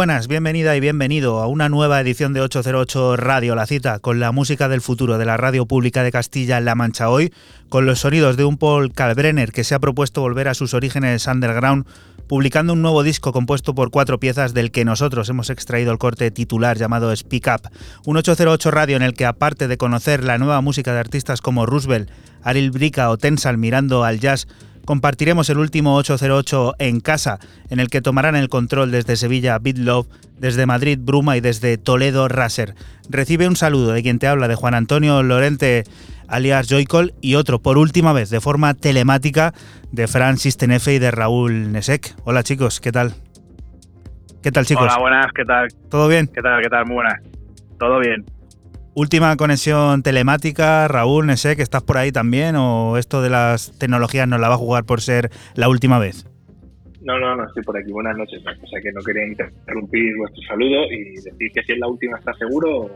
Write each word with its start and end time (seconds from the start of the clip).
Buenas, 0.00 0.28
bienvenida 0.28 0.74
y 0.76 0.80
bienvenido 0.80 1.40
a 1.40 1.46
una 1.46 1.68
nueva 1.68 2.00
edición 2.00 2.32
de 2.32 2.40
808 2.40 3.18
Radio 3.18 3.54
La 3.54 3.66
Cita 3.66 3.98
con 3.98 4.18
la 4.18 4.32
música 4.32 4.70
del 4.70 4.80
futuro 4.80 5.18
de 5.18 5.26
la 5.26 5.36
radio 5.36 5.66
pública 5.66 6.02
de 6.02 6.10
Castilla-La 6.10 6.74
Mancha. 6.74 7.10
Hoy, 7.10 7.34
con 7.68 7.84
los 7.84 8.00
sonidos 8.00 8.38
de 8.38 8.44
un 8.44 8.56
Paul 8.56 8.94
Kalbrenner 8.94 9.52
que 9.52 9.62
se 9.62 9.74
ha 9.74 9.78
propuesto 9.78 10.22
volver 10.22 10.48
a 10.48 10.54
sus 10.54 10.72
orígenes 10.72 11.26
underground 11.26 11.84
publicando 12.28 12.72
un 12.72 12.80
nuevo 12.80 13.02
disco 13.02 13.34
compuesto 13.34 13.74
por 13.74 13.90
cuatro 13.90 14.18
piezas 14.18 14.54
del 14.54 14.70
que 14.70 14.86
nosotros 14.86 15.28
hemos 15.28 15.50
extraído 15.50 15.92
el 15.92 15.98
corte 15.98 16.30
titular 16.30 16.78
llamado 16.78 17.14
Speak 17.14 17.48
Up, 17.54 17.70
un 18.06 18.16
808 18.16 18.70
radio 18.70 18.96
en 18.96 19.02
el 19.02 19.12
que 19.12 19.26
aparte 19.26 19.68
de 19.68 19.76
conocer 19.76 20.24
la 20.24 20.38
nueva 20.38 20.62
música 20.62 20.94
de 20.94 21.00
artistas 21.00 21.42
como 21.42 21.66
Roosevelt, 21.66 22.08
Aril 22.42 22.70
Brica 22.70 23.10
o 23.10 23.18
Tensal 23.18 23.58
mirando 23.58 24.02
al 24.02 24.18
jazz, 24.18 24.48
compartiremos 24.90 25.48
el 25.50 25.58
último 25.58 25.94
808 25.94 26.74
en 26.80 26.98
casa, 26.98 27.38
en 27.68 27.78
el 27.78 27.90
que 27.90 28.00
tomarán 28.00 28.34
el 28.34 28.48
control 28.48 28.90
desde 28.90 29.14
Sevilla 29.14 29.56
Beat 29.60 29.78
Love, 29.78 30.08
desde 30.36 30.66
Madrid 30.66 30.98
Bruma 31.00 31.36
y 31.36 31.40
desde 31.40 31.78
Toledo 31.78 32.26
Raser. 32.26 32.74
Recibe 33.08 33.46
un 33.46 33.54
saludo 33.54 33.92
de 33.92 34.02
quien 34.02 34.18
te 34.18 34.26
habla, 34.26 34.48
de 34.48 34.56
Juan 34.56 34.74
Antonio 34.74 35.22
Lorente 35.22 35.84
alias 36.26 36.66
Joycol 36.68 37.14
y 37.20 37.36
otro 37.36 37.60
por 37.60 37.78
última 37.78 38.12
vez 38.12 38.30
de 38.30 38.40
forma 38.40 38.74
telemática 38.74 39.54
de 39.92 40.08
Francis 40.08 40.56
Tenefe 40.56 40.94
y 40.94 40.98
de 40.98 41.12
Raúl 41.12 41.70
Nesek. 41.70 42.16
Hola 42.24 42.42
chicos, 42.42 42.80
¿qué 42.80 42.90
tal? 42.90 43.14
¿Qué 44.42 44.50
tal 44.50 44.66
chicos? 44.66 44.82
Hola, 44.82 44.98
buenas, 44.98 45.26
¿qué 45.32 45.44
tal? 45.44 45.68
¿Todo 45.88 46.08
bien? 46.08 46.26
¿Qué 46.26 46.42
tal? 46.42 46.60
¿Qué 46.60 46.68
tal? 46.68 46.86
Muy 46.86 46.94
buenas. 46.96 47.20
Todo 47.78 48.00
bien. 48.00 48.24
Última 49.00 49.34
conexión 49.38 50.02
telemática, 50.02 50.86
Raúl, 50.86 51.26
no 51.26 51.34
sé, 51.38 51.56
que 51.56 51.62
estás 51.62 51.82
por 51.82 51.96
ahí 51.96 52.12
también 52.12 52.54
o 52.56 52.98
esto 52.98 53.22
de 53.22 53.30
las 53.30 53.72
tecnologías 53.78 54.28
nos 54.28 54.38
la 54.38 54.50
va 54.50 54.56
a 54.56 54.58
jugar 54.58 54.84
por 54.84 55.00
ser 55.00 55.30
la 55.54 55.70
última 55.70 55.98
vez. 55.98 56.26
No, 57.00 57.18
no, 57.18 57.34
no 57.34 57.46
estoy 57.46 57.62
por 57.62 57.78
aquí. 57.78 57.90
Buenas 57.90 58.14
noches. 58.14 58.42
O 58.42 58.66
sea 58.66 58.78
que 58.82 58.92
no 58.92 59.00
quería 59.00 59.26
interrumpir 59.26 60.18
vuestro 60.18 60.42
saludo 60.42 60.84
y 60.92 61.14
decir 61.14 61.50
que 61.54 61.62
si 61.62 61.72
es 61.72 61.78
la 61.78 61.88
última 61.88 62.18
está 62.18 62.34
seguro. 62.34 62.90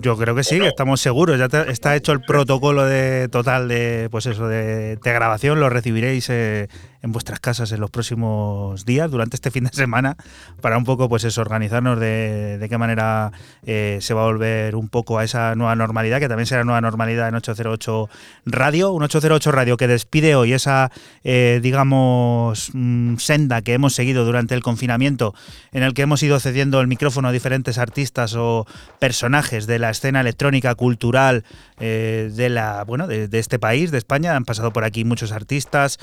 Yo 0.00 0.16
creo 0.16 0.34
que 0.34 0.42
sí, 0.42 0.58
estamos 0.58 1.02
seguros. 1.02 1.38
Ya 1.38 1.48
está 1.68 1.96
hecho 1.96 2.12
el 2.12 2.22
protocolo 2.22 2.86
de 2.86 3.28
total 3.28 3.68
de 3.68 4.08
pues 4.10 4.24
eso 4.24 4.48
de, 4.48 4.98
grabación. 5.04 5.60
Lo 5.60 5.68
recibiréis 5.68 6.30
eh, 6.30 6.68
en 7.02 7.10
vuestras 7.10 7.40
casas 7.40 7.72
en 7.72 7.80
los 7.80 7.90
próximos 7.90 8.84
días, 8.84 9.10
durante 9.10 9.36
este 9.36 9.50
fin 9.50 9.64
de 9.64 9.72
semana, 9.72 10.16
para 10.60 10.78
un 10.78 10.84
poco 10.84 11.08
pues 11.08 11.24
eso, 11.24 11.40
organizarnos 11.40 11.98
de, 11.98 12.64
qué 12.68 12.78
manera 12.78 13.32
eh, 13.66 13.98
se 14.00 14.14
va 14.14 14.22
a 14.22 14.26
volver 14.26 14.76
un 14.76 14.88
poco 14.88 15.18
a 15.18 15.24
esa 15.24 15.54
nueva 15.56 15.74
normalidad, 15.74 16.20
que 16.20 16.28
también 16.28 16.46
será 16.46 16.62
nueva 16.62 16.80
normalidad 16.80 17.28
en 17.28 17.34
808 17.34 18.08
Radio, 18.46 18.92
un 18.92 19.02
808 19.02 19.50
Radio 19.50 19.76
que 19.76 19.88
despide 19.88 20.36
hoy 20.36 20.52
esa, 20.52 20.92
eh, 21.24 21.58
digamos, 21.60 22.70
mm, 22.72 23.16
senda 23.16 23.62
que 23.62 23.74
hemos 23.74 23.94
seguido 23.94 24.24
durante 24.24 24.54
el 24.54 24.62
confinamiento, 24.62 25.34
en 25.72 25.82
el 25.82 25.94
que 25.94 26.02
hemos 26.02 26.22
ido 26.22 26.38
cediendo 26.38 26.80
el 26.80 26.86
micrófono 26.86 27.28
a 27.28 27.32
diferentes 27.32 27.78
artistas 27.78 28.34
o 28.36 28.64
personajes 29.00 29.66
de 29.66 29.80
la 29.80 29.90
escena 29.90 30.20
electrónica, 30.20 30.76
cultural, 30.76 31.44
eh, 31.80 32.30
de 32.32 32.48
la 32.48 32.84
bueno 32.84 33.08
de, 33.08 33.28
este 33.32 33.58
país, 33.58 33.90
de 33.90 33.98
España. 33.98 34.36
Han 34.36 34.44
pasado 34.44 34.72
por 34.72 34.84
aquí 34.84 35.04
muchos 35.04 35.32
artistas, 35.32 35.98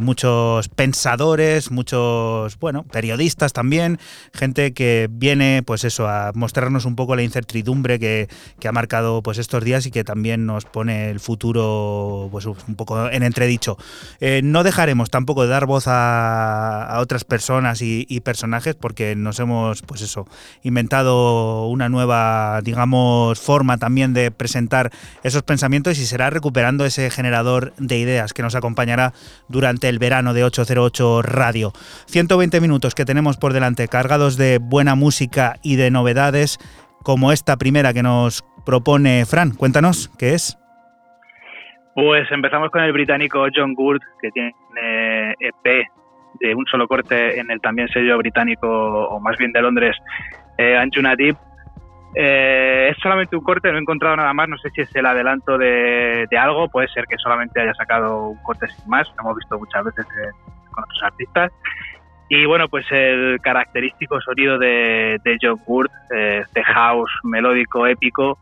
muchos 0.00 0.29
pensadores, 0.74 1.70
muchos, 1.70 2.58
bueno, 2.58 2.84
periodistas 2.84 3.52
también, 3.52 3.98
gente 4.32 4.72
que 4.72 5.08
viene, 5.10 5.62
pues 5.64 5.84
eso, 5.84 6.08
a 6.08 6.32
mostrarnos 6.34 6.84
un 6.84 6.96
poco 6.96 7.16
la 7.16 7.22
incertidumbre 7.22 7.98
que, 7.98 8.28
ha 8.66 8.72
marcado 8.72 9.22
pues 9.22 9.38
estos 9.38 9.64
días 9.64 9.86
y 9.86 9.90
que 9.90 10.04
también 10.04 10.46
nos 10.46 10.64
pone 10.64 11.10
el 11.10 11.18
futuro 11.18 12.28
pues 12.30 12.46
un 12.46 12.76
poco 12.76 13.08
en 13.10 13.22
entredicho. 13.22 13.76
Eh, 14.20 14.42
no 14.44 14.62
dejaremos 14.62 15.10
tampoco 15.10 15.42
de 15.42 15.48
dar 15.48 15.66
voz 15.66 15.84
a, 15.86 16.96
otras 17.00 17.24
personas 17.24 17.82
y, 17.82 18.20
personajes 18.20 18.74
porque 18.74 19.16
nos 19.16 19.40
hemos, 19.40 19.82
pues 19.82 20.02
eso, 20.02 20.26
inventado 20.62 21.66
una 21.68 21.88
nueva, 21.88 22.60
digamos, 22.62 23.40
forma 23.40 23.78
también 23.78 24.12
de 24.12 24.30
presentar 24.30 24.92
esos 25.22 25.42
pensamientos 25.42 25.98
y 25.98 26.06
será 26.06 26.30
recuperando 26.30 26.84
ese 26.84 27.10
generador 27.10 27.72
de 27.78 27.98
ideas 27.98 28.32
que 28.32 28.42
nos 28.42 28.54
acompañará 28.54 29.14
durante 29.48 29.88
el 29.88 29.98
verano 29.98 30.19
de 30.20 30.44
808 30.44 31.22
Radio. 31.22 31.72
120 32.06 32.60
minutos 32.60 32.94
que 32.94 33.04
tenemos 33.04 33.38
por 33.38 33.52
delante 33.52 33.88
cargados 33.88 34.36
de 34.36 34.58
buena 34.58 34.94
música 34.94 35.56
y 35.62 35.76
de 35.76 35.90
novedades 35.90 36.58
como 37.02 37.32
esta 37.32 37.56
primera 37.56 37.92
que 37.92 38.02
nos 38.02 38.44
propone 38.66 39.24
Fran. 39.24 39.52
Cuéntanos, 39.52 40.08
¿qué 40.18 40.34
es? 40.34 40.58
Pues 41.94 42.30
empezamos 42.30 42.70
con 42.70 42.82
el 42.82 42.92
británico 42.92 43.46
John 43.54 43.74
Gould, 43.74 44.02
que 44.20 44.30
tiene 44.30 45.34
EP 45.40 45.88
de 46.40 46.54
un 46.54 46.64
solo 46.66 46.86
corte 46.86 47.40
en 47.40 47.50
el 47.50 47.60
también 47.60 47.88
sello 47.88 48.16
británico, 48.18 48.68
o 48.68 49.18
más 49.20 49.36
bien 49.38 49.52
de 49.52 49.62
Londres, 49.62 49.96
eh, 50.58 50.76
Anjuna 50.76 51.16
Deep, 51.16 51.36
eh, 52.14 52.88
es 52.90 52.96
solamente 53.02 53.36
un 53.36 53.42
corte, 53.42 53.70
no 53.70 53.78
he 53.78 53.80
encontrado 53.80 54.16
nada 54.16 54.32
más, 54.32 54.48
no 54.48 54.58
sé 54.58 54.70
si 54.70 54.80
es 54.80 54.94
el 54.96 55.06
adelanto 55.06 55.56
de, 55.56 56.26
algo, 56.38 56.68
puede 56.68 56.88
ser 56.88 57.04
que 57.06 57.16
solamente 57.18 57.60
haya 57.60 57.74
sacado 57.74 58.28
un 58.28 58.42
corte 58.42 58.66
sin 58.68 58.88
más, 58.88 59.08
lo 59.16 59.22
hemos 59.22 59.36
visto 59.36 59.58
muchas 59.58 59.84
veces 59.84 60.06
con 60.70 60.84
otros 60.84 61.02
artistas. 61.02 61.52
Y 62.28 62.46
bueno, 62.46 62.68
pues 62.68 62.86
el 62.90 63.40
característico 63.42 64.20
sonido 64.20 64.56
de, 64.56 65.18
de 65.24 65.36
John 65.42 65.60
Wood, 65.66 65.86
eh, 66.14 66.42
este 66.44 66.62
house 66.62 67.10
melódico, 67.24 67.86
épico, 67.86 68.38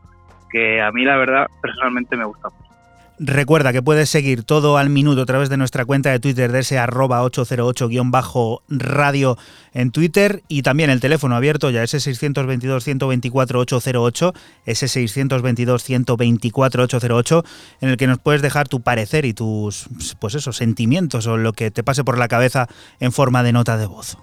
que 0.50 0.80
a 0.80 0.92
mí 0.92 1.04
la 1.04 1.16
verdad 1.16 1.46
personalmente 1.62 2.16
me 2.16 2.24
gusta 2.24 2.50
mucho. 2.50 2.67
Recuerda 3.20 3.72
que 3.72 3.82
puedes 3.82 4.08
seguir 4.08 4.44
todo 4.44 4.78
al 4.78 4.90
minuto 4.90 5.22
a 5.22 5.26
través 5.26 5.48
de 5.48 5.56
nuestra 5.56 5.84
cuenta 5.84 6.10
de 6.10 6.20
Twitter 6.20 6.52
de 6.52 6.60
ese 6.60 6.78
arroba 6.78 7.24
808-radio 7.24 9.36
en 9.74 9.90
Twitter 9.90 10.44
y 10.46 10.62
también 10.62 10.88
el 10.90 11.00
teléfono 11.00 11.34
abierto 11.34 11.70
ya 11.70 11.82
ese 11.82 11.98
622-124-808, 11.98 14.34
ese 14.66 14.86
622-124-808 14.86 17.44
en 17.80 17.88
el 17.88 17.96
que 17.96 18.06
nos 18.06 18.20
puedes 18.20 18.40
dejar 18.40 18.68
tu 18.68 18.82
parecer 18.82 19.24
y 19.24 19.32
tus 19.32 19.88
pues 20.20 20.36
esos 20.36 20.56
sentimientos 20.56 21.26
o 21.26 21.36
lo 21.36 21.52
que 21.52 21.72
te 21.72 21.82
pase 21.82 22.04
por 22.04 22.18
la 22.18 22.28
cabeza 22.28 22.68
en 23.00 23.10
forma 23.10 23.42
de 23.42 23.52
nota 23.52 23.76
de 23.76 23.86
voz. 23.86 24.16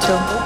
808. 0.00 0.37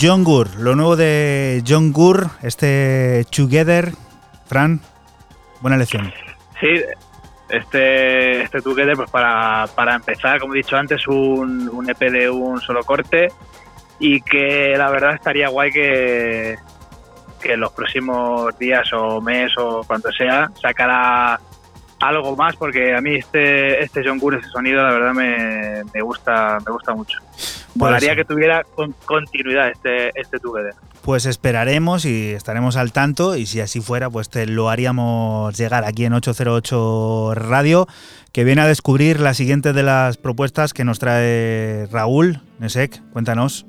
John 0.00 0.22
Gur, 0.22 0.54
lo 0.60 0.76
nuevo 0.76 0.94
de 0.94 1.60
John 1.66 1.92
Gur, 1.92 2.28
este 2.42 3.26
Together. 3.34 3.92
Fran, 4.46 4.80
buena 5.60 5.76
lección. 5.76 6.12
Sí, 6.60 6.68
este, 7.48 8.42
este 8.42 8.60
Together, 8.60 8.94
pues 8.94 9.10
para, 9.10 9.66
para 9.74 9.96
empezar, 9.96 10.38
como 10.38 10.54
he 10.54 10.58
dicho 10.58 10.76
antes, 10.76 11.08
un, 11.08 11.68
un 11.68 11.90
EP 11.90 11.98
de 11.98 12.30
un 12.30 12.60
solo 12.60 12.84
corte 12.84 13.28
y 13.98 14.20
que 14.20 14.74
la 14.76 14.88
verdad 14.90 15.14
estaría 15.14 15.48
guay 15.48 15.72
que, 15.72 16.56
que 17.42 17.54
en 17.54 17.60
los 17.60 17.72
próximos 17.72 18.56
días 18.56 18.88
o 18.92 19.20
mes 19.20 19.52
o 19.58 19.82
cuando 19.84 20.12
sea 20.12 20.48
sacara 20.62 21.40
algo 21.98 22.36
más 22.36 22.54
porque 22.54 22.94
a 22.94 23.00
mí 23.00 23.16
este 23.16 23.82
este 23.82 24.02
John 24.04 24.20
Gur, 24.20 24.36
ese 24.36 24.48
sonido 24.50 24.80
la 24.80 24.92
verdad 24.92 25.12
me, 25.12 25.82
me 25.92 26.00
gusta 26.02 26.58
me 26.64 26.70
gusta 26.70 26.94
mucho 26.94 27.17
Molaría 27.74 28.16
que 28.16 28.24
tuviera 28.24 28.64
con, 28.64 28.92
continuidad 29.04 29.68
este 29.68 30.10
este 30.18 30.38
Together 30.38 30.74
pues 31.08 31.24
esperaremos 31.24 32.04
y 32.04 32.32
estaremos 32.32 32.76
al 32.76 32.92
tanto 32.92 33.36
y 33.36 33.46
si 33.46 33.60
así 33.60 33.80
fuera 33.80 34.10
pues 34.10 34.28
te 34.28 34.46
lo 34.46 34.68
haríamos 34.68 35.56
llegar 35.56 35.84
aquí 35.84 36.04
en 36.04 36.12
808 36.12 37.32
Radio 37.34 37.86
que 38.32 38.44
viene 38.44 38.60
a 38.60 38.66
descubrir 38.66 39.18
la 39.20 39.34
siguiente 39.34 39.72
de 39.72 39.82
las 39.82 40.16
propuestas 40.18 40.74
que 40.74 40.84
nos 40.84 40.98
trae 40.98 41.86
Raúl 41.90 42.40
Nesek. 42.58 43.00
Cuéntanos. 43.12 43.66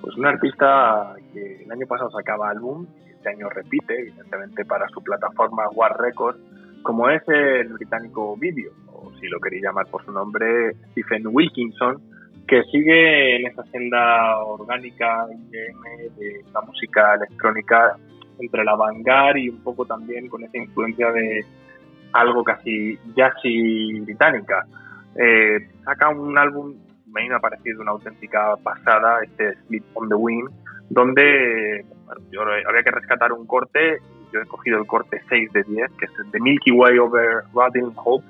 Pues 0.00 0.16
un 0.16 0.26
artista 0.26 1.14
que 1.32 1.62
el 1.62 1.70
año 1.70 1.86
pasado 1.86 2.10
sacaba 2.10 2.50
álbum 2.50 2.86
y 3.06 3.10
este 3.10 3.28
año 3.28 3.48
repite, 3.48 4.00
evidentemente 4.00 4.64
para 4.64 4.88
su 4.88 5.02
plataforma 5.02 5.68
War 5.70 5.96
Records, 5.98 6.40
como 6.82 7.08
es 7.08 7.22
el 7.28 7.68
británico 7.68 8.36
Video, 8.36 8.72
o 8.92 9.12
si 9.20 9.28
lo 9.28 9.38
queréis 9.38 9.62
llamar 9.62 9.86
por 9.86 10.04
su 10.04 10.10
nombre, 10.10 10.74
Stephen 10.90 11.26
Wilkinson, 11.26 12.02
que 12.46 12.62
sigue 12.64 13.36
en 13.36 13.46
esa 13.46 13.62
senda 13.64 14.38
orgánica 14.44 15.26
de 15.50 16.44
la 16.52 16.60
música 16.62 17.14
electrónica 17.14 17.96
entre 18.38 18.64
la 18.64 18.74
vanguard 18.74 19.36
y 19.36 19.48
un 19.48 19.62
poco 19.62 19.84
también 19.84 20.28
con 20.28 20.42
esa 20.42 20.56
influencia 20.56 21.12
de 21.12 21.44
algo 22.12 22.42
casi 22.42 22.98
jazzy 23.14 24.00
británica. 24.00 24.64
Eh, 25.16 25.68
saca 25.84 26.08
un 26.08 26.36
álbum 26.36 26.74
me 27.12 27.34
ha 27.34 27.38
parecido 27.38 27.82
una 27.82 27.92
auténtica 27.92 28.56
pasada 28.62 29.20
este 29.22 29.54
Sleep 29.66 29.84
on 29.94 30.08
the 30.08 30.14
Wind, 30.14 30.48
donde 30.90 31.84
yo 32.30 32.42
había 32.42 32.82
que 32.82 32.90
rescatar 32.90 33.32
un 33.32 33.46
corte, 33.46 33.98
yo 34.32 34.40
he 34.40 34.46
cogido 34.46 34.78
el 34.78 34.86
corte 34.86 35.20
6 35.28 35.52
de 35.52 35.62
10, 35.64 35.90
que 35.98 36.04
es 36.04 36.10
el 36.24 36.30
de 36.30 36.40
Milky 36.40 36.72
Way 36.72 36.98
over 36.98 37.42
Rotting 37.52 37.92
Hope, 37.96 38.24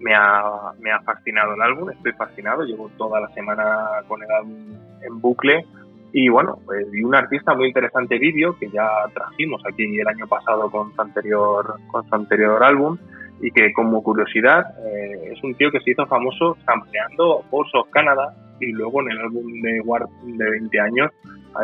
me 0.00 0.14
ha, 0.14 0.72
me 0.80 0.90
ha 0.90 1.00
fascinado 1.00 1.54
el 1.54 1.62
álbum, 1.62 1.90
estoy 1.90 2.12
fascinado, 2.12 2.64
llevo 2.64 2.90
toda 2.96 3.20
la 3.20 3.28
semana 3.28 3.86
con 4.06 4.22
el 4.22 4.30
álbum 4.30 4.56
en 5.02 5.20
bucle 5.20 5.66
y 6.12 6.28
bueno, 6.28 6.58
pues, 6.64 6.86
y 6.92 7.02
un 7.02 7.14
artista 7.14 7.54
muy 7.54 7.68
interesante 7.68 8.18
vídeo 8.18 8.56
que 8.58 8.70
ya 8.70 8.88
trajimos 9.12 9.62
aquí 9.66 9.84
el 9.84 10.08
año 10.08 10.26
pasado 10.26 10.70
con 10.70 10.94
su 10.94 11.02
anterior, 11.02 11.74
con 11.90 12.08
su 12.08 12.14
anterior 12.14 12.62
álbum 12.62 12.96
y 13.40 13.50
que 13.50 13.72
como 13.72 14.02
curiosidad 14.02 14.66
eh, 14.86 15.32
es 15.32 15.44
un 15.44 15.54
tío 15.54 15.70
que 15.70 15.80
se 15.80 15.90
hizo 15.90 16.06
famoso 16.06 16.56
sampleando 16.64 17.44
Force 17.50 17.76
of 17.76 17.88
Canada 17.90 18.34
y 18.60 18.72
luego 18.72 19.02
en 19.02 19.10
el 19.12 19.18
álbum 19.18 19.60
de 19.60 19.80
War 19.80 20.06
de 20.24 20.50
20 20.50 20.80
años 20.80 21.10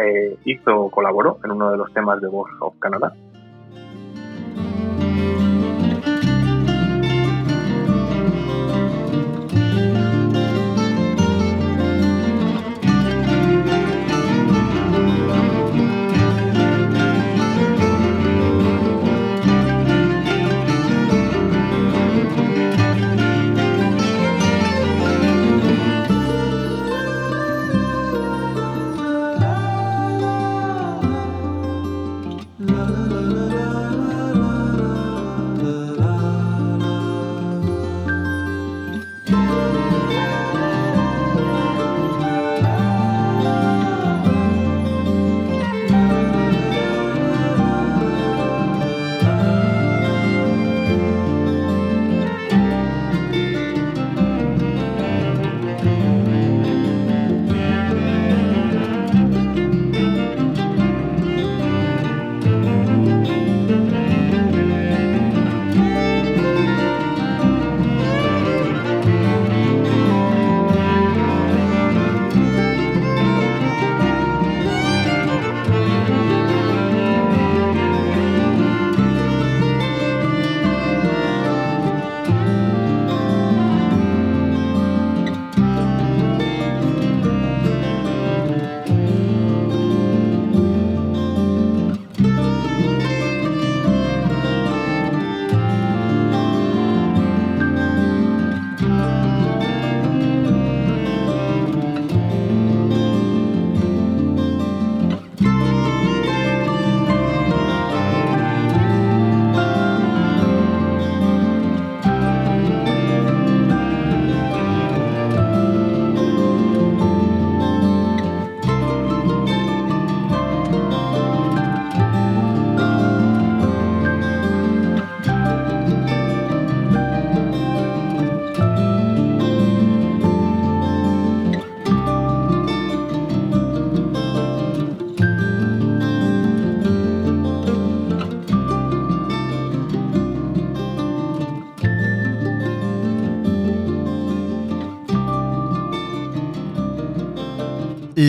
eh, 0.00 0.36
hizo 0.44 0.90
colaboró 0.90 1.38
en 1.44 1.52
uno 1.52 1.70
de 1.70 1.78
los 1.78 1.92
temas 1.92 2.20
de 2.20 2.30
Force 2.30 2.54
of 2.60 2.74
Canada. 2.78 3.12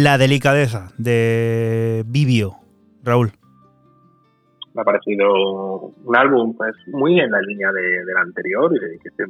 La 0.05 0.19
delicadeza 0.19 0.91
de 0.99 2.03
Vivio, 2.05 2.57
Raúl. 3.03 3.31
Me 4.75 4.81
ha 4.83 4.85
parecido 4.85 5.25
un 6.03 6.15
álbum 6.15 6.55
pues 6.55 6.75
muy 6.93 7.19
en 7.19 7.31
la 7.31 7.41
línea 7.41 7.71
de, 7.71 8.05
del 8.05 8.17
anterior 8.17 8.71
y 8.75 8.99
que 8.99 9.09
eh, 9.09 9.25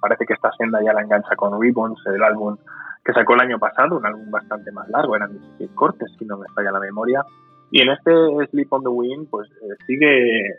parece 0.00 0.26
que 0.26 0.32
esta 0.34 0.50
senda 0.58 0.80
ya 0.84 0.92
la 0.92 1.02
engancha 1.02 1.36
con 1.36 1.60
Ribbons, 1.60 2.00
el 2.06 2.20
álbum 2.20 2.56
que 3.04 3.12
sacó 3.12 3.34
el 3.34 3.42
año 3.42 3.60
pasado, 3.60 3.98
un 3.98 4.06
álbum 4.06 4.28
bastante 4.28 4.72
más 4.72 4.88
largo, 4.88 5.14
eran 5.14 5.30
16 5.30 5.70
cortes 5.76 6.10
si 6.18 6.24
no 6.24 6.36
me 6.36 6.48
falla 6.52 6.72
la 6.72 6.80
memoria. 6.80 7.22
Y 7.70 7.80
en 7.80 7.90
este 7.90 8.10
Sleep 8.50 8.72
on 8.72 8.82
the 8.82 8.88
Wind 8.88 9.28
pues 9.30 9.48
eh, 9.52 9.76
sigue, 9.86 10.50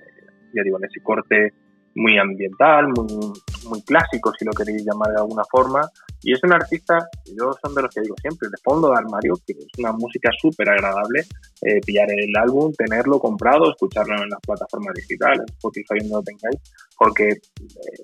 ya 0.56 0.64
digo, 0.64 0.78
en 0.78 0.86
ese 0.86 1.02
corte 1.04 1.52
muy 1.96 2.18
ambiental, 2.18 2.88
muy, 2.96 3.34
muy 3.66 3.82
clásico, 3.82 4.32
si 4.38 4.46
lo 4.46 4.52
queréis 4.52 4.84
llamar 4.84 5.12
de 5.12 5.22
alguna 5.22 5.44
forma. 5.50 5.82
Y 6.22 6.34
es 6.34 6.44
un 6.44 6.54
artista, 6.54 7.08
yo 7.26 7.52
son 7.62 7.76
de 7.76 7.82
los 7.82 7.94
que 7.94 8.02
digo 8.02 8.16
siempre, 8.22 8.50
de 8.50 8.58
fondo 8.64 8.90
de 8.90 8.98
armario, 8.98 9.34
que 9.46 9.54
es 9.54 9.80
una 9.80 9.92
música 9.92 10.30
súper 10.40 10.70
agradable. 10.70 11.22
Eh, 11.62 11.80
pillar 11.86 12.08
el 12.12 12.36
álbum, 12.36 12.74
tenerlo 12.74 13.20
comprado, 13.20 13.70
escucharlo 13.72 14.16
en 14.16 14.30
las 14.30 14.42
plataformas 14.42 14.94
digitales, 14.96 15.46
Spotify, 15.52 16.08
no 16.08 16.18
lo 16.18 16.24
tengáis, 16.24 16.60
porque, 16.98 17.30
eh, 17.30 18.04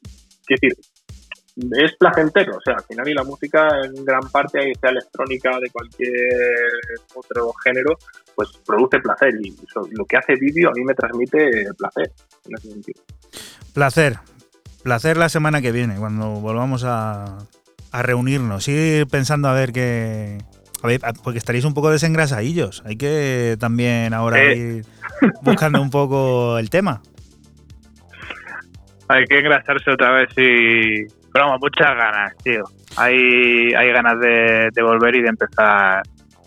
decir, 0.49 0.73
es 1.55 1.95
placentero, 1.97 2.57
o 2.57 2.61
sea, 2.61 2.75
al 2.75 2.83
final 2.83 3.07
y 3.07 3.13
la 3.13 3.23
música 3.23 3.67
en 3.83 4.03
gran 4.03 4.27
parte, 4.31 4.73
sea 4.79 4.89
electrónica 4.89 5.51
de 5.59 5.69
cualquier 5.69 6.11
otro 7.15 7.53
género, 7.63 7.95
pues 8.35 8.49
produce 8.65 8.99
placer 8.99 9.35
y 9.39 9.55
lo 9.91 10.05
que 10.05 10.17
hace 10.17 10.33
vídeo 10.35 10.69
a 10.69 10.73
mí 10.73 10.83
me 10.83 10.95
transmite 10.95 11.65
placer 11.77 12.11
en 12.45 12.55
ese 12.57 12.71
sentido. 12.71 13.01
Placer, 13.73 14.17
placer 14.83 15.17
la 15.17 15.29
semana 15.29 15.61
que 15.61 15.71
viene, 15.71 15.95
cuando 15.95 16.29
volvamos 16.41 16.83
a, 16.83 17.37
a 17.91 18.01
reunirnos, 18.03 18.67
ir 18.67 19.07
pensando 19.07 19.47
a 19.47 19.53
ver 19.53 19.71
qué... 19.71 20.37
A 20.83 20.87
ver, 20.87 20.99
porque 21.23 21.37
estaréis 21.37 21.63
un 21.63 21.73
poco 21.73 21.89
desengrasadillos, 21.91 22.83
hay 22.85 22.97
que 22.97 23.55
también 23.57 24.13
ahora 24.13 24.53
ir 24.53 24.85
buscando 25.41 25.81
un 25.81 25.89
poco 25.89 26.57
el 26.57 26.69
tema. 26.69 27.01
Hay 29.07 29.23
que 29.25 29.39
engrasarse 29.39 29.91
otra 29.91 30.11
vez 30.11 30.29
y 30.37 31.07
pero 31.33 31.45
vamos, 31.45 31.61
muchas 31.61 31.95
ganas, 31.95 32.37
tío. 32.43 32.63
Hay, 32.95 33.73
hay 33.73 33.91
ganas 33.91 34.19
de, 34.19 34.83
volver 34.83 35.15
y 35.15 35.23
de 35.23 35.29
empezar 35.29 36.03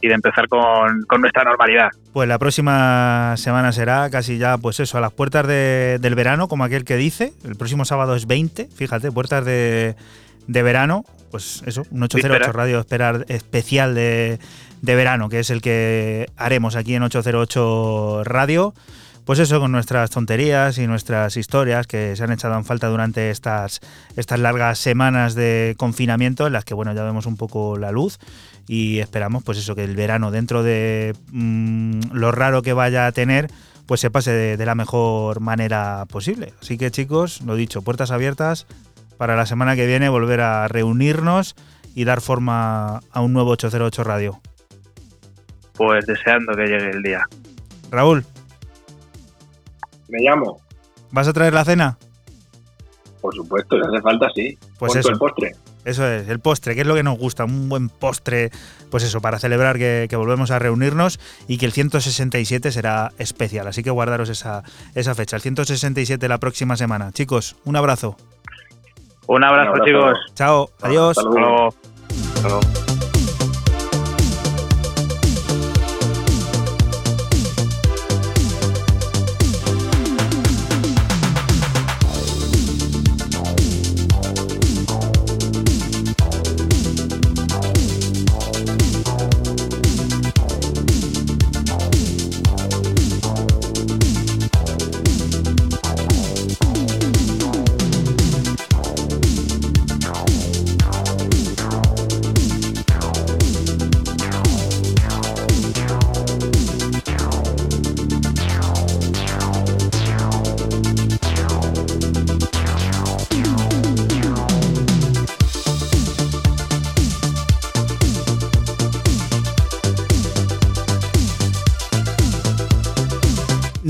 y 0.06 0.08
de 0.08 0.14
empezar 0.14 0.48
con, 0.48 1.04
nuestra 1.20 1.44
normalidad. 1.44 1.90
Pues 2.12 2.28
la 2.28 2.38
próxima 2.38 3.34
semana 3.36 3.72
será 3.72 4.08
casi 4.10 4.38
ya, 4.38 4.56
pues 4.56 4.80
eso, 4.80 4.96
a 4.98 5.00
las 5.00 5.12
puertas 5.12 5.46
del 5.46 6.14
verano, 6.14 6.48
como 6.48 6.64
aquel 6.64 6.84
que 6.84 6.96
dice. 6.96 7.32
El 7.44 7.56
próximo 7.56 7.84
sábado 7.84 8.14
es 8.14 8.26
20, 8.26 8.68
fíjate, 8.74 9.12
puertas 9.12 9.44
de, 9.44 9.94
verano. 10.46 11.04
Pues 11.30 11.62
eso, 11.66 11.82
un 11.90 12.02
808 12.02 12.52
Radio 12.52 12.80
esperar 12.80 13.26
especial 13.28 13.94
de, 13.94 14.38
de 14.80 14.94
verano, 14.94 15.28
que 15.28 15.40
es 15.40 15.50
el 15.50 15.60
que 15.60 16.30
haremos 16.36 16.76
aquí 16.76 16.94
en 16.94 17.02
808 17.02 18.22
Radio 18.24 18.72
pues 19.26 19.40
eso, 19.40 19.58
con 19.58 19.72
nuestras 19.72 20.08
tonterías 20.10 20.78
y 20.78 20.86
nuestras 20.86 21.36
historias 21.36 21.88
que 21.88 22.14
se 22.14 22.22
han 22.22 22.30
echado 22.30 22.54
en 22.54 22.64
falta 22.64 22.86
durante 22.86 23.30
estas, 23.30 23.80
estas 24.16 24.38
largas 24.38 24.78
semanas 24.78 25.34
de 25.34 25.74
confinamiento 25.76 26.46
en 26.46 26.52
las 26.52 26.64
que, 26.64 26.74
bueno, 26.74 26.94
ya 26.94 27.02
vemos 27.02 27.26
un 27.26 27.36
poco 27.36 27.76
la 27.76 27.90
luz 27.90 28.20
y 28.68 28.98
esperamos, 28.98 29.44
pues 29.44 29.58
eso, 29.58 29.74
que 29.74 29.84
el 29.84 29.96
verano, 29.96 30.30
dentro 30.30 30.62
de 30.62 31.14
mm, 31.30 32.12
lo 32.12 32.32
raro 32.32 32.62
que 32.62 32.72
vaya 32.72 33.06
a 33.06 33.12
tener, 33.12 33.48
pues 33.86 34.00
se 34.00 34.10
pase 34.10 34.32
de, 34.56 34.66
la 34.66 34.74
mejor 34.74 35.40
manera 35.40 36.04
posible. 36.10 36.52
Así 36.60 36.76
que, 36.76 36.90
chicos, 36.90 37.40
lo 37.42 37.54
dicho, 37.54 37.82
puertas 37.82 38.10
abiertas 38.10 38.66
para 39.16 39.36
la 39.36 39.46
semana 39.46 39.76
que 39.76 39.86
viene 39.86 40.08
volver 40.08 40.40
a 40.40 40.68
reunirnos 40.68 41.54
y 41.94 42.04
dar 42.04 42.20
forma 42.20 43.00
a 43.12 43.20
un 43.20 43.32
nuevo 43.32 43.50
808 43.52 44.04
Radio. 44.04 44.40
Pues 45.74 46.06
deseando 46.06 46.52
que 46.54 46.66
llegue 46.66 46.90
el 46.90 47.02
día. 47.02 47.24
Raúl. 47.90 48.24
Me 50.08 50.20
llamo. 50.20 50.60
¿Vas 51.12 51.28
a 51.28 51.32
traer 51.32 51.54
la 51.54 51.64
cena? 51.64 51.98
Por 53.20 53.34
supuesto, 53.34 53.76
si 53.76 53.86
hace 53.86 54.02
falta, 54.02 54.28
sí. 54.34 54.58
Pues 54.78 54.96
eso. 54.96 55.10
el 55.10 55.18
postre. 55.18 55.54
Eso 55.86 56.06
es, 56.06 56.28
el 56.28 56.40
postre, 56.40 56.74
que 56.74 56.80
es 56.80 56.86
lo 56.86 56.96
que 56.96 57.04
nos 57.04 57.16
gusta, 57.16 57.44
un 57.44 57.68
buen 57.68 57.88
postre, 57.88 58.50
pues 58.90 59.04
eso, 59.04 59.20
para 59.20 59.38
celebrar 59.38 59.78
que, 59.78 60.08
volvemos 60.16 60.50
a 60.50 60.58
reunirnos 60.58 61.20
y 61.46 61.58
que 61.58 61.66
el 61.66 61.72
167 61.72 62.72
será 62.72 63.12
especial. 63.18 63.68
Así 63.68 63.84
que 63.84 63.90
guardaros 63.90 64.28
esa, 64.28 64.64
esa 64.96 65.14
fecha, 65.14 65.36
el 65.36 65.42
167 65.42 66.28
la 66.28 66.38
próxima 66.38 66.76
semana. 66.76 67.12
Chicos, 67.12 67.56
un 67.64 67.76
abrazo. 67.76 68.16
Un 69.28 69.44
abrazo, 69.44 69.74
chicos. 69.84 70.18
Chao, 70.34 70.70
adiós. 70.82 71.16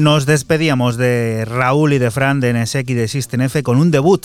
Nos 0.07 0.25
despedíamos 0.25 0.97
de 0.97 1.45
Raúl 1.45 1.93
y 1.93 1.99
de 1.99 2.13
Fran 2.13 2.39
de 2.39 2.53
NSX 2.53 2.91
y 2.91 2.95
de 2.95 3.09
System 3.09 3.41
F 3.41 3.65
con 3.65 3.77
un 3.77 3.91
debut, 3.91 4.25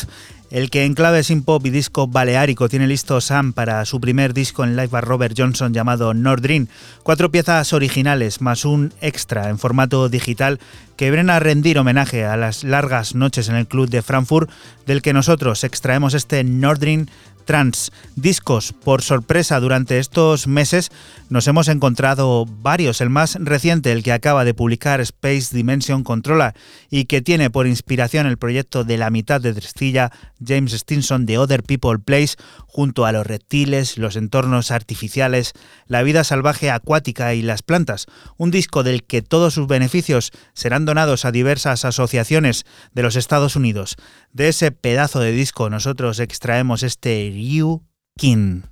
el 0.51 0.69
que 0.69 0.85
en 0.85 0.93
clave 0.93 1.23
sin 1.23 1.41
pop 1.41 1.65
y 1.65 1.71
disco 1.71 2.05
baleárico 2.05 2.69
tiene 2.69 2.85
listo 2.85 3.19
Sam 3.19 3.51
para 3.51 3.83
su 3.85 3.99
primer 3.99 4.35
disco 4.35 4.63
en 4.63 4.75
live 4.75 4.95
a 4.95 5.01
Robert 5.01 5.33
Johnson 5.35 5.73
llamado 5.73 6.13
Nordrin. 6.13 6.69
Cuatro 7.01 7.31
piezas 7.31 7.73
originales 7.73 8.41
más 8.41 8.63
un 8.63 8.93
extra 9.01 9.49
en 9.49 9.57
formato 9.57 10.07
digital 10.07 10.59
que 10.97 11.09
vienen 11.09 11.31
a 11.31 11.39
rendir 11.39 11.79
homenaje 11.79 12.25
a 12.25 12.37
las 12.37 12.63
largas 12.63 13.15
noches 13.15 13.49
en 13.49 13.55
el 13.55 13.65
club 13.65 13.89
de 13.89 14.03
Frankfurt, 14.03 14.51
del 14.85 15.01
que 15.01 15.13
nosotros 15.13 15.63
extraemos 15.63 16.13
este 16.13 16.43
Nordrin 16.43 17.09
trans 17.51 17.91
discos. 18.15 18.71
Por 18.71 19.01
sorpresa, 19.01 19.59
durante 19.59 19.99
estos 19.99 20.47
meses 20.47 20.89
nos 21.27 21.49
hemos 21.49 21.67
encontrado 21.67 22.45
varios. 22.45 23.01
El 23.01 23.09
más 23.09 23.35
reciente, 23.41 23.91
el 23.91 24.03
que 24.03 24.13
acaba 24.13 24.45
de 24.45 24.53
publicar 24.53 25.01
Space 25.01 25.53
Dimension 25.53 26.05
Controller 26.05 26.53
y 26.89 27.07
que 27.07 27.21
tiene 27.21 27.49
por 27.49 27.67
inspiración 27.67 28.25
el 28.25 28.37
proyecto 28.37 28.85
de 28.85 28.97
la 28.97 29.09
mitad 29.09 29.41
de 29.41 29.53
Tristilla 29.53 30.13
James 30.41 30.71
Stinson 30.71 31.25
de 31.25 31.39
Other 31.39 31.61
People 31.61 31.99
Place, 31.99 32.37
junto 32.71 33.05
a 33.05 33.11
los 33.11 33.27
reptiles, 33.27 33.97
los 33.97 34.15
entornos 34.15 34.71
artificiales, 34.71 35.51
la 35.87 36.03
vida 36.03 36.23
salvaje 36.23 36.71
acuática 36.71 37.33
y 37.33 37.41
las 37.41 37.63
plantas. 37.63 38.05
Un 38.37 38.49
disco 38.49 38.83
del 38.83 39.03
que 39.03 39.21
todos 39.21 39.53
sus 39.53 39.67
beneficios 39.67 40.31
serán 40.53 40.85
donados 40.85 41.25
a 41.25 41.31
diversas 41.31 41.83
asociaciones 41.83 42.65
de 42.93 43.03
los 43.03 43.17
Estados 43.17 43.57
Unidos. 43.57 43.97
De 44.31 44.47
ese 44.47 44.71
pedazo 44.71 45.19
de 45.19 45.33
disco 45.33 45.69
nosotros 45.69 46.19
extraemos 46.19 46.83
este 46.83 47.29
Ryu 47.33 47.83
Kin. 48.17 48.65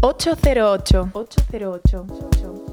Ocho 0.00 0.36
cero 0.40 0.70
ocho. 0.70 1.10
Ocho 1.12 1.40
cero 1.50 1.80
ocho. 1.82 2.67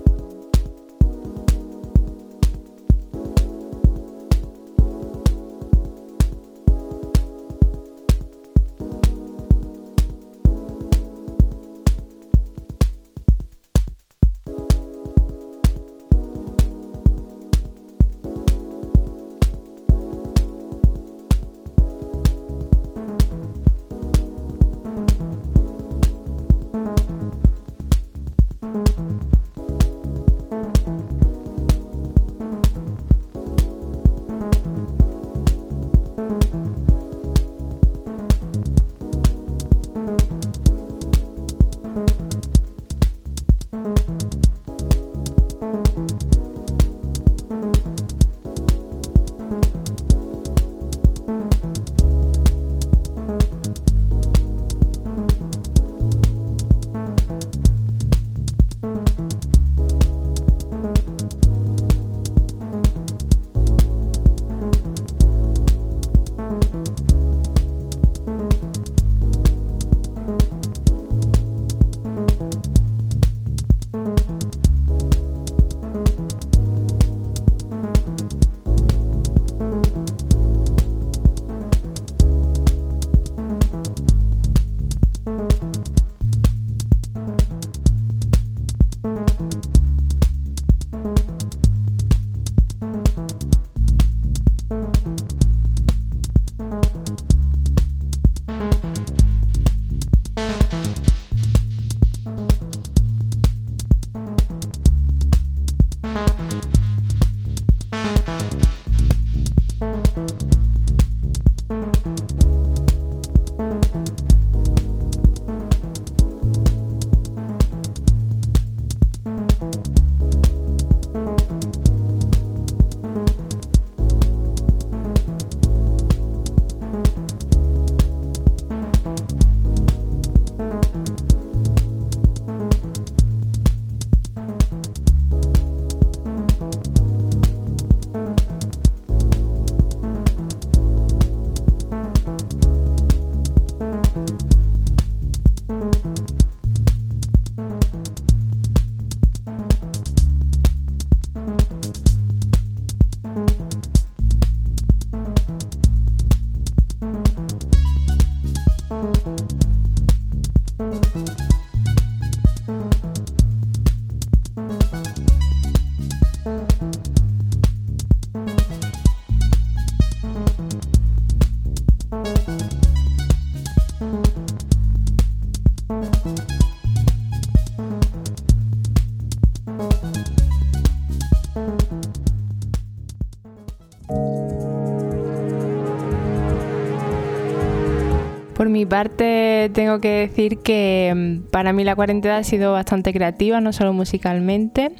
Por 188.65 188.71
mi 188.71 188.87
parte, 188.87 189.69
tengo 189.75 190.01
que 190.01 190.09
decir 190.09 190.57
que 190.57 191.13
mm, 191.15 191.51
para 191.51 191.71
mí 191.71 191.83
la 191.83 191.95
cuarentena 191.95 192.37
ha 192.37 192.43
sido 192.43 192.71
bastante 192.71 193.13
creativa, 193.13 193.61
no 193.61 193.71
solo 193.71 193.93
musicalmente. 193.93 194.91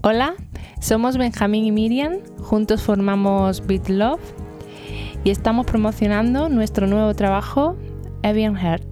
Hola, 0.00 0.32
somos 0.80 1.18
Benjamín 1.18 1.66
y 1.66 1.72
Miriam, 1.72 2.14
juntos 2.38 2.80
formamos 2.80 3.66
Beat 3.66 3.90
Love 3.90 4.22
y 5.24 5.30
estamos 5.30 5.66
promocionando 5.66 6.48
nuestro 6.48 6.86
nuevo 6.86 7.12
trabajo, 7.12 7.76
Evian 8.22 8.56
Heart. 8.56 8.91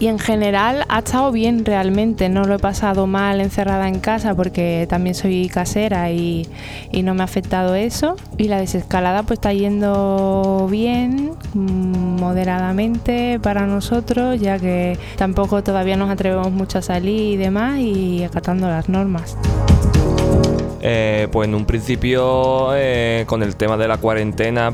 Y 0.00 0.06
en 0.06 0.20
general 0.20 0.84
ha 0.88 1.00
estado 1.00 1.32
bien 1.32 1.64
realmente, 1.64 2.28
no 2.28 2.44
lo 2.44 2.54
he 2.54 2.58
pasado 2.58 3.08
mal 3.08 3.40
encerrada 3.40 3.88
en 3.88 3.98
casa 3.98 4.34
porque 4.34 4.86
también 4.88 5.16
soy 5.16 5.48
casera 5.48 6.12
y, 6.12 6.46
y 6.92 7.02
no 7.02 7.14
me 7.14 7.22
ha 7.22 7.24
afectado 7.24 7.74
eso. 7.74 8.14
Y 8.36 8.44
la 8.44 8.60
desescalada 8.60 9.24
pues 9.24 9.38
está 9.38 9.52
yendo 9.52 10.68
bien, 10.70 11.32
mm, 11.54 12.20
moderadamente 12.20 13.40
para 13.40 13.66
nosotros, 13.66 14.40
ya 14.40 14.58
que 14.58 14.96
tampoco 15.16 15.64
todavía 15.64 15.96
nos 15.96 16.10
atrevemos 16.10 16.52
mucho 16.52 16.78
a 16.78 16.82
salir 16.82 17.34
y 17.34 17.36
demás 17.36 17.80
y 17.80 18.22
acatando 18.22 18.68
las 18.68 18.88
normas. 18.88 19.36
Eh, 20.80 21.26
pues 21.32 21.48
en 21.48 21.56
un 21.56 21.66
principio 21.66 22.70
eh, 22.76 23.24
con 23.26 23.42
el 23.42 23.56
tema 23.56 23.76
de 23.76 23.88
la 23.88 23.96
cuarentena 23.96 24.72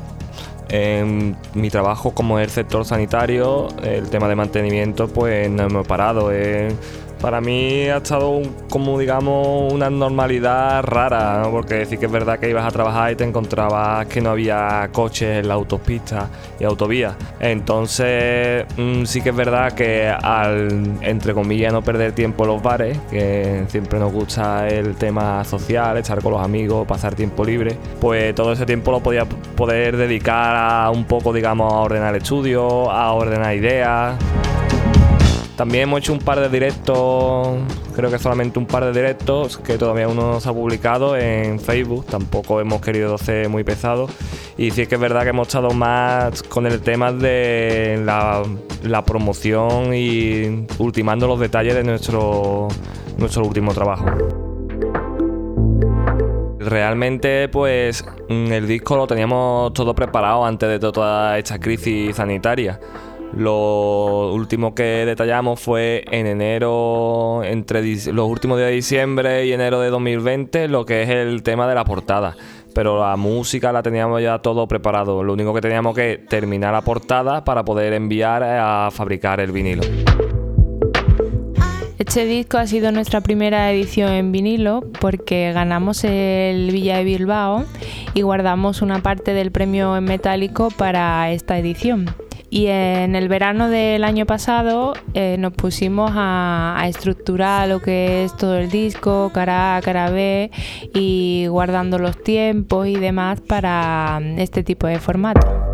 en 0.74 1.36
mi 1.54 1.70
trabajo 1.70 2.10
como 2.12 2.40
el 2.40 2.50
sector 2.50 2.84
sanitario, 2.84 3.68
el 3.82 4.10
tema 4.10 4.28
de 4.28 4.34
mantenimiento, 4.34 5.06
pues 5.06 5.48
no 5.48 5.62
hemos 5.64 5.86
parado. 5.86 6.30
eh. 6.32 6.74
Para 7.24 7.40
mí 7.40 7.88
ha 7.88 7.96
estado 7.96 8.28
un- 8.32 8.54
como, 8.68 8.98
digamos, 8.98 9.72
una 9.72 9.88
normalidad 9.88 10.82
rara, 10.82 11.40
¿no? 11.42 11.50
porque 11.52 11.86
sí 11.86 11.96
que 11.96 12.04
es 12.04 12.12
verdad 12.12 12.38
que 12.38 12.50
ibas 12.50 12.66
a 12.66 12.70
trabajar 12.70 13.12
y 13.12 13.16
te 13.16 13.24
encontrabas 13.24 14.04
que 14.08 14.20
no 14.20 14.28
había 14.28 14.90
coches 14.92 15.38
en 15.38 15.48
la 15.48 15.54
autopista 15.54 16.28
y 16.60 16.64
autovías. 16.64 17.14
Entonces, 17.40 18.66
mm, 18.76 19.04
sí 19.06 19.22
que 19.22 19.30
es 19.30 19.36
verdad 19.36 19.72
que 19.72 20.06
al, 20.06 20.98
entre 21.00 21.32
comillas, 21.32 21.72
no 21.72 21.80
perder 21.80 22.12
tiempo 22.12 22.44
en 22.44 22.50
los 22.50 22.62
bares, 22.62 22.98
que 23.10 23.64
siempre 23.68 23.98
nos 23.98 24.12
gusta 24.12 24.68
el 24.68 24.94
tema 24.96 25.44
social, 25.44 25.96
estar 25.96 26.20
con 26.20 26.32
los 26.32 26.42
amigos, 26.42 26.86
pasar 26.86 27.14
tiempo 27.14 27.42
libre, 27.42 27.78
pues 28.02 28.34
todo 28.34 28.52
ese 28.52 28.66
tiempo 28.66 28.90
lo 28.90 29.00
podía 29.00 29.24
poder 29.24 29.96
dedicar 29.96 30.54
a 30.56 30.90
un 30.90 31.04
poco, 31.06 31.32
digamos, 31.32 31.72
a 31.72 31.76
ordenar 31.76 32.14
el 32.14 32.20
estudio, 32.20 32.90
a 32.90 33.14
ordenar 33.14 33.54
ideas. 33.56 34.14
También 35.56 35.84
hemos 35.84 36.00
hecho 36.00 36.12
un 36.12 36.18
par 36.18 36.40
de 36.40 36.48
directos, 36.48 37.58
creo 37.94 38.10
que 38.10 38.18
solamente 38.18 38.58
un 38.58 38.66
par 38.66 38.84
de 38.84 38.92
directos, 38.92 39.56
que 39.58 39.78
todavía 39.78 40.08
uno 40.08 40.32
no 40.32 40.40
se 40.40 40.48
ha 40.48 40.52
publicado 40.52 41.16
en 41.16 41.60
Facebook, 41.60 42.06
tampoco 42.06 42.60
hemos 42.60 42.80
querido 42.80 43.16
ser 43.18 43.48
muy 43.48 43.62
pesados. 43.62 44.10
Y 44.58 44.72
sí 44.72 44.86
que 44.88 44.96
es 44.96 45.00
verdad 45.00 45.22
que 45.22 45.28
hemos 45.28 45.46
estado 45.46 45.70
más 45.70 46.42
con 46.42 46.66
el 46.66 46.80
tema 46.80 47.12
de 47.12 48.02
la, 48.04 48.42
la 48.82 49.04
promoción 49.04 49.94
y 49.94 50.66
ultimando 50.78 51.28
los 51.28 51.38
detalles 51.38 51.74
de 51.74 51.84
nuestro, 51.84 52.66
nuestro 53.16 53.44
último 53.44 53.72
trabajo. 53.72 54.06
Realmente, 56.58 57.48
pues 57.48 58.04
el 58.28 58.66
disco 58.66 58.96
lo 58.96 59.06
teníamos 59.06 59.72
todo 59.72 59.94
preparado 59.94 60.44
antes 60.44 60.68
de 60.68 60.78
toda 60.80 61.38
esta 61.38 61.60
crisis 61.60 62.16
sanitaria. 62.16 62.80
Lo 63.36 64.32
último 64.32 64.74
que 64.74 65.04
detallamos 65.04 65.60
fue 65.60 66.04
en 66.10 66.26
enero, 66.26 67.42
entre 67.42 67.82
los 68.12 68.28
últimos 68.28 68.58
días 68.58 68.68
de 68.68 68.76
diciembre 68.76 69.46
y 69.46 69.52
enero 69.52 69.80
de 69.80 69.90
2020, 69.90 70.68
lo 70.68 70.86
que 70.86 71.02
es 71.02 71.10
el 71.10 71.42
tema 71.42 71.66
de 71.66 71.74
la 71.74 71.84
portada. 71.84 72.36
Pero 72.74 73.00
la 73.00 73.16
música 73.16 73.72
la 73.72 73.82
teníamos 73.82 74.22
ya 74.22 74.38
todo 74.38 74.68
preparado. 74.68 75.24
Lo 75.24 75.32
único 75.32 75.52
que 75.52 75.60
teníamos 75.60 75.96
que 75.96 76.18
terminar 76.28 76.72
la 76.72 76.82
portada 76.82 77.44
para 77.44 77.64
poder 77.64 77.92
enviar 77.92 78.42
a 78.44 78.90
fabricar 78.92 79.40
el 79.40 79.50
vinilo. 79.50 79.82
Este 81.98 82.26
disco 82.26 82.58
ha 82.58 82.66
sido 82.66 82.92
nuestra 82.92 83.20
primera 83.20 83.72
edición 83.72 84.12
en 84.12 84.30
vinilo 84.30 84.84
porque 85.00 85.52
ganamos 85.52 86.04
el 86.04 86.70
Villa 86.70 86.98
de 86.98 87.04
Bilbao 87.04 87.64
y 88.14 88.22
guardamos 88.22 88.82
una 88.82 89.00
parte 89.00 89.32
del 89.32 89.50
premio 89.50 89.96
en 89.96 90.04
metálico 90.04 90.70
para 90.70 91.30
esta 91.30 91.58
edición. 91.58 92.06
Y 92.54 92.68
en 92.68 93.16
el 93.16 93.28
verano 93.28 93.68
del 93.68 94.04
año 94.04 94.26
pasado 94.26 94.92
eh, 95.12 95.34
nos 95.40 95.52
pusimos 95.54 96.12
a, 96.14 96.76
a 96.78 96.86
estructurar 96.86 97.66
lo 97.68 97.80
que 97.80 98.22
es 98.22 98.36
todo 98.36 98.58
el 98.58 98.70
disco, 98.70 99.32
cara 99.34 99.76
A, 99.76 99.82
cara 99.82 100.08
B, 100.10 100.52
y 100.94 101.48
guardando 101.48 101.98
los 101.98 102.22
tiempos 102.22 102.86
y 102.86 102.94
demás 102.94 103.40
para 103.40 104.20
este 104.36 104.62
tipo 104.62 104.86
de 104.86 105.00
formato. 105.00 105.73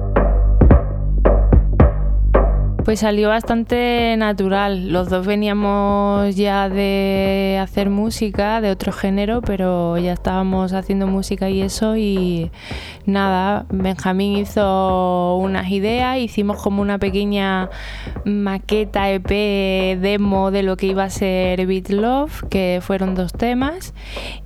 Pues 2.90 2.98
salió 2.98 3.28
bastante 3.28 4.16
natural. 4.18 4.90
Los 4.90 5.10
dos 5.10 5.24
veníamos 5.24 6.34
ya 6.34 6.68
de 6.68 7.56
hacer 7.62 7.88
música 7.88 8.60
de 8.60 8.72
otro 8.72 8.90
género, 8.90 9.42
pero 9.42 9.96
ya 9.96 10.12
estábamos 10.12 10.72
haciendo 10.72 11.06
música 11.06 11.48
y 11.48 11.62
eso 11.62 11.96
y 11.96 12.50
nada, 13.06 13.64
Benjamín 13.70 14.38
hizo 14.38 15.36
unas 15.36 15.70
ideas, 15.70 16.18
hicimos 16.18 16.60
como 16.60 16.82
una 16.82 16.98
pequeña 16.98 17.70
maqueta 18.24 19.08
EP 19.08 19.96
demo 20.00 20.50
de 20.50 20.64
lo 20.64 20.76
que 20.76 20.86
iba 20.86 21.04
a 21.04 21.10
ser 21.10 21.64
Beat 21.68 21.90
Love, 21.90 22.42
que 22.50 22.80
fueron 22.82 23.14
dos 23.14 23.32
temas 23.32 23.94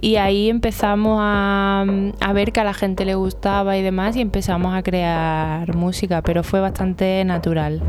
y 0.03 0.17
ahí 0.17 0.51
empezamos 0.51 1.19
a, 1.23 1.87
a 2.21 2.33
ver 2.35 2.53
que 2.53 2.61
a 2.61 2.65
la 2.65 2.75
gente 2.75 3.07
le 3.07 3.15
gustaba 3.15 3.79
y 3.79 3.83
demás 3.83 4.17
y 4.17 4.21
empezamos 4.21 4.75
a 4.75 4.83
crear 4.83 5.75
música, 5.75 6.21
pero 6.21 6.43
fue 6.43 6.61
bastante 6.61 7.25
natural. 7.25 7.83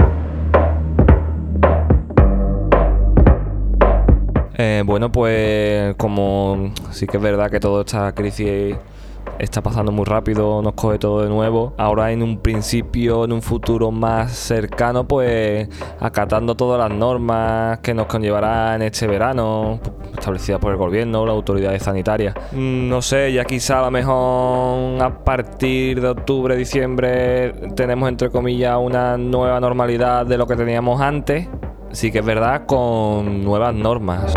Eh, 4.57 4.83
bueno, 4.85 5.11
pues 5.11 5.95
como 5.95 6.71
sí 6.91 7.07
que 7.07 7.17
es 7.17 7.23
verdad 7.23 7.49
que 7.51 7.59
toda 7.59 7.81
esta 7.81 8.13
crisis 8.13 8.75
está 9.39 9.61
pasando 9.61 9.91
muy 9.91 10.05
rápido, 10.05 10.61
nos 10.61 10.73
coge 10.73 10.97
todo 10.97 11.23
de 11.23 11.29
nuevo. 11.29 11.73
Ahora 11.77 12.11
en 12.11 12.23
un 12.23 12.37
principio, 12.37 13.25
en 13.25 13.33
un 13.33 13.41
futuro 13.41 13.91
más 13.91 14.31
cercano, 14.31 15.07
pues 15.07 15.67
acatando 15.99 16.55
todas 16.55 16.79
las 16.79 16.97
normas 16.97 17.79
que 17.79 17.93
nos 17.93 18.05
conllevará 18.05 18.75
en 18.75 18.83
este 18.83 19.07
verano, 19.07 19.79
establecidas 20.17 20.59
por 20.59 20.71
el 20.71 20.77
gobierno, 20.77 21.25
las 21.25 21.33
autoridades 21.33 21.83
sanitarias. 21.83 22.33
Mm, 22.53 22.87
No 22.87 23.01
sé, 23.01 23.33
ya 23.33 23.43
quizá 23.43 23.79
a 23.79 23.85
lo 23.85 23.91
mejor 23.91 25.03
a 25.03 25.23
partir 25.23 25.99
de 26.01 26.07
octubre, 26.09 26.55
diciembre, 26.55 27.51
tenemos 27.75 28.07
entre 28.07 28.29
comillas 28.29 28.77
una 28.79 29.17
nueva 29.17 29.59
normalidad 29.59 30.25
de 30.25 30.37
lo 30.37 30.47
que 30.47 30.55
teníamos 30.55 31.01
antes. 31.01 31.47
Sí 31.95 32.12
que 32.12 32.19
es 32.19 32.25
verdad, 32.25 32.65
con 32.65 33.41
nuevas 33.45 33.73
normas 33.73 34.34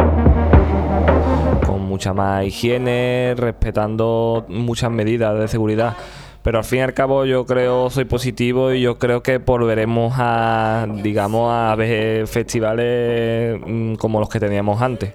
con 1.66 1.82
mucha 1.82 2.14
más 2.14 2.46
higiene, 2.46 3.34
respetando 3.36 4.46
muchas 4.48 4.92
medidas 4.92 5.36
de 5.38 5.48
seguridad. 5.48 5.96
Pero 6.42 6.58
al 6.58 6.64
fin 6.64 6.78
y 6.78 6.82
al 6.82 6.94
cabo 6.94 7.24
yo 7.24 7.44
creo, 7.46 7.90
soy 7.90 8.04
positivo 8.04 8.72
y 8.72 8.80
yo 8.80 8.98
creo 8.98 9.24
que 9.24 9.38
volveremos 9.38 10.14
a, 10.16 10.86
digamos, 11.02 11.52
a 11.52 11.74
ver 11.74 12.28
festivales 12.28 13.60
mm, 13.66 13.94
como 13.96 14.20
los 14.20 14.28
que 14.28 14.38
teníamos 14.38 14.80
antes. 14.80 15.14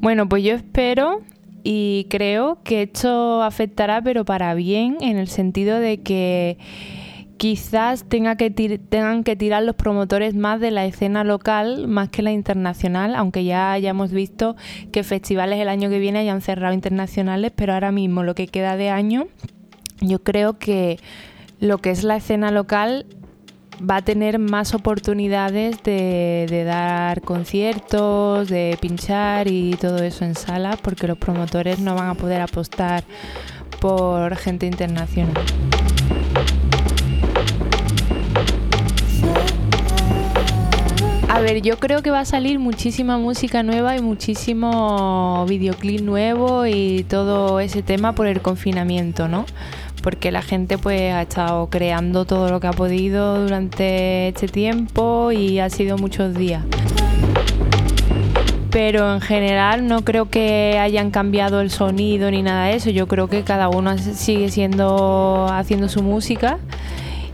Bueno, 0.00 0.28
pues 0.28 0.44
yo 0.44 0.54
espero 0.54 1.22
y 1.64 2.06
creo 2.08 2.62
que 2.62 2.82
esto 2.82 3.42
afectará, 3.42 4.00
pero 4.02 4.24
para 4.24 4.54
bien, 4.54 4.98
en 5.00 5.18
el 5.18 5.26
sentido 5.26 5.80
de 5.80 6.00
que 6.02 6.58
quizás 7.38 8.04
tenga 8.04 8.36
que 8.36 8.50
tengan 8.50 9.24
que 9.24 9.36
tirar 9.36 9.62
los 9.62 9.76
promotores 9.76 10.34
más 10.34 10.60
de 10.60 10.72
la 10.72 10.84
escena 10.84 11.24
local 11.24 11.86
más 11.86 12.08
que 12.08 12.22
la 12.22 12.32
internacional, 12.32 13.14
aunque 13.14 13.44
ya 13.44 13.72
hayamos 13.72 14.10
visto 14.10 14.56
que 14.92 15.04
festivales 15.04 15.60
el 15.60 15.68
año 15.68 15.88
que 15.88 16.00
viene 16.00 16.18
hayan 16.18 16.42
cerrado 16.42 16.74
internacionales, 16.74 17.52
pero 17.54 17.72
ahora 17.72 17.92
mismo 17.92 18.24
lo 18.24 18.34
que 18.34 18.48
queda 18.48 18.76
de 18.76 18.90
año, 18.90 19.28
yo 20.00 20.18
creo 20.22 20.58
que 20.58 20.98
lo 21.60 21.78
que 21.78 21.90
es 21.90 22.02
la 22.02 22.16
escena 22.16 22.50
local 22.50 23.06
va 23.88 23.96
a 23.96 24.02
tener 24.02 24.40
más 24.40 24.74
oportunidades 24.74 25.82
de, 25.84 26.64
dar 26.66 27.20
conciertos, 27.22 28.48
de 28.48 28.76
pinchar 28.80 29.46
y 29.46 29.74
todo 29.80 29.98
eso 30.02 30.24
en 30.24 30.34
sala, 30.34 30.76
porque 30.82 31.06
los 31.06 31.18
promotores 31.18 31.78
no 31.78 31.94
van 31.94 32.08
a 32.08 32.14
poder 32.14 32.40
apostar 32.40 33.04
por 33.80 34.34
gente 34.36 34.66
internacional. 34.66 35.34
A 41.28 41.40
ver, 41.40 41.60
yo 41.60 41.78
creo 41.78 42.02
que 42.02 42.10
va 42.10 42.20
a 42.20 42.24
salir 42.24 42.58
muchísima 42.58 43.18
música 43.18 43.62
nueva 43.62 43.94
y 43.96 44.00
muchísimo 44.00 45.44
videoclip 45.46 46.00
nuevo 46.00 46.66
y 46.66 47.04
todo 47.04 47.60
ese 47.60 47.82
tema 47.82 48.14
por 48.14 48.26
el 48.26 48.40
confinamiento, 48.40 49.28
¿no? 49.28 49.44
Porque 50.02 50.32
la 50.32 50.40
gente 50.40 50.78
pues 50.78 51.12
ha 51.12 51.22
estado 51.22 51.68
creando 51.68 52.24
todo 52.24 52.50
lo 52.50 52.60
que 52.60 52.66
ha 52.66 52.72
podido 52.72 53.42
durante 53.42 54.28
este 54.28 54.48
tiempo 54.48 55.30
y 55.30 55.58
ha 55.58 55.68
sido 55.68 55.98
muchos 55.98 56.34
días. 56.34 56.64
Pero 58.70 59.12
en 59.12 59.20
general 59.20 59.86
no 59.86 60.02
creo 60.04 60.30
que 60.30 60.78
hayan 60.80 61.10
cambiado 61.10 61.60
el 61.60 61.70
sonido 61.70 62.30
ni 62.30 62.42
nada 62.42 62.66
de 62.66 62.76
eso. 62.76 62.90
Yo 62.90 63.06
creo 63.06 63.28
que 63.28 63.42
cada 63.42 63.68
uno 63.68 63.98
sigue 63.98 64.50
siendo 64.50 65.46
haciendo 65.50 65.88
su 65.88 66.02
música 66.02 66.58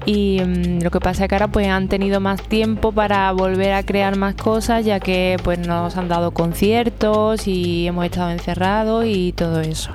y 0.06 0.40
mm, 0.44 0.82
lo 0.82 0.90
que 0.90 1.00
pasa 1.00 1.24
es 1.24 1.28
que 1.28 1.34
ahora 1.34 1.48
pues 1.48 1.68
han 1.68 1.88
tenido 1.88 2.20
más 2.20 2.42
tiempo 2.42 2.92
para 2.92 3.30
volver 3.32 3.72
a 3.72 3.82
crear 3.82 4.16
más 4.16 4.34
cosas 4.34 4.84
ya 4.84 5.00
que 5.00 5.36
pues 5.42 5.58
nos 5.58 5.96
han 5.96 6.08
dado 6.08 6.32
conciertos 6.32 7.46
y 7.48 7.86
hemos 7.86 8.04
estado 8.04 8.30
encerrados 8.30 9.04
y 9.06 9.32
todo 9.32 9.60
eso. 9.60 9.90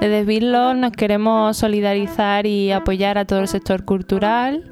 Desde 0.00 0.24
Bitlos 0.24 0.76
nos 0.76 0.92
queremos 0.92 1.56
solidarizar 1.56 2.46
y 2.46 2.72
apoyar 2.72 3.18
a 3.18 3.24
todo 3.24 3.40
el 3.40 3.48
sector 3.48 3.84
cultural 3.84 4.64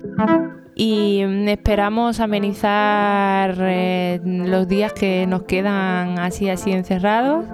y 0.81 1.23
mm, 1.27 1.49
esperamos 1.49 2.21
amenizar 2.21 3.55
eh, 3.61 4.19
los 4.25 4.67
días 4.67 4.95
que 4.95 5.27
nos 5.27 5.43
quedan 5.43 6.19
así 6.19 6.49
así 6.49 6.73
encerrados 6.73 7.45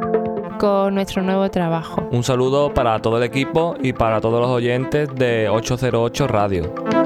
con 0.60 0.94
nuestro 0.94 1.22
nuevo 1.22 1.50
trabajo. 1.50 2.08
Un 2.12 2.22
saludo 2.22 2.72
para 2.72 3.02
todo 3.02 3.18
el 3.18 3.24
equipo 3.24 3.74
y 3.82 3.92
para 3.92 4.20
todos 4.20 4.40
los 4.40 4.50
oyentes 4.50 5.08
de 5.16 5.48
808 5.48 6.28
Radio. 6.28 7.05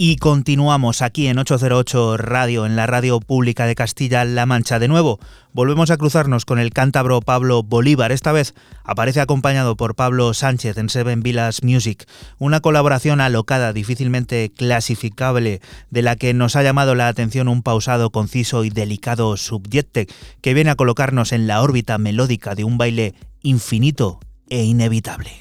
Y 0.00 0.14
continuamos 0.14 1.02
aquí 1.02 1.26
en 1.26 1.38
808 1.38 2.18
Radio, 2.18 2.66
en 2.66 2.76
la 2.76 2.86
radio 2.86 3.18
pública 3.18 3.66
de 3.66 3.74
Castilla-La 3.74 4.46
Mancha. 4.46 4.78
De 4.78 4.86
nuevo, 4.86 5.18
volvemos 5.52 5.90
a 5.90 5.96
cruzarnos 5.96 6.44
con 6.44 6.60
el 6.60 6.72
cántabro 6.72 7.20
Pablo 7.20 7.64
Bolívar. 7.64 8.12
Esta 8.12 8.30
vez 8.30 8.54
aparece 8.84 9.20
acompañado 9.20 9.76
por 9.76 9.96
Pablo 9.96 10.32
Sánchez 10.34 10.78
en 10.78 10.88
Seven 10.88 11.24
Villas 11.24 11.64
Music, 11.64 12.08
una 12.38 12.60
colaboración 12.60 13.20
alocada, 13.20 13.72
difícilmente 13.72 14.52
clasificable, 14.56 15.60
de 15.90 16.02
la 16.02 16.14
que 16.14 16.32
nos 16.32 16.54
ha 16.54 16.62
llamado 16.62 16.94
la 16.94 17.08
atención 17.08 17.48
un 17.48 17.64
pausado, 17.64 18.10
conciso 18.10 18.62
y 18.62 18.70
delicado 18.70 19.36
subyecte 19.36 20.06
que 20.40 20.54
viene 20.54 20.70
a 20.70 20.76
colocarnos 20.76 21.32
en 21.32 21.48
la 21.48 21.60
órbita 21.60 21.98
melódica 21.98 22.54
de 22.54 22.62
un 22.62 22.78
baile 22.78 23.14
infinito 23.42 24.20
e 24.48 24.62
inevitable. 24.62 25.32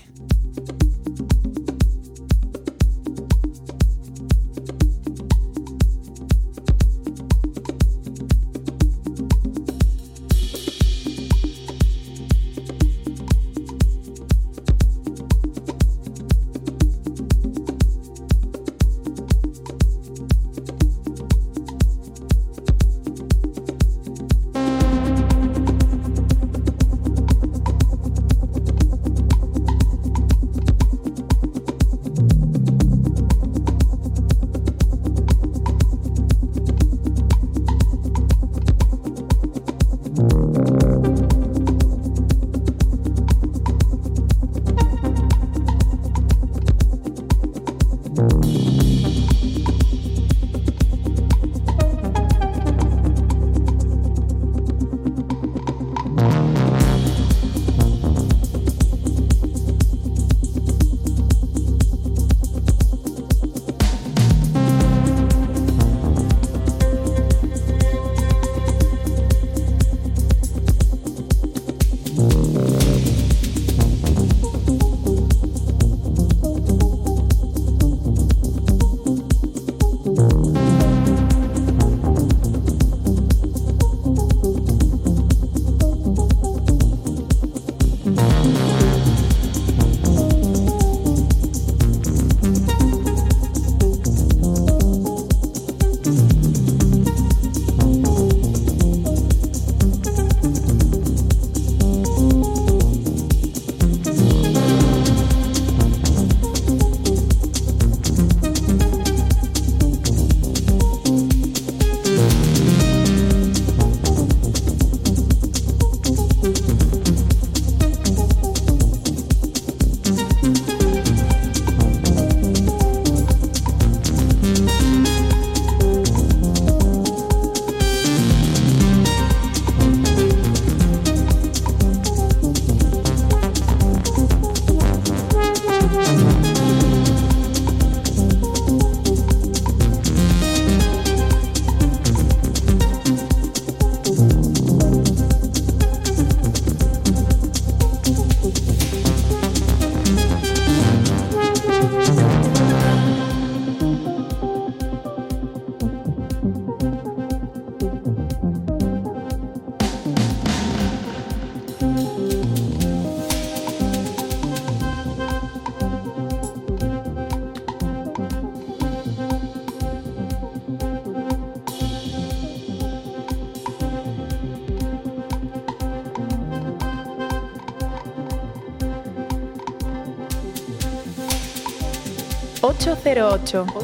808. 182.96 183.77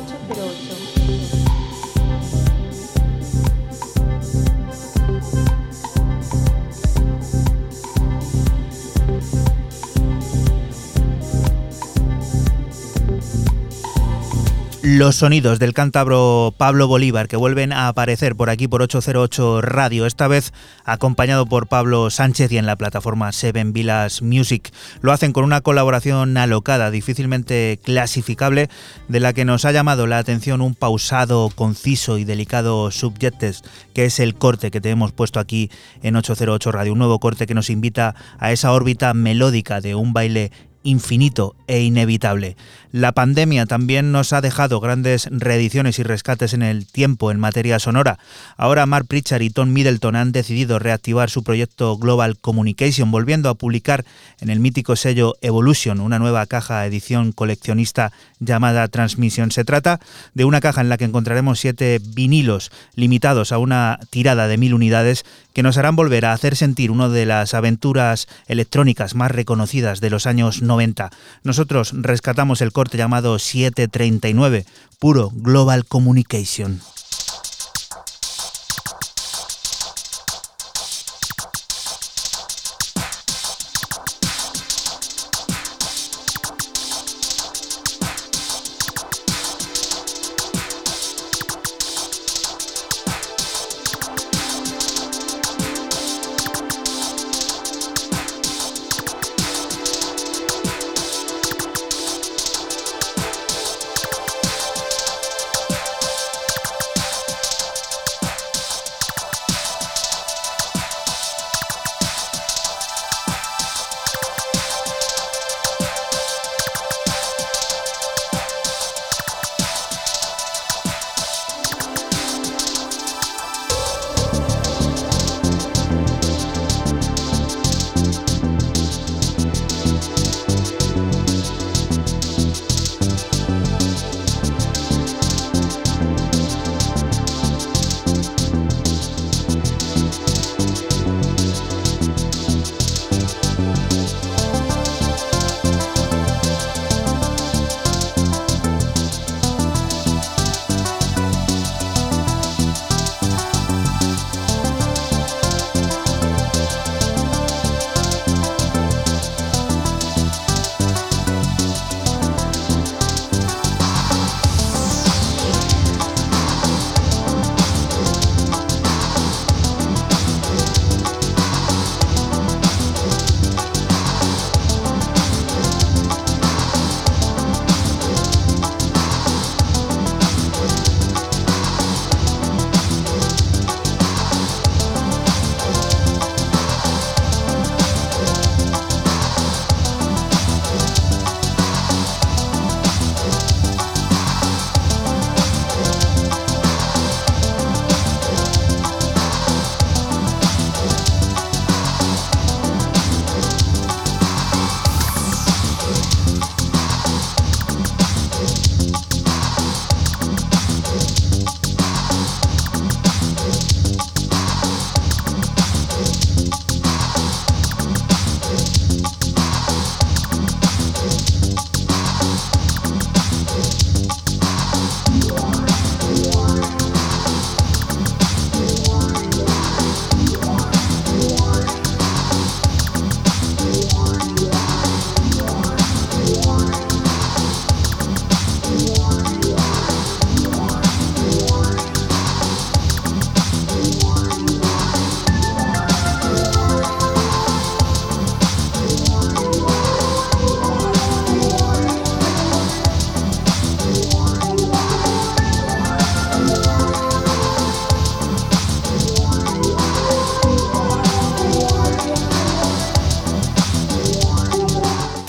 Los 14.95 15.15
sonidos 15.15 15.58
del 15.58 15.73
cántabro 15.73 16.53
Pablo 16.56 16.88
Bolívar 16.88 17.27
que 17.27 17.36
vuelven 17.36 17.73
a 17.73 17.88
aparecer 17.88 18.36
por 18.36 18.51
aquí 18.51 18.67
por 18.67 18.84
808 18.84 19.62
Radio, 19.62 20.06
esta 20.06 20.27
vez 20.27 20.53
acompañado 20.86 21.47
por 21.47 21.65
Pablo 21.65 22.12
Sánchez 22.12 22.51
y 22.51 22.60
en 22.60 22.67
la 22.67 22.75
plataforma 22.75 23.32
Seven 23.32 23.73
Villas 23.73 24.21
Music. 24.21 24.71
Lo 25.01 25.11
hacen 25.11 25.34
con 25.34 25.45
una 25.45 25.61
colaboración 25.61 26.38
alocada, 26.38 26.91
difícilmente 26.91 27.80
clasificable, 27.84 28.70
de 29.07 29.20
la 29.20 29.34
que 29.34 29.45
nos 29.45 29.65
ha 29.65 29.72
llamado 29.72 30.05
la 30.05 30.20
atención 30.20 30.61
un 30.61 30.76
pausado, 30.76 31.49
conciso 31.49 32.20
y 32.20 32.24
delicado 32.24 32.91
subjectes, 32.91 33.63
que 33.95 34.05
es 34.05 34.20
el 34.20 34.36
corte 34.36 34.70
que 34.70 34.80
te 34.80 34.91
hemos 34.91 35.11
puesto 35.11 35.39
aquí 35.39 35.72
en 36.03 36.17
808 36.17 36.72
Radio, 36.72 36.93
un 36.93 36.99
nuevo 36.99 37.20
corte 37.20 37.47
que 37.47 37.55
nos 37.55 37.72
invita 37.72 38.13
a 38.38 38.51
esa 38.51 38.72
órbita 38.72 39.15
melódica 39.15 39.82
de 39.82 39.95
un 39.95 40.13
baile 40.13 40.51
infinito 40.84 41.55
e 41.67 41.81
inevitable. 41.81 42.55
La 42.91 43.11
pandemia 43.11 43.65
también 43.65 44.11
nos 44.11 44.34
ha 44.34 44.41
dejado 44.41 44.79
grandes 44.79 45.27
reediciones 45.31 45.97
y 45.97 46.03
rescates 46.03 46.53
en 46.53 46.61
el 46.61 46.86
tiempo 46.86 47.31
en 47.31 47.39
materia 47.39 47.79
sonora. 47.79 48.19
Ahora 48.55 48.86
Mark 48.86 49.07
Pritchard 49.07 49.41
y 49.41 49.49
Tom 49.49 49.73
Middleton 49.73 50.15
han 50.15 50.31
decidido 50.31 50.77
reactivar 50.77 51.31
su 51.31 51.43
proyecto 51.43 51.97
Global 51.97 52.38
Communication, 52.38 53.09
volviendo 53.09 53.49
a 53.49 53.55
publicar 53.55 54.05
en 54.41 54.51
el 54.51 54.59
mítico 54.59 54.95
sello 54.95 55.36
Evolution 55.41 56.01
una 56.01 56.19
nueva 56.19 56.45
caja 56.45 56.86
edición 56.86 57.31
coleccionista 57.31 58.11
llamada 58.39 58.88
Transmission. 58.88 59.49
Se 59.49 59.65
trata 59.65 59.99
de 60.36 60.45
una 60.45 60.61
caja 60.61 60.81
en 60.81 60.89
la 60.89 60.97
que 60.97 61.05
encontraremos 61.05 61.59
siete 61.59 61.99
vinilos 61.99 62.71
limitados 62.93 63.51
a 63.51 63.57
una 63.57 63.99
tirada 64.11 64.47
de 64.47 64.57
mil 64.57 64.73
unidades 64.75 65.25
que 65.54 65.64
nos 65.64 65.78
harán 65.78 65.95
volver 65.95 66.26
a 66.26 66.34
hacer 66.34 66.56
sentir 66.56 66.91
una 66.91 67.10
de 67.10 67.26
las 67.26 67.54
aventuras 67.54 68.28
electrónicas 68.47 69.16
más 69.16 69.32
reconocidas 69.32 70.01
de 70.01 70.10
los 70.10 70.26
años 70.26 70.62
90. 70.62 71.12
Nosotros 71.43 71.93
rescatamos 71.95 72.62
el 72.62 72.72
corte 72.72 72.97
llamado 72.97 73.39
739, 73.39 74.66
puro 74.99 75.32
Global 75.34 75.86
Communication. 75.86 76.82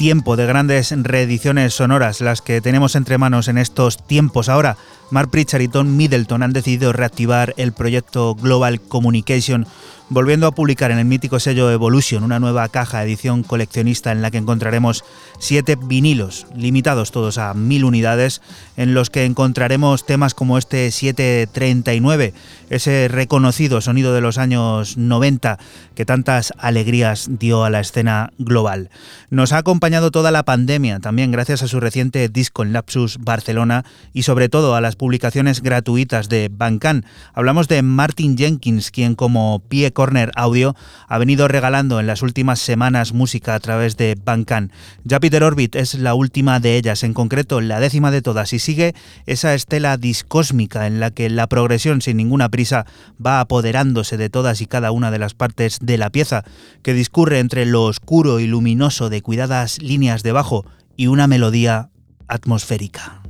Tiempo 0.05 0.37
de 0.37 0.45
grandes 0.45 0.93
reediciones 0.95 1.73
sonoras 1.73 2.21
las 2.21 2.43
que 2.43 2.61
tenemos 2.61 2.95
entre 2.95 3.17
manos 3.17 3.49
en 3.49 3.57
estos 3.57 4.07
tiempos. 4.07 4.51
Ahora 4.51 4.77
Mark 5.11 5.31
Pritchard 5.31 5.63
y 5.63 5.69
Tom 5.69 5.97
Middleton 5.97 6.43
han 6.43 6.53
decidido 6.53 6.93
reactivar 6.93 7.55
el 7.57 7.73
proyecto 7.73 8.35
Global 8.35 8.83
Communication 8.83 9.67
volviendo 10.11 10.47
a 10.47 10.53
publicar 10.53 10.91
en 10.91 10.99
el 10.99 11.05
mítico 11.07 11.41
sello 11.41 11.71
Evolution 11.71 12.25
una 12.25 12.39
nueva 12.39 12.69
caja 12.69 13.03
edición 13.03 13.43
coleccionista 13.43 14.13
en 14.13 14.23
la 14.23 14.31
que 14.31 14.39
encontraremos 14.39 15.05
siete 15.39 15.77
vinilos, 15.77 16.47
limitados 16.55 17.11
todos 17.11 17.39
a 17.39 17.55
mil 17.55 17.85
unidades, 17.85 18.43
en 18.77 18.95
los 18.95 19.11
que 19.11 19.25
encontraremos 19.25 20.05
temas 20.05 20.35
como 20.35 20.59
este 20.59 20.91
739, 20.91 22.35
ese 22.71 23.09
reconocido 23.09 23.81
sonido 23.81 24.15
de 24.15 24.21
los 24.21 24.39
años 24.39 24.97
90 24.97 25.59
que 25.95 26.05
tantas 26.05 26.53
alegrías 26.59 27.29
dio 27.31 27.65
a 27.65 27.71
la 27.71 27.81
escena 27.81 28.33
global. 28.39 28.91
Nos 29.31 29.53
ha 29.53 29.59
acompañado 29.59 30.11
toda 30.11 30.31
la 30.31 30.43
pandemia, 30.43 31.01
también 31.01 31.31
gracias 31.31 31.63
a 31.63 31.69
su 31.69 31.81
reciente 31.81 32.29
disco 32.29 32.63
en 32.63 32.73
Lapsus 32.73 33.19
Barcelona 33.19 33.85
y 34.13 34.23
sobre 34.23 34.49
todo 34.49 34.75
a 34.75 34.81
las 34.81 34.97
publicaciones 34.97 35.63
gratuitas 35.63 36.29
de 36.29 36.51
Bancan. 36.53 37.07
Hablamos 37.33 37.69
de 37.69 37.83
Martin 37.83 38.37
Jenkins, 38.37 38.91
quien 38.91 39.15
como 39.15 39.61
pie 39.69 39.94
Corner 39.95 40.31
Audio 40.37 40.77
ha 41.09 41.17
venido 41.17 41.49
regalando 41.49 41.99
en 41.99 42.07
las 42.07 42.21
últimas 42.21 42.59
semanas 42.59 43.15
música 43.15 43.55
a 43.55 43.61
través 43.61 43.97
de 43.97 44.19
Bandcamp. 44.23 44.71
Jupiter 45.09 45.43
Orbit 45.43 45.75
es 45.77 45.95
la 45.95 46.13
última 46.15 46.61
de 46.61 46.77
ellas, 46.77 47.03
en 47.03 47.15
concreto 47.15 47.63
la 47.63 47.81
décima 47.81 48.11
de 48.11 48.21
todas, 48.21 48.53
y 48.53 48.59
sigue 48.59 48.95
esa 49.25 49.55
estela 49.55 49.97
discósmica 49.97 50.87
en 50.87 51.01
la 51.01 51.11
que 51.11 51.31
la 51.31 51.47
progresión 51.47 52.03
sin 52.03 52.19
ninguna 52.19 52.51
prisa 52.51 52.85
va 53.25 53.41
apoderándose 53.41 54.19
de 54.19 54.29
todas 54.29 54.61
y 54.61 54.67
cada 54.67 54.91
una 54.91 55.11
de 55.11 55.19
las 55.19 55.33
partes 55.33 55.79
de 55.81 55.97
la 55.97 56.11
pieza, 56.11 56.45
que 56.83 56.93
discurre 56.93 57.39
entre 57.39 57.65
lo 57.65 57.85
oscuro 57.85 58.41
y 58.41 58.47
luminoso 58.47 59.09
de 59.09 59.23
cuidadas 59.23 59.81
líneas 59.81 60.23
de 60.23 60.33
bajo 60.33 60.67
y 60.97 61.07
una 61.07 61.27
melodía 61.27 61.89
atmosférica. 62.29 63.24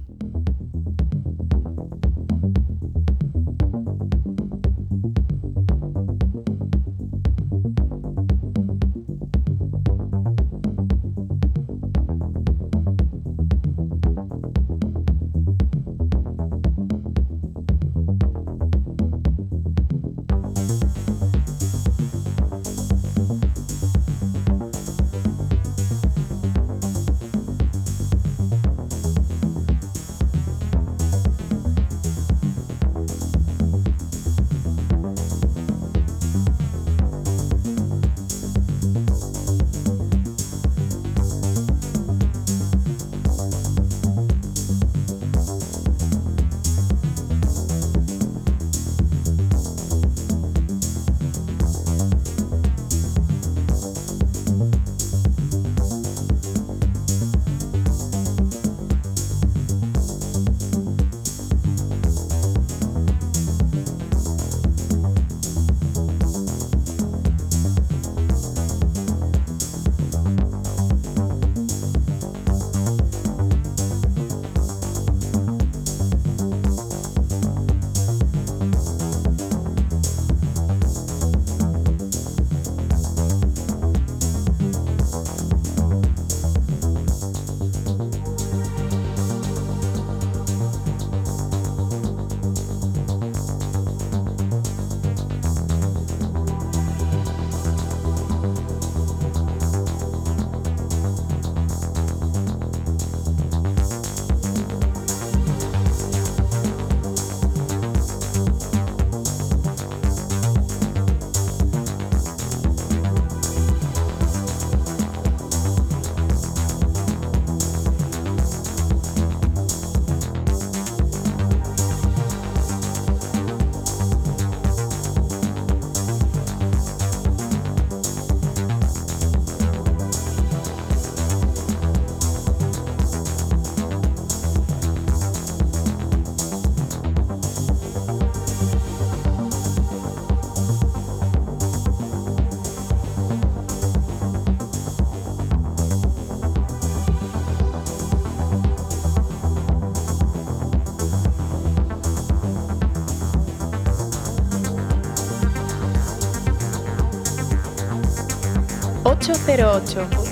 808. 159.46 160.23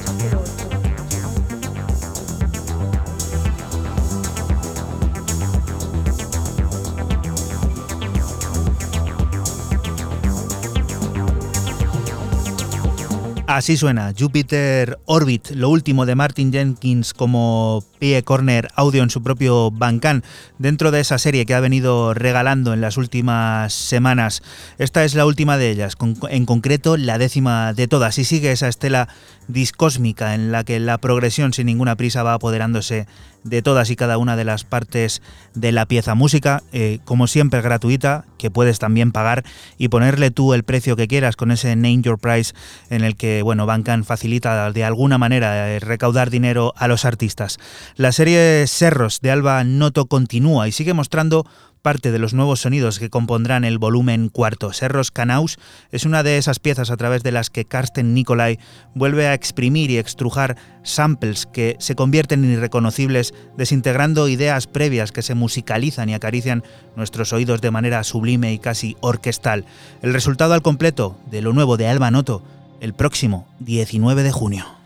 Así 13.55 13.77
suena 13.77 14.15
Jupiter 14.19 14.99
Orbit, 15.05 15.51
lo 15.51 15.69
último 15.69 16.07
de 16.07 16.15
Martin 16.15 16.51
Jenkins 16.55 17.13
como 17.13 17.85
pie 17.99 18.23
corner 18.23 18.71
audio 18.77 19.03
en 19.03 19.11
su 19.11 19.23
propio 19.23 19.71
Bandcamp, 19.71 20.25
dentro 20.57 20.91
de 20.91 21.01
esa 21.01 21.19
serie 21.19 21.45
que 21.45 21.53
ha 21.53 21.61
venido 21.61 22.15
regalando 22.15 22.73
en 22.73 22.81
las 22.81 22.97
últimas 22.97 23.75
semanas. 23.75 24.43
Esta 24.79 25.05
es 25.05 25.15
la 25.15 25.27
última 25.27 25.59
de 25.59 25.69
ellas, 25.69 25.99
en 26.31 26.47
concreto 26.47 26.97
la 26.97 27.19
décima 27.19 27.75
de 27.75 27.89
todas, 27.89 28.17
y 28.17 28.25
sigue 28.25 28.53
esa 28.53 28.69
estela 28.69 29.09
discósmica 29.49 30.35
en 30.35 30.51
la 30.51 30.65
que 30.65 30.81
la 30.81 30.97
progresión 30.97 31.53
sin 31.53 31.67
ninguna 31.67 31.95
prisa 31.95 32.23
va 32.23 32.33
apoderándose 32.33 33.07
de 33.45 33.63
todas 33.63 33.91
y 33.91 33.97
cada 33.97 34.19
una 34.19 34.37
de 34.37 34.45
las 34.45 34.65
partes 34.65 35.23
de 35.55 35.73
la 35.73 35.87
pieza 35.87 36.15
música, 36.15 36.63
eh, 36.73 37.01
como 37.05 37.27
siempre 37.27 37.61
gratuita, 37.61 38.25
que 38.39 38.51
puedes 38.51 38.79
también 38.79 39.13
pagar 39.13 39.45
y 39.79 39.89
ponerle 39.89 40.31
tú 40.31 40.55
el 40.55 40.65
precio 40.65 40.97
que 40.97 41.09
quieras 41.09 41.37
con 41.37 41.51
ese 41.51 41.75
Name 41.77 42.03
Your 42.03 42.19
Price 42.19 42.55
en 42.91 43.05
el 43.05 43.17
que, 43.17 43.43
bueno, 43.43 43.67
Bancan 43.67 44.05
facilita 44.05 44.71
de 44.73 44.85
alguna 44.85 45.19
manera 45.19 45.71
eh, 45.71 45.81
recaudar 45.81 46.31
dinero 46.31 46.75
a 46.77 46.89
los 46.89 47.05
artistas. 47.05 47.59
La 47.97 48.13
serie 48.13 48.67
Cerros 48.67 49.21
de 49.21 49.31
Alba 49.31 49.63
Noto 49.65 50.07
continúa 50.07 50.69
y 50.69 50.73
sigue 50.73 50.95
mostrando 50.95 51.47
parte 51.83 52.13
de 52.13 52.19
los 52.19 52.33
nuevos 52.33 52.61
sonidos 52.61 52.99
que 52.99 53.11
compondrán 53.11 53.65
el 53.65 53.79
volumen 53.79 54.29
cuarto. 54.29 54.73
Serros 54.73 55.11
Canaus 55.11 55.59
es 55.91 56.05
una 56.07 56.23
de 56.23 56.39
esas 56.39 56.61
piezas 56.61 56.91
a 56.91 56.97
través 56.97 57.23
de 57.23 57.33
las 57.33 57.51
que 57.51 57.65
Karsten 57.65 58.15
Nicolai 58.15 58.59
vuelve 58.95 59.27
a 59.27 59.35
exprimir 59.35 59.91
y 59.91 59.99
extrujar 59.99 60.57
samples 60.85 61.47
que 61.47 61.77
se 61.81 61.95
convierten 61.95 62.45
en 62.45 62.53
irreconocibles, 62.53 63.35
desintegrando 63.57 64.29
ideas 64.29 64.67
previas 64.67 65.13
que 65.13 65.23
se 65.23 65.35
musicalizan 65.35 66.09
y 66.09 66.15
acarician 66.15 66.63
nuestros 66.97 67.33
oídos 67.33 67.61
de 67.61 67.71
manera 67.71 68.05
sublime 68.05 68.53
y 68.53 68.59
casi 68.59 68.97
orquestal. 69.01 69.65
El 70.01 70.13
resultado 70.13 70.55
al 70.55 70.63
completo 70.63 71.19
de 71.31 71.43
lo 71.43 71.53
nuevo 71.53 71.77
de 71.77 71.89
Alba 71.89 72.11
Noto 72.11 72.43
el 72.81 72.95
próximo 72.95 73.47
19 73.61 74.25
de 74.25 74.33
junio. 74.33 74.82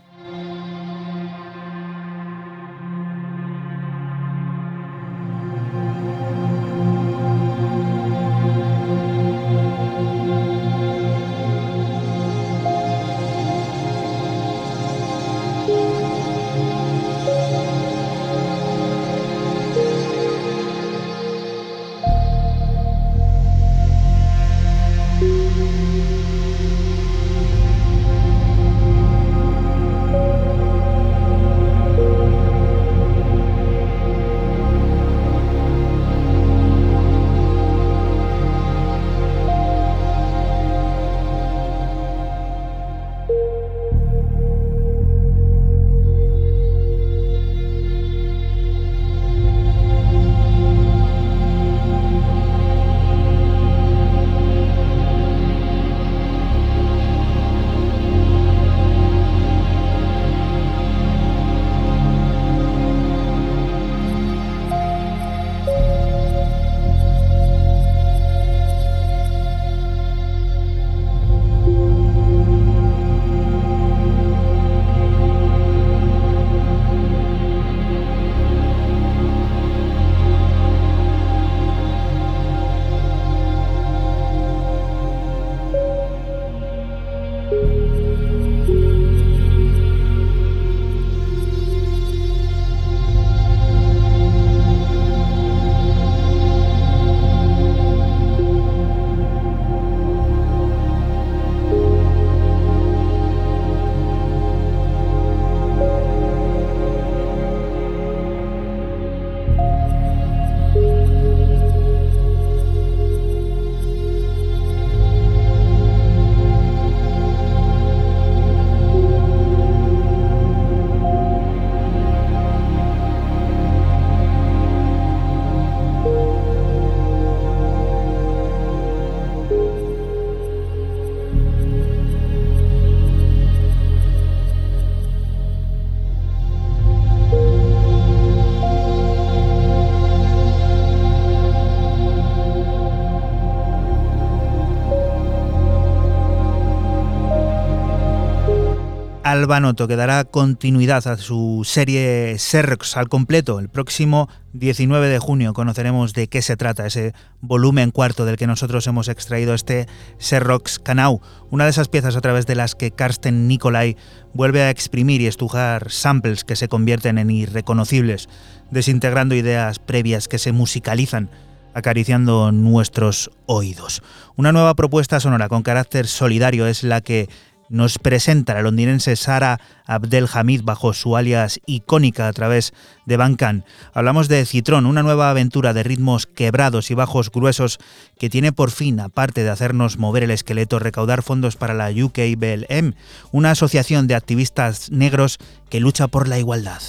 Alba 149.37 149.59
Noto, 149.59 149.87
que 149.87 149.95
dará 149.95 150.23
continuidad 150.23 151.05
a 151.07 151.15
su 151.15 151.61
serie 151.63 152.39
Serrox 152.39 152.97
al 152.97 153.07
completo. 153.07 153.59
El 153.59 153.69
próximo 153.69 154.29
19 154.53 155.09
de 155.09 155.19
junio 155.19 155.53
conoceremos 155.53 156.13
de 156.13 156.27
qué 156.27 156.41
se 156.41 156.57
trata 156.57 156.87
ese 156.87 157.13
volumen 157.39 157.91
cuarto 157.91 158.25
del 158.25 158.35
que 158.35 158.47
nosotros 158.47 158.87
hemos 158.87 159.09
extraído 159.09 159.53
este 159.53 159.85
Serrox 160.17 160.79
Canau, 160.79 161.21
una 161.51 161.65
de 161.65 161.69
esas 161.69 161.87
piezas 161.87 162.15
a 162.15 162.21
través 162.21 162.47
de 162.47 162.55
las 162.55 162.73
que 162.73 162.89
Karsten 162.89 163.47
Nicolai 163.47 163.95
vuelve 164.33 164.63
a 164.63 164.71
exprimir 164.71 165.21
y 165.21 165.27
estujar 165.27 165.91
samples 165.91 166.43
que 166.43 166.55
se 166.55 166.67
convierten 166.67 167.19
en 167.19 167.29
irreconocibles, 167.29 168.29
desintegrando 168.71 169.35
ideas 169.35 169.77
previas 169.77 170.27
que 170.27 170.39
se 170.39 170.51
musicalizan 170.51 171.29
acariciando 171.77 172.51
nuestros 172.51 173.29
oídos. 173.45 174.01
Una 174.35 174.51
nueva 174.51 174.73
propuesta 174.73 175.19
sonora 175.19 175.47
con 175.47 175.61
carácter 175.61 176.07
solidario 176.07 176.65
es 176.65 176.81
la 176.81 177.01
que 177.01 177.29
nos 177.69 177.99
presenta 177.99 178.53
la 178.53 178.61
londinense 178.61 179.15
Sara 179.15 179.59
Abdelhamid 179.85 180.61
bajo 180.63 180.93
su 180.93 181.15
alias 181.15 181.59
icónica 181.65 182.27
a 182.27 182.33
través 182.33 182.73
de 183.05 183.17
Bancan. 183.17 183.65
Hablamos 183.93 184.27
de 184.27 184.45
Citrón, 184.45 184.85
una 184.85 185.03
nueva 185.03 185.29
aventura 185.29 185.73
de 185.73 185.83
ritmos 185.83 186.27
quebrados 186.27 186.91
y 186.91 186.93
bajos 186.93 187.31
gruesos 187.31 187.79
que 188.19 188.29
tiene 188.29 188.51
por 188.51 188.71
fin, 188.71 188.99
aparte 188.99 189.43
de 189.43 189.49
hacernos 189.49 189.97
mover 189.97 190.23
el 190.23 190.31
esqueleto, 190.31 190.79
recaudar 190.79 191.23
fondos 191.23 191.55
para 191.55 191.73
la 191.73 191.89
UK 191.89 192.19
BLM, 192.37 192.95
una 193.31 193.51
asociación 193.51 194.07
de 194.07 194.15
activistas 194.15 194.91
negros 194.91 195.37
que 195.69 195.79
lucha 195.79 196.07
por 196.07 196.27
la 196.27 196.39
igualdad. 196.39 196.81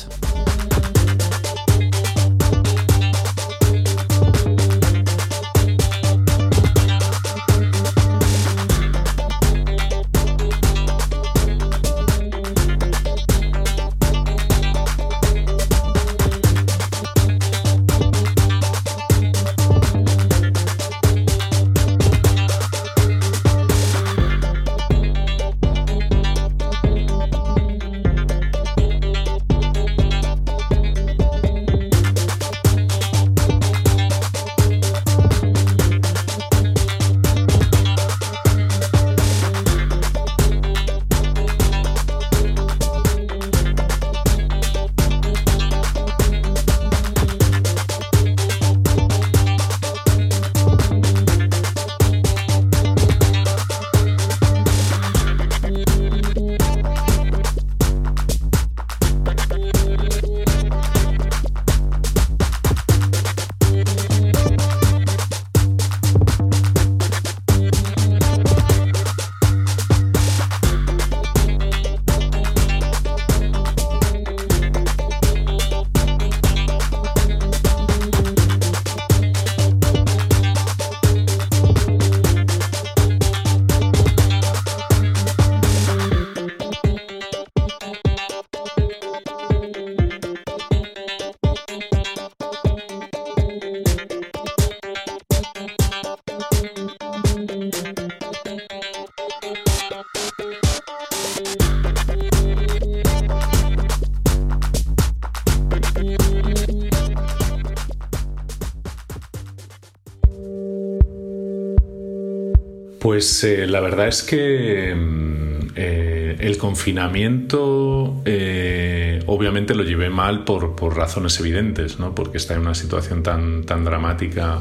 Pues 113.39 113.45
eh, 113.45 113.68
la 113.68 113.78
verdad 113.78 114.09
es 114.09 114.24
que 114.24 114.93
mm, 114.97 115.68
eh, 115.76 116.36
el 116.41 116.59
confinamiento 116.59 118.20
eh, 118.24 119.22
obviamente 119.26 119.76
lo 119.76 119.84
llevé 119.84 120.11
mal 120.11 120.43
por, 120.43 120.74
razones 120.97 121.39
evidentes, 121.39 122.01
¿no? 122.01 122.16
porque 122.16 122.39
está 122.39 122.55
en 122.55 122.62
una 122.62 122.74
situación 122.74 123.22
tan, 123.22 123.62
tan 123.62 123.84
dramática 123.84 124.61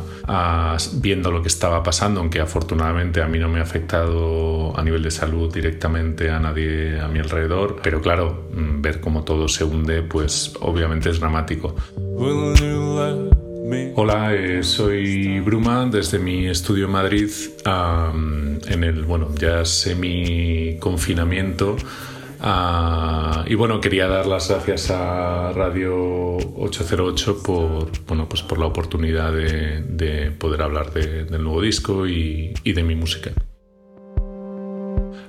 viendo 1.02 1.32
lo 1.32 1.42
que 1.42 1.48
estaba 1.48 1.82
pasando, 1.82 2.20
aunque 2.20 2.40
afortunadamente 2.40 3.24
a 3.24 3.28
mí 3.28 3.40
no 3.40 3.50
me 3.50 3.62
ha 3.62 3.64
afectado 3.64 4.78
a 4.78 4.84
nivel 4.84 5.02
de 5.02 5.10
salud 5.10 5.52
directamente 5.52 6.30
a 6.30 6.40
nadie 6.40 7.00
a 7.00 7.08
mi 7.08 7.18
alrededor, 7.18 7.78
pero 7.82 8.00
claro, 8.00 8.48
mm, 8.54 8.80
ver 8.84 9.00
cómo 9.00 9.24
todo 9.24 9.48
se 9.48 9.64
hunde, 9.64 10.04
pues 10.04 10.54
obviamente 10.60 11.10
es 11.10 11.20
dramático. 11.20 11.76
Hola, 13.96 14.34
eh, 14.34 14.64
soy 14.64 15.42
Bruma 15.42 15.86
desde 15.92 16.20
mi 16.20 16.48
estudio 16.48 16.86
en 16.86 16.92
Madrid 16.92 17.30
en 17.66 18.84
el, 18.84 19.04
bueno, 19.04 19.34
ya 19.36 19.66
semi 19.66 20.78
confinamiento. 20.80 21.76
Ah, 22.40 23.44
y 23.48 23.56
bueno, 23.56 23.82
quería 23.82 24.08
dar 24.08 24.26
las 24.26 24.50
gracias 24.50 24.90
a 24.92 25.52
Radio 25.54 26.38
808 26.38 27.44
por, 27.44 27.92
bueno, 28.08 28.30
pues 28.30 28.42
por 28.42 28.58
la 28.58 28.68
oportunidad 28.68 29.34
de, 29.34 30.32
poder 30.38 30.62
hablar 30.62 30.94
del 30.94 31.44
nuevo 31.44 31.62
disco 31.62 32.08
y 32.08 32.54
de 32.64 32.84
mi 32.84 32.96
música. 32.96 33.32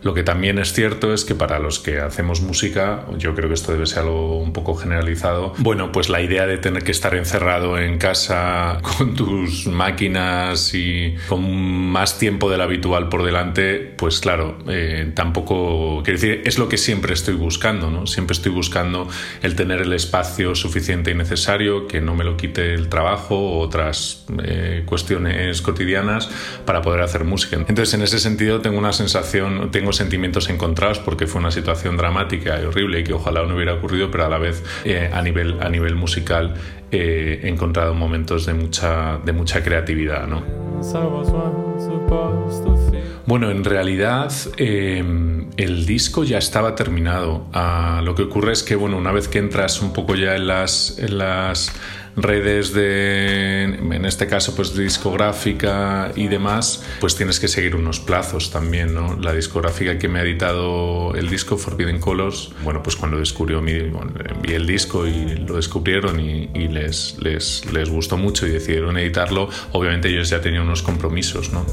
Lo 0.02 0.14
que 0.14 0.22
también 0.22 0.58
es 0.58 0.72
cierto 0.72 1.12
es 1.12 1.24
que 1.24 1.34
para 1.34 1.58
los 1.58 1.78
que 1.78 2.00
hacemos 2.00 2.40
música, 2.40 3.06
yo 3.18 3.34
creo 3.34 3.48
que 3.48 3.54
esto 3.54 3.72
debe 3.72 3.86
ser 3.86 4.00
algo 4.00 4.38
un 4.38 4.52
poco 4.52 4.74
generalizado, 4.74 5.54
bueno, 5.58 5.92
pues 5.92 6.08
la 6.08 6.20
idea 6.20 6.46
de 6.46 6.58
tener 6.58 6.84
que 6.84 6.92
estar 6.92 7.14
encerrado 7.14 7.78
en 7.78 7.98
casa 7.98 8.78
con 8.98 9.14
tus 9.14 9.66
máquinas 9.66 10.72
y 10.74 11.16
con 11.28 11.50
más 11.50 12.18
tiempo 12.18 12.50
del 12.50 12.60
habitual 12.60 13.08
por 13.08 13.24
delante, 13.24 13.94
pues 13.96 14.20
claro, 14.20 14.58
eh, 14.68 15.10
tampoco, 15.14 16.02
quiero 16.04 16.18
decir, 16.18 16.42
es 16.44 16.58
lo 16.58 16.68
que 16.68 16.78
siempre 16.78 17.14
estoy 17.14 17.34
buscando, 17.34 17.90
¿no? 17.90 18.06
Siempre 18.06 18.34
estoy 18.34 18.52
buscando 18.52 19.08
el 19.42 19.56
tener 19.56 19.80
el 19.80 19.92
espacio 19.92 20.54
suficiente 20.54 21.10
y 21.10 21.14
necesario, 21.14 21.86
que 21.86 22.00
no 22.00 22.14
me 22.14 22.24
lo 22.24 22.36
quite 22.36 22.74
el 22.74 22.88
trabajo 22.88 23.36
o 23.36 23.58
otras 23.60 24.24
eh, 24.44 24.82
cuestiones 24.86 25.60
cotidianas 25.62 26.28
para 26.64 26.82
poder 26.82 27.02
hacer 27.02 27.24
música. 27.24 27.56
Entonces, 27.56 27.94
en 27.94 28.02
ese 28.02 28.18
sentido, 28.18 28.60
tengo 28.60 28.78
una 28.78 28.92
sensación, 28.92 29.70
tengo 29.70 29.87
sentimientos 29.96 30.48
encontrados 30.50 30.98
porque 30.98 31.26
fue 31.26 31.40
una 31.40 31.50
situación 31.50 31.96
dramática 31.96 32.60
y 32.60 32.64
horrible 32.64 33.00
y 33.00 33.04
que 33.04 33.12
ojalá 33.12 33.44
no 33.44 33.54
hubiera 33.54 33.74
ocurrido, 33.74 34.10
pero 34.10 34.26
a 34.26 34.28
la 34.28 34.38
vez 34.38 34.62
eh, 34.84 35.10
a, 35.12 35.22
nivel, 35.22 35.60
a 35.60 35.68
nivel 35.68 35.94
musical 35.94 36.54
eh, 36.90 37.40
he 37.42 37.48
encontrado 37.48 37.94
momentos 37.94 38.46
de 38.46 38.54
mucha, 38.54 39.18
de 39.24 39.32
mucha 39.32 39.62
creatividad. 39.62 40.26
¿no? 40.26 40.42
Bueno, 43.26 43.50
en 43.50 43.62
realidad 43.62 44.32
eh, 44.56 45.04
el 45.58 45.86
disco 45.86 46.24
ya 46.24 46.38
estaba 46.38 46.74
terminado. 46.74 47.46
Ah, 47.52 48.00
lo 48.02 48.14
que 48.14 48.22
ocurre 48.22 48.52
es 48.52 48.62
que, 48.62 48.74
bueno, 48.74 48.96
una 48.96 49.12
vez 49.12 49.28
que 49.28 49.38
entras 49.38 49.82
un 49.82 49.92
poco 49.92 50.14
ya 50.14 50.34
en 50.34 50.46
las, 50.46 50.98
en 50.98 51.18
las 51.18 51.72
redes 52.22 52.72
de, 52.72 53.62
en 53.64 54.04
este 54.04 54.26
caso, 54.26 54.54
pues 54.54 54.76
discográfica 54.76 56.12
y 56.14 56.28
demás, 56.28 56.84
pues 57.00 57.16
tienes 57.16 57.40
que 57.40 57.48
seguir 57.48 57.76
unos 57.76 58.00
plazos 58.00 58.50
también, 58.50 58.94
¿no? 58.94 59.16
La 59.16 59.32
discográfica 59.32 59.98
que 59.98 60.08
me 60.08 60.18
ha 60.20 60.22
editado 60.22 61.14
el 61.14 61.28
disco, 61.28 61.56
Forbidden 61.56 62.00
Colors, 62.00 62.50
bueno, 62.62 62.82
pues 62.82 62.96
cuando 62.96 63.18
descubrió 63.18 63.60
mi, 63.60 63.72
envié 63.72 64.56
el 64.56 64.66
disco 64.66 65.06
y 65.06 65.36
lo 65.36 65.56
descubrieron 65.56 66.20
y, 66.20 66.68
les, 66.68 67.16
les, 67.20 67.64
les 67.72 67.88
gustó 67.88 68.16
mucho 68.16 68.46
y 68.46 68.50
decidieron 68.50 68.98
editarlo, 68.98 69.48
obviamente 69.72 70.08
ellos 70.08 70.28
ya 70.28 70.40
tenían 70.40 70.64
unos 70.64 70.82
compromisos, 70.82 71.50
¿no? 71.52 71.64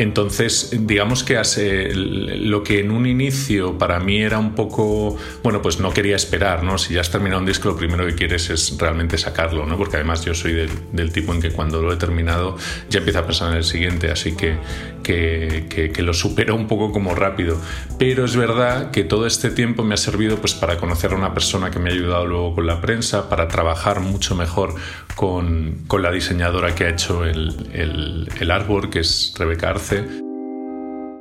Entonces, 0.00 0.70
digamos 0.86 1.22
que 1.24 1.36
hace, 1.36 1.92
lo 1.94 2.62
que 2.62 2.80
en 2.80 2.90
un 2.90 3.04
inicio 3.04 3.76
para 3.76 4.00
mí 4.00 4.22
era 4.22 4.38
un 4.38 4.54
poco, 4.54 5.18
bueno, 5.42 5.60
pues 5.60 5.78
no 5.78 5.92
quería 5.92 6.16
esperar, 6.16 6.62
¿no? 6.62 6.78
Si 6.78 6.94
ya 6.94 7.02
has 7.02 7.10
terminado 7.10 7.40
un 7.40 7.46
disco, 7.46 7.68
lo 7.68 7.76
primero 7.76 8.06
que 8.06 8.14
quieres 8.14 8.48
es 8.48 8.78
realmente 8.78 9.18
sacarlo, 9.18 9.66
¿no? 9.66 9.76
Porque 9.76 9.96
además 9.96 10.24
yo 10.24 10.32
soy 10.32 10.54
del, 10.90 11.12
tipo 11.12 11.34
en 11.34 11.42
que 11.42 11.50
cuando 11.50 11.82
lo 11.82 11.92
he 11.92 11.96
terminado 11.96 12.56
ya 12.88 13.00
empiezo 13.00 13.18
a 13.18 13.26
pensar 13.26 13.50
en 13.50 13.58
el 13.58 13.64
siguiente, 13.64 14.10
así 14.10 14.34
que, 14.34 14.56
que, 15.02 15.90
que, 15.94 16.02
lo 16.02 16.14
supero 16.14 16.54
un 16.54 16.66
poco 16.66 16.92
como 16.92 17.14
rápido. 17.14 17.60
Pero 17.98 18.24
es 18.24 18.34
verdad 18.36 18.92
que 18.92 19.04
todo 19.04 19.26
este 19.26 19.50
tiempo 19.50 19.84
me 19.84 19.92
ha 19.92 19.98
servido 19.98 20.38
pues 20.38 20.54
para 20.54 20.78
conocer 20.78 21.12
a 21.12 21.16
una 21.16 21.34
persona 21.34 21.70
que 21.70 21.78
me 21.78 21.90
ha 21.90 21.92
ayudado 21.92 22.24
luego 22.24 22.54
con 22.54 22.66
la 22.66 22.80
prensa, 22.80 23.28
para 23.28 23.48
trabajar 23.48 24.00
mucho 24.00 24.34
mejor 24.34 24.76
con, 25.14 25.82
con 25.86 26.00
la 26.00 26.10
diseñadora 26.10 26.74
que 26.74 26.84
ha 26.84 26.88
hecho 26.88 27.26
el, 27.26 27.68
el, 27.74 28.30
el 28.40 28.50
artwork, 28.50 28.88
que 28.88 29.00
es 29.00 29.34
Rebeca 29.38 29.68
Arce. 29.68 29.89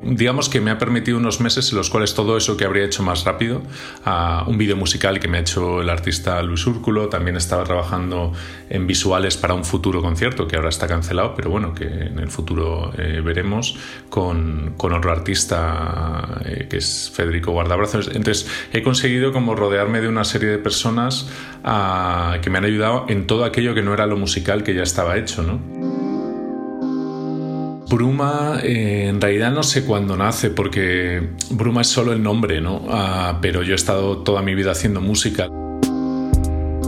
Digamos 0.02 0.48
que 0.48 0.62
me 0.62 0.72
ha 0.72 0.78
permitido 0.78 1.18
unos 1.18 1.42
meses 1.42 1.72
en 1.72 1.78
los 1.78 1.90
cuales 1.90 2.14
todo 2.14 2.38
eso 2.38 2.56
que 2.56 2.64
habría 2.64 2.86
hecho 2.86 3.04
más 3.04 3.26
rápido, 3.26 3.62
a 4.06 4.46
un 4.48 4.58
vídeo 4.58 4.78
musical 4.78 5.20
que 5.20 5.28
me 5.28 5.38
ha 5.38 5.42
hecho 5.42 5.82
el 5.82 5.90
artista 5.90 6.42
Luis 6.42 6.66
Úrculo, 6.66 7.10
también 7.10 7.36
estaba 7.36 7.66
trabajando 7.66 8.32
en 8.70 8.88
visuales 8.88 9.36
para 9.36 9.54
un 9.54 9.66
futuro 9.66 10.02
concierto 10.02 10.48
que 10.48 10.56
ahora 10.56 10.70
está 10.70 10.88
cancelado, 10.88 11.34
pero 11.36 11.50
bueno, 11.50 11.74
que 11.74 11.86
en 11.86 12.18
el 12.18 12.30
futuro 12.30 12.94
eh, 12.98 13.22
veremos 13.24 13.78
con, 14.10 14.76
otro 14.78 15.12
artista 15.12 16.40
eh, 16.46 16.68
que 16.70 16.78
es 16.78 17.12
Federico 17.14 17.52
Guardabrazos. 17.52 18.08
Entonces 18.08 18.50
he 18.72 18.82
conseguido 18.82 19.34
como 19.34 19.54
rodearme 19.54 20.00
de 20.00 20.08
una 20.08 20.24
serie 20.24 20.50
de 20.50 20.60
personas 20.60 21.30
ah, 21.66 22.38
que 22.42 22.50
me 22.50 22.58
han 22.58 22.66
ayudado 22.66 23.06
en 23.10 23.28
todo 23.28 23.44
aquello 23.44 23.76
que 23.76 23.82
no 23.82 23.94
era 23.94 24.06
lo 24.06 24.16
musical 24.16 24.64
que 24.64 24.74
ya 24.74 24.84
estaba 24.84 25.18
hecho, 25.18 25.44
¿no? 25.44 26.09
Bruma, 27.90 28.60
eh, 28.64 29.08
en 29.08 29.20
realidad 29.20 29.52
no 29.52 29.64
sé 29.64 29.84
cuándo 29.84 30.16
nace, 30.16 30.52
porque 30.52 31.30
Bruma 31.50 31.82
es 31.82 31.88
solo 31.88 32.14
el 32.14 32.22
nombre, 32.22 32.62
¿no? 32.62 32.86
Ah, 32.90 33.40
pero 33.42 33.64
yo 33.64 33.74
he 33.74 33.76
estado 33.76 34.20
toda 34.20 34.44
mi 34.44 34.54
vida 34.54 34.72
haciendo 34.72 35.02
música. 35.02 35.48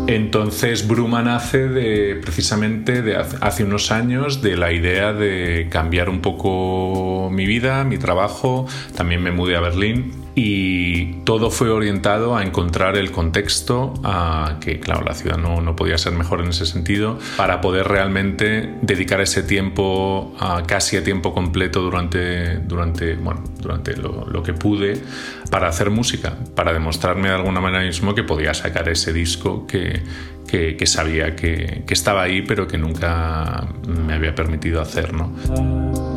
Entonces 0.08 0.88
Bruma 0.88 1.24
nace 1.24 2.16
precisamente 2.22 3.02
de 3.02 3.16
hace 3.16 3.64
unos 3.64 3.92
años 3.92 4.42
de 4.42 4.58
la 4.58 4.74
idea 4.74 5.14
de 5.14 5.68
cambiar 5.72 6.10
un 6.10 6.22
poco 6.22 7.30
mi 7.32 7.46
vida, 7.46 7.84
mi 7.84 7.98
trabajo. 7.98 8.68
También 8.96 9.24
me 9.24 9.32
mudé 9.32 9.56
a 9.56 9.62
Berlín 9.62 10.21
y 10.34 11.14
todo 11.24 11.50
fue 11.50 11.70
orientado 11.70 12.36
a 12.38 12.44
encontrar 12.44 12.96
el 12.96 13.12
contexto, 13.12 13.94
a 14.04 14.58
que 14.62 14.80
claro, 14.80 15.04
la 15.04 15.14
ciudad 15.14 15.38
no, 15.38 15.62
no 15.62 15.76
podía 15.76 15.98
ser 15.98 16.14
mejor 16.14 16.42
en 16.42 16.50
ese 16.50 16.66
sentido, 16.66 17.20
para 17.38 17.60
poder 17.60 17.88
realmente 17.88 18.76
dedicar 18.82 19.20
ese 19.22 19.44
tiempo 19.44 20.34
a, 20.40 20.64
casi 20.64 20.98
a 20.98 21.04
tiempo 21.04 21.34
completo 21.34 21.82
durante, 21.82 22.58
durante, 22.60 23.16
bueno, 23.16 23.44
durante 23.60 23.98
lo, 23.98 24.26
lo, 24.26 24.42
que 24.42 24.54
pude 24.54 25.02
para 25.50 25.68
hacer 25.68 25.90
música, 25.90 26.38
para 26.56 26.72
demostrarme 26.74 27.30
de 27.30 27.36
alguna 27.36 27.60
manera 27.60 27.84
mismo 27.84 28.16
que 28.16 28.24
podía 28.24 28.54
sacar 28.54 28.88
ese 28.90 29.12
disco 29.12 29.68
que, 29.68 30.02
que, 30.48 30.78
que 30.78 30.86
sabía 30.86 31.36
que, 31.36 31.84
que, 31.86 31.94
estaba 31.94 32.24
ahí 32.24 32.42
pero 32.42 32.68
que 32.68 32.78
nunca 32.78 33.68
me 33.86 34.14
había 34.14 34.34
permitido 34.34 34.82
hacer. 34.82 35.14
¿no? 35.14 36.11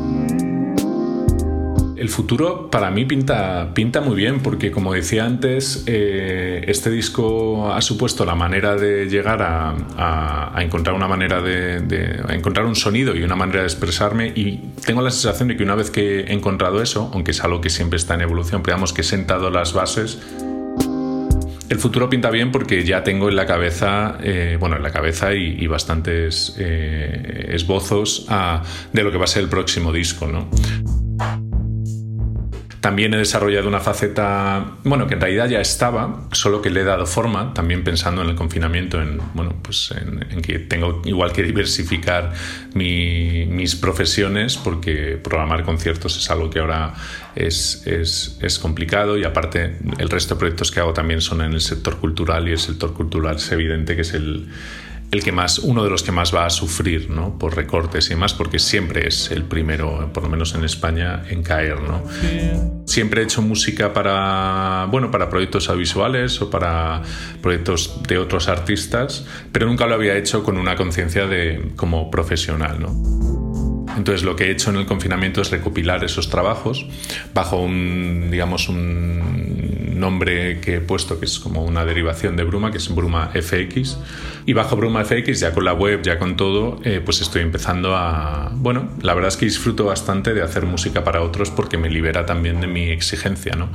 El 1.96 2.08
futuro 2.08 2.70
para 2.70 2.90
mí 2.90 3.04
pinta, 3.04 3.72
pinta 3.72 4.00
muy 4.00 4.16
bien 4.16 4.40
porque 4.40 4.72
como 4.72 4.92
decía 4.92 5.24
antes, 5.24 5.84
eh, 5.86 6.64
este 6.66 6.90
disco 6.90 7.72
ha 7.72 7.80
supuesto 7.80 8.24
la 8.24 8.34
manera 8.34 8.74
de 8.74 9.06
llegar 9.06 9.40
a, 9.42 10.60
encontrar 10.60 10.96
una 10.96 11.06
manera 11.06 11.40
de, 11.40 12.20
encontrar 12.30 12.66
un 12.66 12.74
sonido 12.74 13.14
y 13.14 13.22
una 13.22 13.36
manera 13.36 13.60
de 13.60 13.66
expresarme 13.66 14.32
y 14.34 14.72
tengo 14.84 15.02
la 15.02 15.10
sensación 15.10 15.48
de 15.48 15.56
que 15.56 15.62
una 15.62 15.76
vez 15.76 15.90
que 15.90 16.22
he 16.22 16.32
encontrado 16.32 16.82
eso, 16.82 17.10
aunque 17.12 17.30
es 17.30 17.44
algo 17.44 17.60
que 17.60 17.70
siempre 17.70 17.96
está 17.96 18.14
en 18.14 18.22
evolución, 18.22 18.62
pero 18.62 18.76
que 18.92 19.00
he 19.00 19.04
sentado 19.04 19.50
las 19.50 19.72
bases, 19.72 20.18
el 21.70 21.78
futuro 21.78 22.10
pinta 22.10 22.30
bien 22.30 22.52
porque 22.52 22.84
ya 22.84 23.02
tengo 23.02 23.28
en 23.28 23.36
la 23.36 23.46
cabeza, 23.46 24.18
eh, 24.22 24.56
bueno, 24.60 24.76
en 24.76 24.82
la 24.82 24.90
cabeza 24.90 25.32
y, 25.32 25.66
bastantes 25.66 26.54
eh, 26.58 27.48
esbozos 27.50 28.26
de 28.92 29.02
lo 29.02 29.10
que 29.10 29.18
va 29.18 29.24
a 29.24 29.28
ser 29.28 29.44
el 29.44 29.48
próximo 29.48 29.92
disco, 29.92 30.26
¿no? 30.26 30.48
También 32.84 33.14
he 33.14 33.16
desarrollado 33.16 33.66
una 33.66 33.80
faceta, 33.80 34.76
bueno, 34.84 35.06
que 35.06 35.14
en 35.14 35.20
realidad 35.22 35.48
ya 35.48 35.58
estaba, 35.58 36.28
solo 36.32 36.60
que 36.60 36.68
le 36.68 36.82
he 36.82 36.84
dado 36.84 37.06
forma, 37.06 37.54
también 37.54 37.82
pensando 37.82 38.20
en 38.20 38.28
el 38.28 38.34
confinamiento, 38.34 39.00
en, 39.00 39.22
bueno, 39.32 39.54
pues 39.62 39.90
en, 39.92 40.42
que 40.42 40.58
tengo 40.58 41.00
igual 41.06 41.32
que 41.32 41.42
diversificar 41.42 42.34
mis 42.74 43.74
profesiones, 43.76 44.58
porque 44.58 45.16
programar 45.16 45.64
conciertos 45.64 46.18
es 46.18 46.30
algo 46.30 46.50
que 46.50 46.58
ahora 46.58 46.92
es, 47.34 47.86
es, 47.86 48.38
es, 48.42 48.58
complicado 48.58 49.16
y 49.16 49.24
aparte 49.24 49.78
el 49.96 50.10
resto 50.10 50.34
de 50.34 50.40
proyectos 50.40 50.70
que 50.70 50.80
hago 50.80 50.92
también 50.92 51.22
son 51.22 51.40
en 51.40 51.54
el 51.54 51.62
sector 51.62 51.96
cultural 51.96 52.46
y 52.48 52.52
el 52.52 52.58
sector 52.58 52.92
cultural 52.92 53.36
es 53.36 53.50
evidente 53.50 53.96
que 53.96 54.02
es 54.02 54.12
el 54.12 54.50
el 55.14 55.22
que 55.22 55.32
más, 55.32 55.60
uno 55.60 55.84
de 55.84 55.90
los 55.90 56.02
que 56.02 56.12
más 56.12 56.34
va 56.34 56.44
a 56.44 56.50
sufrir 56.50 57.08
¿no? 57.08 57.38
por 57.38 57.56
recortes 57.56 58.10
y 58.10 58.16
más, 58.16 58.34
porque 58.34 58.58
siempre 58.58 59.06
es 59.08 59.30
el 59.30 59.44
primero, 59.44 60.10
por 60.12 60.24
lo 60.24 60.28
menos 60.28 60.54
en 60.54 60.64
España, 60.64 61.22
en 61.30 61.42
caer. 61.42 61.80
¿no? 61.80 62.02
Siempre 62.86 63.22
he 63.22 63.24
hecho 63.24 63.40
música 63.40 63.92
para, 63.92 64.86
bueno, 64.90 65.10
para 65.10 65.30
proyectos 65.30 65.68
audiovisuales 65.68 66.40
o 66.42 66.50
para 66.50 67.02
proyectos 67.40 68.02
de 68.06 68.18
otros 68.18 68.48
artistas, 68.48 69.24
pero 69.52 69.66
nunca 69.66 69.86
lo 69.86 69.94
había 69.94 70.16
hecho 70.16 70.42
con 70.42 70.58
una 70.58 70.76
conciencia 70.76 71.26
de 71.26 71.72
como 71.76 72.10
profesional. 72.10 72.80
¿no? 72.80 73.94
Entonces 73.96 74.24
lo 74.24 74.34
que 74.34 74.46
he 74.46 74.50
hecho 74.50 74.70
en 74.70 74.76
el 74.76 74.86
confinamiento 74.86 75.40
es 75.40 75.50
recopilar 75.50 76.02
esos 76.04 76.28
trabajos 76.28 76.86
bajo 77.32 77.58
un, 77.58 78.28
digamos, 78.30 78.68
un 78.68 79.73
nombre 80.04 80.60
que 80.60 80.76
he 80.76 80.80
puesto 80.80 81.18
que 81.18 81.24
es 81.24 81.38
como 81.38 81.64
una 81.64 81.86
derivación 81.86 82.36
de 82.36 82.44
Bruma, 82.44 82.70
que 82.70 82.76
es 82.76 82.94
Bruma 82.94 83.30
FX. 83.32 83.96
Y 84.44 84.52
bajo 84.52 84.76
Bruma 84.76 85.02
FX, 85.02 85.40
ya 85.40 85.54
con 85.54 85.64
la 85.64 85.72
web, 85.72 86.02
ya 86.02 86.18
con 86.18 86.36
todo, 86.36 86.78
eh, 86.84 87.00
pues 87.02 87.22
estoy 87.22 87.40
empezando 87.40 87.96
a... 87.96 88.52
Bueno, 88.54 88.90
la 89.00 89.14
verdad 89.14 89.28
es 89.28 89.38
que 89.38 89.46
disfruto 89.46 89.86
bastante 89.86 90.34
de 90.34 90.42
hacer 90.42 90.66
música 90.66 91.04
para 91.04 91.22
otros 91.22 91.50
porque 91.50 91.78
me 91.78 91.88
libera 91.88 92.26
también 92.26 92.60
de 92.60 92.66
mi 92.66 92.90
exigencia, 92.90 93.56
¿no? 93.56 93.70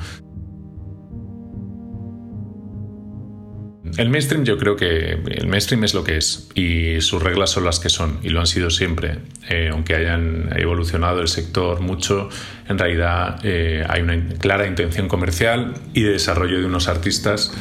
El 3.98 4.10
mainstream 4.10 4.46
yo 4.46 4.58
creo 4.58 4.76
que 4.76 5.14
el 5.14 5.48
mainstream 5.48 5.84
es 5.84 5.94
lo 5.94 6.04
que 6.04 6.18
es 6.18 6.50
y 6.54 7.02
sus 7.02 7.22
reglas 7.22 7.50
son 7.50 7.66
las 7.66 7.80
que 7.80 7.90
son 7.90 8.20
y 8.22 8.30
lo 8.30 8.40
han 8.40 8.48
sido 8.48 8.70
siempre. 8.70 9.18
Eh, 9.50 9.70
aunque 9.72 9.96
hayan 9.96 10.50
evolucionado 10.56 11.22
el 11.22 11.28
sector 11.28 11.82
mucho, 11.82 12.30
en 12.70 12.78
realidad 12.78 13.40
eh, 13.44 13.84
hay 13.90 14.02
una 14.02 14.18
clara 14.38 14.68
intención 14.68 15.08
comercial 15.08 15.74
y 15.94 16.04
de 16.04 16.12
desarrollo 16.12 16.60
de 16.60 16.66
unos 16.66 16.88
artistas 16.88 17.52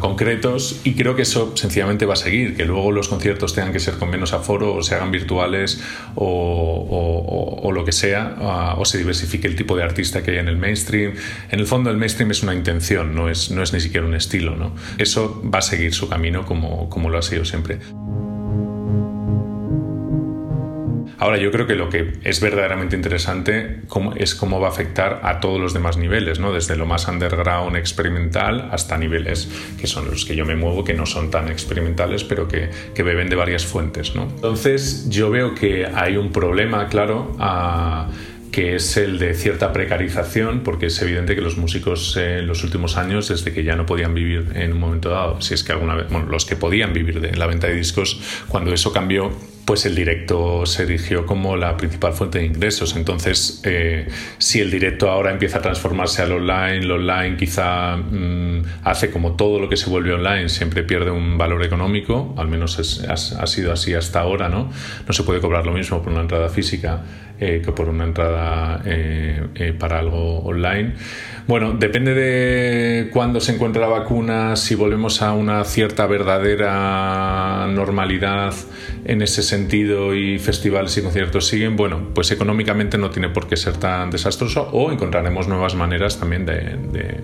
concretos 0.00 0.82
y 0.84 0.94
creo 0.94 1.16
que 1.16 1.22
eso 1.22 1.56
sencillamente 1.56 2.04
va 2.04 2.12
a 2.12 2.16
seguir, 2.16 2.56
que 2.56 2.66
luego 2.66 2.92
los 2.92 3.08
conciertos 3.08 3.54
tengan 3.54 3.72
que 3.72 3.80
ser 3.80 3.94
con 3.94 4.10
menos 4.10 4.34
aforo 4.34 4.74
o 4.74 4.82
se 4.82 4.94
hagan 4.94 5.10
virtuales 5.10 5.82
o, 6.14 7.70
lo 7.74 7.84
que 7.86 7.92
sea, 7.92 8.74
o 8.76 8.84
se 8.84 8.98
diversifique 8.98 9.46
el 9.46 9.56
tipo 9.56 9.76
de 9.76 9.82
artista 9.82 10.22
que 10.22 10.32
hay 10.32 10.38
en 10.38 10.48
el 10.48 10.58
mainstream. 10.58 11.14
En 11.50 11.58
el 11.58 11.66
fondo 11.66 11.90
el 11.90 11.96
mainstream 11.96 12.30
es 12.32 12.42
una 12.42 12.54
intención, 12.54 13.14
no 13.14 13.30
es, 13.30 13.50
no 13.50 13.62
es 13.62 13.72
ni 13.72 13.80
siquiera 13.80 14.06
un 14.06 14.14
estilo. 14.14 14.56
¿no? 14.56 14.74
Eso 14.98 15.42
va 15.42 15.60
a 15.60 15.62
seguir 15.62 15.94
su 15.94 16.08
camino 16.08 16.44
como, 16.44 16.90
como 16.90 17.08
lo 17.08 17.18
ha 17.18 17.22
sido 17.22 17.46
siempre. 17.46 17.78
Ahora, 21.24 21.38
yo 21.38 21.50
creo 21.50 21.66
que 21.66 21.74
lo 21.74 21.88
que 21.88 22.12
es 22.22 22.42
verdaderamente 22.42 22.94
interesante 22.94 23.80
es 24.16 24.34
cómo 24.34 24.60
va 24.60 24.68
a 24.68 24.70
afectar 24.70 25.22
a 25.22 25.40
todos 25.40 25.58
los 25.58 25.72
demás 25.72 25.96
niveles, 25.96 26.38
¿no? 26.38 26.52
desde 26.52 26.76
lo 26.76 26.84
más 26.84 27.08
underground 27.08 27.78
experimental 27.78 28.68
hasta 28.70 28.98
niveles 28.98 29.48
que 29.80 29.86
son 29.86 30.10
los 30.10 30.26
que 30.26 30.36
yo 30.36 30.44
me 30.44 30.54
muevo, 30.54 30.84
que 30.84 30.92
no 30.92 31.06
son 31.06 31.30
tan 31.30 31.48
experimentales, 31.48 32.24
pero 32.24 32.46
que, 32.46 32.68
que 32.94 33.02
beben 33.02 33.30
de 33.30 33.36
varias 33.36 33.64
fuentes. 33.64 34.14
¿no? 34.14 34.24
Entonces, 34.24 35.08
yo 35.08 35.30
veo 35.30 35.54
que 35.54 35.86
hay 35.86 36.18
un 36.18 36.30
problema, 36.30 36.88
claro, 36.88 37.34
a 37.38 38.10
que 38.54 38.76
es 38.76 38.96
el 38.96 39.18
de 39.18 39.34
cierta 39.34 39.72
precarización, 39.72 40.60
porque 40.60 40.86
es 40.86 41.02
evidente 41.02 41.34
que 41.34 41.40
los 41.40 41.56
músicos 41.56 42.16
en 42.16 42.46
los 42.46 42.62
últimos 42.62 42.96
años, 42.96 43.26
desde 43.26 43.52
que 43.52 43.64
ya 43.64 43.74
no 43.74 43.84
podían 43.84 44.14
vivir 44.14 44.52
en 44.54 44.74
un 44.74 44.78
momento 44.78 45.10
dado, 45.10 45.40
si 45.40 45.54
es 45.54 45.64
que 45.64 45.72
alguna 45.72 45.96
vez, 45.96 46.08
bueno, 46.08 46.26
los 46.26 46.44
que 46.46 46.54
podían 46.54 46.92
vivir 46.92 47.20
de 47.20 47.34
la 47.34 47.48
venta 47.48 47.66
de 47.66 47.74
discos, 47.74 48.20
cuando 48.46 48.72
eso 48.72 48.92
cambió, 48.92 49.32
pues 49.64 49.86
el 49.86 49.96
directo 49.96 50.66
se 50.66 50.84
erigió 50.84 51.26
como 51.26 51.56
la 51.56 51.76
principal 51.76 52.12
fuente 52.12 52.38
de 52.38 52.44
ingresos. 52.44 52.94
Entonces, 52.94 53.60
eh, 53.64 54.06
si 54.38 54.60
el 54.60 54.70
directo 54.70 55.10
ahora 55.10 55.32
empieza 55.32 55.58
a 55.58 55.62
transformarse 55.62 56.22
al 56.22 56.30
online, 56.30 56.84
lo 56.84 56.94
online 56.94 57.36
quizá 57.36 57.96
mm, 57.96 58.62
hace 58.84 59.10
como 59.10 59.32
todo 59.32 59.58
lo 59.58 59.68
que 59.68 59.76
se 59.76 59.90
vuelve 59.90 60.12
online, 60.12 60.48
siempre 60.48 60.84
pierde 60.84 61.10
un 61.10 61.38
valor 61.38 61.64
económico, 61.64 62.36
al 62.38 62.46
menos 62.46 62.78
ha, 63.08 63.46
sido 63.48 63.72
así 63.72 63.94
hasta 63.94 64.20
ahora, 64.20 64.48
¿no? 64.48 64.70
No 65.08 65.12
se 65.12 65.24
puede 65.24 65.40
cobrar 65.40 65.66
lo 65.66 65.72
mismo 65.72 66.00
por 66.02 66.12
una 66.12 66.22
entrada 66.22 66.48
física 66.50 67.02
eh, 67.40 67.62
que 67.64 67.72
por 67.72 67.88
una 67.88 68.04
entrada 68.04 68.82
eh, 68.84 69.74
para 69.78 69.98
algo 69.98 70.38
online. 70.40 70.94
Bueno, 71.46 71.74
depende 71.74 72.14
de 72.14 73.10
cuándo 73.10 73.38
se 73.38 73.52
encuentre 73.52 73.78
la 73.78 73.88
vacuna, 73.88 74.56
si 74.56 74.74
volvemos 74.74 75.20
a 75.20 75.34
una 75.34 75.62
cierta 75.64 76.06
verdadera 76.06 77.66
normalidad 77.68 78.54
en 79.04 79.20
ese 79.20 79.42
sentido 79.42 80.14
y 80.14 80.38
festivales 80.38 80.96
y 80.96 81.02
conciertos 81.02 81.46
siguen, 81.46 81.76
bueno, 81.76 82.12
pues 82.14 82.30
económicamente 82.30 82.96
no 82.96 83.10
tiene 83.10 83.28
por 83.28 83.46
qué 83.46 83.58
ser 83.58 83.76
tan 83.76 84.10
desastroso 84.10 84.70
o 84.72 84.90
encontraremos 84.90 85.46
nuevas 85.46 85.74
maneras 85.74 86.18
también 86.18 86.46
de, 86.46 87.20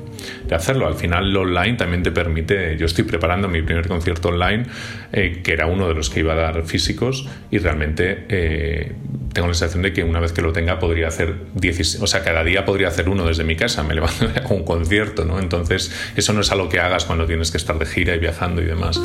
hacerlo. 0.54 0.86
Al 0.86 0.96
final 0.96 1.32
lo 1.32 1.40
online 1.42 1.78
también 1.78 2.02
te 2.02 2.10
permite, 2.10 2.76
yo 2.76 2.84
estoy 2.84 3.04
preparando 3.04 3.48
mi 3.48 3.62
primer 3.62 3.88
concierto 3.88 4.28
online, 4.28 4.66
eh, 5.12 5.40
que 5.42 5.52
era 5.52 5.66
uno 5.66 5.88
de 5.88 5.94
los 5.94 6.10
que 6.10 6.20
iba 6.20 6.34
a 6.34 6.36
dar 6.36 6.62
físicos 6.64 7.26
y 7.50 7.56
realmente 7.56 8.26
eh, 8.28 8.92
tengo 9.32 9.48
la 9.48 9.54
sensación 9.54 9.82
de 9.82 9.92
que 9.94 10.04
una 10.04 10.20
vez 10.20 10.32
que 10.32 10.42
lo 10.42 10.52
tenga 10.52 10.78
podría 10.78 11.08
hacer 11.08 11.34
10, 11.54 12.02
o 12.02 12.06
sea, 12.06 12.22
cada 12.22 12.44
día 12.44 12.66
podría 12.66 12.88
hacer 12.88 13.08
uno 13.08 13.24
desde 13.24 13.44
mi 13.44 13.56
casa, 13.56 13.82
me 13.82 13.94
levanto 13.94 14.09
un 14.50 14.64
concierto, 14.64 15.24
¿no? 15.24 15.38
Entonces 15.38 15.92
eso 16.16 16.32
no 16.32 16.40
es 16.40 16.50
algo 16.52 16.68
que 16.68 16.80
hagas 16.80 17.04
cuando 17.04 17.26
tienes 17.26 17.50
que 17.50 17.56
estar 17.56 17.78
de 17.78 17.86
gira 17.86 18.14
y 18.14 18.18
viajando 18.18 18.62
y 18.62 18.66
demás. 18.66 19.00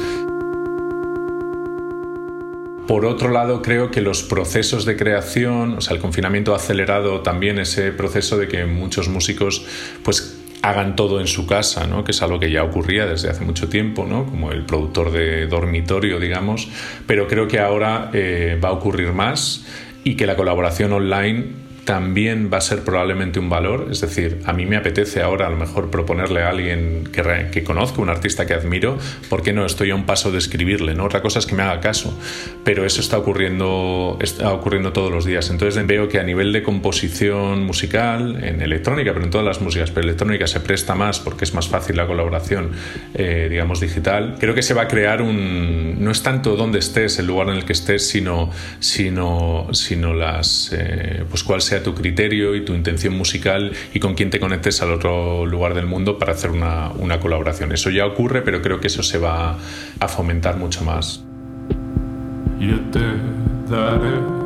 Por 2.88 3.06
otro 3.06 3.30
lado, 3.30 3.64
creo 3.64 3.89
que 3.89 4.01
los 4.01 4.22
procesos 4.22 4.86
de 4.86 4.95
creación, 4.95 5.78
o 5.78 5.82
sea, 5.82 5.95
el 5.95 6.01
confinamiento 6.01 6.53
ha 6.53 6.58
acelerado 6.58 7.22
también 7.22 7.58
ese 7.58 7.91
proceso 7.91 8.38
de 8.38 8.47
que 8.47 8.66
muchos 8.66 9.10
músicos, 9.10 9.66
pues 10.03 10.38
hagan 10.62 10.95
todo 10.95 11.20
en 11.20 11.28
su 11.28 11.47
casa, 11.47 11.88
¿no? 11.88 12.03
que 12.03 12.12
es 12.12 12.22
algo 12.22 12.39
que 12.39 12.51
ya 12.51 12.64
ocurría 12.64 13.06
desde 13.06 13.30
hace 13.30 13.43
mucho 13.43 13.70
tiempo, 13.70 14.06
¿no? 14.06 14.26
como 14.26 14.51
el 14.51 14.66
productor 14.66 15.12
de 15.12 15.47
dormitorio, 15.47 16.20
digamos, 16.20 16.68
pero 17.06 17.28
creo 17.28 17.47
que 17.47 17.60
ahora 17.60 18.10
eh, 18.14 18.60
va 18.64 18.70
a 18.70 18.72
ocurrir 18.72 19.14
más 19.14 19.66
y 20.03 20.16
que 20.16 20.26
la 20.26 20.36
colaboración 20.36 20.93
online 20.93 21.64
también 21.86 22.49
va 22.51 22.57
a 22.57 22.61
ser 22.61 22.83
probablemente 22.83 23.39
un 23.39 23.49
valor. 23.49 23.88
Es 23.91 24.01
decir, 24.01 24.41
a 24.45 24.53
mí 24.53 24.65
me 24.65 24.75
apetece 24.75 25.21
ahora 25.21 25.47
a 25.47 25.49
lo 25.49 25.55
mejor 25.55 25.91
proponerle 25.91 26.41
a 26.41 26.49
alguien 26.49 27.09
que, 27.11 27.63
conozco, 27.63 28.01
un 28.01 28.09
artista 28.09 28.45
que 28.45 28.53
admiro, 28.53 28.97
¿por 29.29 29.43
qué 29.43 29.53
no 29.53 29.65
estoy 29.65 29.91
a 29.91 29.95
un 29.95 30.05
paso 30.05 30.31
de 30.31 30.39
escribirle? 30.39 30.95
¿no? 30.95 31.05
Otra 31.05 31.21
cosa 31.21 31.39
es 31.39 31.45
que 31.45 31.55
me 31.55 31.63
haga 31.63 31.79
caso, 31.79 32.17
pero 32.63 32.86
eso 32.86 33.01
está 33.01 33.17
ocurriendo, 33.19 34.17
está 34.19 34.51
ocurriendo 34.51 34.91
todos 34.93 35.11
los 35.11 35.25
días. 35.25 35.49
Entonces 35.51 35.86
veo 35.86 36.09
que 36.09 36.19
a 36.19 36.23
nivel 36.23 36.51
de 36.51 36.63
composición 36.63 37.63
musical, 37.63 38.43
en 38.43 38.61
electrónica, 38.61 39.13
pero 39.13 39.23
en 39.23 39.31
todas 39.31 39.45
las 39.45 39.61
músicas, 39.61 39.91
pero 39.91 40.05
electrónica 40.05 40.47
se 40.47 40.59
presta 40.59 40.95
más 40.95 41.19
porque 41.19 41.45
es 41.45 41.53
más 41.53 41.67
fácil 41.67 41.97
la 41.97 42.07
colaboración, 42.07 42.71
eh, 43.13 43.47
digamos, 43.49 43.79
digital. 43.79 44.38
Creo 44.39 44.55
que 44.55 44.63
se 44.63 44.73
va 44.73 44.83
a 44.83 44.88
crear 44.88 45.21
un... 45.21 46.03
No 46.03 46.09
es 46.09 46.23
tanto 46.23 46.55
dónde 46.55 46.79
estés, 46.79 47.19
el 47.19 47.27
lugar 47.27 47.49
en 47.49 47.57
el 47.57 47.65
que 47.65 47.73
estés, 47.73 48.07
sino, 48.07 48.49
sino, 48.79 49.67
sino 49.71 50.15
las... 50.15 50.71
Eh, 50.73 51.23
pues 51.29 51.43
cuál 51.43 51.61
sea 51.61 51.74
tu 51.84 51.93
criterio 51.93 52.55
y 52.55 52.63
tu 52.63 52.73
intención 52.73 53.15
musical 53.15 53.71
y 53.93 53.99
con 53.99 54.15
quién 54.15 54.30
te 54.30 54.39
conectes 54.39 54.82
al 54.82 54.91
otro 54.91 55.45
lugar 55.45 55.73
del 55.73 55.86
mundo 55.86 56.17
para 56.17 56.34
hacer 56.34 56.51
una, 56.51 56.91
una 56.91 57.19
colaboración. 57.19 57.71
Eso 57.71 57.89
ya 57.89 58.05
ocurre, 58.05 58.41
pero 58.41 58.61
creo 58.61 58.80
que 58.80 58.88
eso 58.88 59.03
se 59.03 59.17
va 59.17 59.57
a 59.99 60.07
fomentar 60.07 60.57
mucho 60.57 60.84
más. 60.84 61.23
Yo 62.59 62.80
te 62.91 62.99
daré 63.69 64.44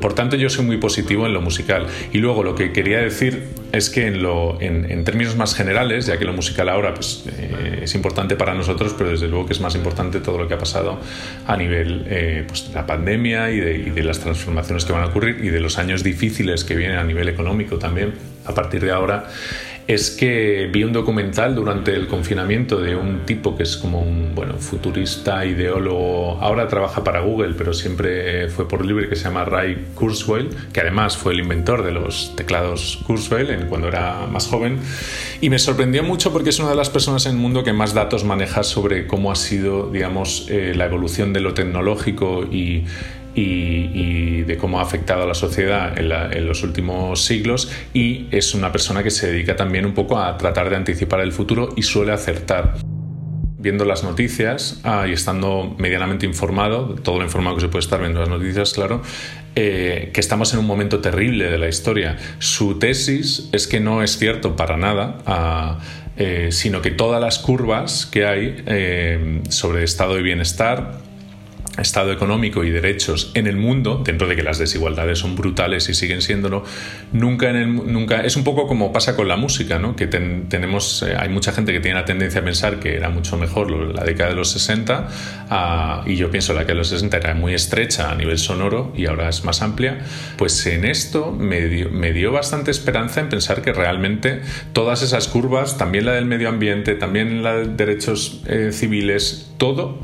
por 0.00 0.14
tanto, 0.14 0.36
yo 0.36 0.48
soy 0.48 0.64
muy 0.64 0.78
positivo 0.78 1.26
en 1.26 1.34
lo 1.34 1.40
musical. 1.40 1.86
Y 2.12 2.18
luego 2.18 2.42
lo 2.42 2.54
que 2.54 2.72
quería 2.72 2.98
decir 2.98 3.48
es 3.72 3.90
que 3.90 4.06
en, 4.06 5.04
términos 5.04 5.36
más 5.36 5.54
generales, 5.54 6.06
ya 6.06 6.18
que 6.18 6.24
lo 6.24 6.32
musical 6.32 6.68
ahora 6.68 6.94
pues, 6.94 7.24
eh, 7.38 7.80
es 7.82 7.94
importante 7.94 8.36
para 8.36 8.54
nosotros, 8.54 8.94
pero 8.96 9.10
desde 9.10 9.28
luego 9.28 9.46
que 9.46 9.52
es 9.52 9.60
más 9.60 9.74
importante 9.74 10.20
todo 10.20 10.38
lo 10.38 10.48
que 10.48 10.54
ha 10.54 10.58
pasado 10.58 10.98
a 11.46 11.56
nivel 11.56 12.04
eh, 12.08 12.44
pues, 12.46 12.68
de 12.68 12.74
la 12.74 12.86
pandemia 12.86 13.50
y 13.50 13.60
de, 13.60 13.76
y 13.76 13.90
de 13.90 14.02
las 14.02 14.20
transformaciones 14.20 14.84
que 14.84 14.92
van 14.92 15.02
a 15.02 15.06
ocurrir 15.06 15.44
y 15.44 15.48
de 15.48 15.60
los 15.60 15.78
años 15.78 16.02
difíciles 16.02 16.64
que 16.64 16.74
vienen 16.74 16.98
a 16.98 17.04
nivel 17.04 17.28
económico 17.28 17.78
también 17.78 18.14
a 18.44 18.54
partir 18.54 18.82
de 18.84 18.90
ahora 18.90 19.28
es 19.86 20.10
que 20.10 20.68
vi 20.72 20.84
un 20.84 20.92
documental 20.92 21.54
durante 21.54 21.94
el 21.94 22.06
confinamiento 22.06 22.80
de 22.80 22.94
un 22.94 23.20
tipo 23.26 23.56
que 23.56 23.64
es 23.64 23.76
como 23.76 24.00
un 24.00 24.34
bueno, 24.34 24.54
futurista, 24.58 25.44
ideólogo, 25.44 26.38
ahora 26.40 26.68
trabaja 26.68 27.02
para 27.02 27.20
Google, 27.20 27.54
pero 27.56 27.72
siempre 27.72 28.48
fue 28.48 28.68
por 28.68 28.84
libre, 28.84 29.08
que 29.08 29.16
se 29.16 29.24
llama 29.24 29.44
Ray 29.44 29.86
Kurzweil, 29.94 30.50
que 30.72 30.80
además 30.80 31.16
fue 31.16 31.32
el 31.32 31.40
inventor 31.40 31.84
de 31.84 31.92
los 31.92 32.34
teclados 32.36 33.00
Kurzweil 33.06 33.66
cuando 33.68 33.88
era 33.88 34.26
más 34.26 34.46
joven. 34.46 34.78
Y 35.40 35.50
me 35.50 35.58
sorprendió 35.58 36.02
mucho 36.02 36.32
porque 36.32 36.50
es 36.50 36.58
una 36.58 36.70
de 36.70 36.76
las 36.76 36.90
personas 36.90 37.26
en 37.26 37.32
el 37.32 37.38
mundo 37.38 37.64
que 37.64 37.72
más 37.72 37.94
datos 37.94 38.24
maneja 38.24 38.62
sobre 38.62 39.06
cómo 39.06 39.32
ha 39.32 39.36
sido, 39.36 39.90
digamos, 39.90 40.46
eh, 40.50 40.72
la 40.76 40.86
evolución 40.86 41.32
de 41.32 41.40
lo 41.40 41.54
tecnológico 41.54 42.44
y 42.44 42.84
y, 43.34 44.42
de 44.42 44.56
cómo 44.56 44.80
ha 44.80 44.82
afectado 44.82 45.22
a 45.22 45.26
la 45.26 45.34
sociedad 45.34 45.96
en, 45.98 46.46
los 46.46 46.62
últimos 46.62 47.24
siglos 47.24 47.70
y 47.94 48.26
es 48.30 48.54
una 48.54 48.72
persona 48.72 49.02
que 49.02 49.10
se 49.10 49.30
dedica 49.30 49.54
también 49.54 49.86
un 49.86 49.94
poco 49.94 50.18
a 50.18 50.36
tratar 50.38 50.70
de 50.70 50.76
anticipar 50.76 51.20
el 51.20 51.32
futuro 51.32 51.68
y 51.76 51.82
suele 51.82 52.12
acertar. 52.12 52.74
Viendo 53.58 53.84
las 53.84 54.02
noticias 54.02 54.80
ah, 54.84 55.06
y 55.06 55.12
estando 55.12 55.76
medianamente 55.78 56.24
informado, 56.24 56.94
todo 56.94 57.18
lo 57.18 57.24
informado 57.24 57.56
que 57.56 57.62
se 57.62 57.68
puede 57.68 57.84
estar 57.84 58.00
viendo 58.00 58.18
las 58.18 58.30
noticias, 58.30 58.72
claro, 58.72 59.02
eh, 59.54 60.10
que 60.14 60.20
estamos 60.20 60.54
en 60.54 60.60
un 60.60 60.66
momento 60.66 61.00
terrible 61.00 61.50
de 61.50 61.58
la 61.58 61.68
historia. 61.68 62.16
Su 62.38 62.78
tesis 62.78 63.50
es 63.52 63.68
que 63.68 63.78
no 63.78 64.02
es 64.02 64.16
cierto 64.16 64.56
para 64.56 64.78
nada. 64.78 65.18
Ah, 65.26 65.78
eh, 66.16 66.52
sino 66.52 66.82
que 66.82 66.90
todas 66.90 67.18
las 67.18 67.38
curvas 67.38 68.04
que 68.04 68.26
hay 68.26 68.62
eh, 68.66 69.40
sobre 69.48 69.84
estado 69.84 70.16
de 70.16 70.20
bienestar 70.20 70.98
estado 71.78 72.12
económico 72.12 72.64
y 72.64 72.70
derechos 72.70 73.30
en 73.34 73.46
el 73.46 73.56
mundo, 73.56 74.02
dentro 74.04 74.26
de 74.26 74.36
que 74.36 74.42
las 74.42 74.58
desigualdades 74.58 75.18
son 75.18 75.36
brutales 75.36 75.88
y 75.88 75.94
siguen 75.94 76.22
siéndolo, 76.22 76.64
nunca, 77.12 77.50
en 77.50 77.56
el, 77.56 77.74
nunca 77.92 78.22
es 78.22 78.36
un 78.36 78.44
poco 78.44 78.66
como 78.66 78.92
pasa 78.92 79.16
con 79.16 79.28
la 79.28 79.36
música, 79.36 79.78
¿no? 79.78 79.96
que 79.96 80.06
tenemos, 80.06 81.02
eh, 81.02 81.14
hay 81.18 81.28
mucha 81.28 81.52
gente 81.52 81.72
que 81.72 81.80
tiene 81.80 81.98
la 81.98 82.04
tendencia 82.04 82.40
a 82.40 82.44
pensar 82.44 82.80
que 82.80 82.96
era 82.96 83.08
mucho 83.10 83.36
mejor 83.36 83.70
la 83.70 84.04
década 84.04 84.30
de 84.30 84.36
los 84.36 84.50
60 84.50 85.08
ah, 85.50 86.02
y 86.06 86.16
yo 86.16 86.30
pienso 86.30 86.52
la 86.54 86.62
que 86.62 86.68
de 86.68 86.74
los 86.74 86.88
60 86.88 87.16
era 87.16 87.34
muy 87.34 87.54
estrecha 87.54 88.10
a 88.10 88.14
nivel 88.14 88.38
sonoro 88.38 88.92
y 88.96 89.06
ahora 89.06 89.28
es 89.28 89.44
más 89.44 89.62
amplia, 89.62 89.98
pues 90.36 90.66
en 90.66 90.84
esto 90.84 91.32
me 91.32 91.66
dio, 91.68 91.90
me 91.90 92.12
dio 92.12 92.32
bastante 92.32 92.70
esperanza 92.70 93.20
en 93.20 93.28
pensar 93.28 93.62
que 93.62 93.72
realmente 93.72 94.40
todas 94.72 95.02
esas 95.02 95.28
curvas, 95.28 95.78
también 95.78 96.06
la 96.06 96.12
del 96.12 96.26
medio 96.26 96.48
ambiente, 96.48 96.94
también 96.94 97.42
la 97.42 97.54
de 97.54 97.66
derechos 97.66 98.42
eh, 98.46 98.70
civiles, 98.72 99.52
todo, 99.58 100.00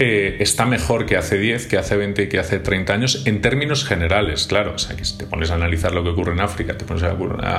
eh, 0.00 0.36
está 0.38 0.64
mejor 0.64 1.06
que 1.06 1.16
hace 1.16 1.38
10, 1.38 1.66
que 1.66 1.76
hace 1.76 1.96
20 1.96 2.22
y 2.22 2.28
que 2.28 2.38
hace 2.38 2.60
30 2.60 2.92
años 2.92 3.22
en 3.26 3.40
términos 3.40 3.84
generales, 3.84 4.46
claro. 4.46 4.74
O 4.74 4.78
sea, 4.78 4.96
que 4.96 5.04
si 5.04 5.18
te 5.18 5.26
pones 5.26 5.50
a 5.50 5.56
analizar 5.56 5.92
lo 5.92 6.04
que 6.04 6.10
ocurre 6.10 6.32
en 6.32 6.40
África, 6.40 6.78
te 6.78 6.84
pones 6.84 7.02
a, 7.02 7.16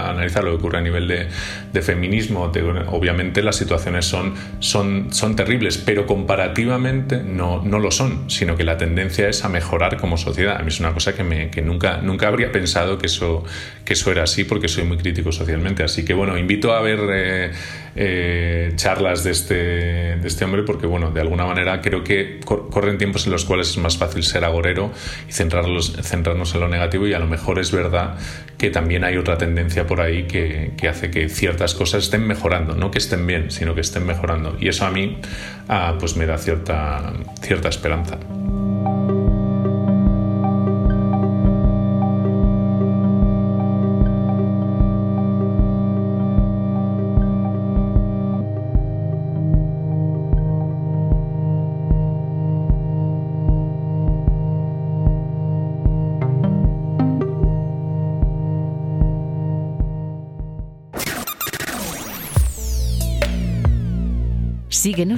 analizar 0.10 0.46
lo 0.46 0.52
que 0.52 0.58
ocurre 0.58 0.78
a 0.78 0.82
nivel 0.82 1.08
de, 1.08 1.82
feminismo, 1.82 2.52
obviamente 2.88 3.42
las 3.42 3.56
situaciones 3.56 4.06
son, 4.06 4.36
son, 4.60 5.14
son 5.14 5.36
terribles, 5.36 5.78
pero 5.78 6.06
comparativamente 6.06 7.24
no, 7.24 7.62
no 7.64 7.80
lo 7.80 7.90
son, 7.90 8.30
sino 8.30 8.56
que 8.56 8.64
la 8.64 8.78
tendencia 8.78 9.28
es 9.28 9.44
a 9.44 9.50
mejorar 9.50 9.98
como 9.98 10.18
sociedad. 10.18 10.58
A 10.58 10.60
mí 10.60 10.70
es 10.70 10.80
una 10.80 10.94
cosa 10.94 11.16
que, 11.16 11.24
me, 11.24 11.50
que 11.50 11.62
nunca, 11.62 11.98
nunca 11.98 12.28
habría 12.28 12.52
pensado 12.52 12.98
que 12.98 13.08
eso, 13.08 13.44
que 13.84 13.94
eso 13.94 14.12
era 14.12 14.24
así, 14.24 14.46
porque 14.46 14.68
soy 14.68 14.86
muy 14.86 14.98
crítico 14.98 15.32
socialmente. 15.32 15.84
Así 15.84 16.06
que 16.06 16.14
bueno, 16.14 16.38
invito 16.38 16.74
a 16.74 16.82
ver... 16.82 17.00
Eh, 17.12 17.52
eh, 18.02 18.72
charlas 18.76 19.26
de 19.26 19.32
este, 19.32 19.56
de 19.56 20.26
este 20.28 20.46
hombre 20.46 20.64
porque, 20.64 20.88
bueno, 20.88 21.12
de 21.12 21.20
alguna 21.20 21.46
manera 21.46 21.82
creo 21.82 22.02
que 22.02 22.40
corren 22.46 22.98
tiempos 22.98 23.26
en 23.26 23.34
los 23.34 23.44
cuales 23.44 23.72
es 23.72 23.78
más 23.78 23.98
fácil 23.98 24.24
ser 24.24 24.46
agorero 24.46 24.90
y 25.28 25.34
centrarlos, 25.34 25.98
centrarnos 26.02 26.56
en 26.56 26.62
lo 26.62 26.70
negativo 26.70 27.08
y 27.08 27.14
a 27.14 27.20
lo 27.20 27.28
mejor 27.28 27.60
es 27.60 27.74
verdad 27.74 28.18
que 28.58 28.70
también 28.70 29.04
hay 29.04 29.18
otra 29.18 29.38
tendencia 29.38 29.86
por 29.86 30.00
ahí 30.00 30.24
que, 30.24 30.72
que 30.78 30.88
hace 30.88 31.12
que 31.12 31.28
ciertas 31.28 31.74
cosas 31.74 32.06
estén 32.06 32.26
mejorando, 32.26 32.74
no 32.74 32.90
que 32.90 33.00
estén 33.00 33.28
bien, 33.28 33.52
sino 33.52 33.76
que 33.76 33.82
estén 33.82 34.06
mejorando. 34.06 34.56
Y 34.62 34.70
eso 34.70 34.86
a 34.86 34.92
mí 34.92 35.18
ah, 35.68 35.98
pues 36.00 36.16
me 36.16 36.26
da 36.26 36.38
cierta, 36.38 37.12
cierta 37.42 37.68
esperanza. 37.68 38.18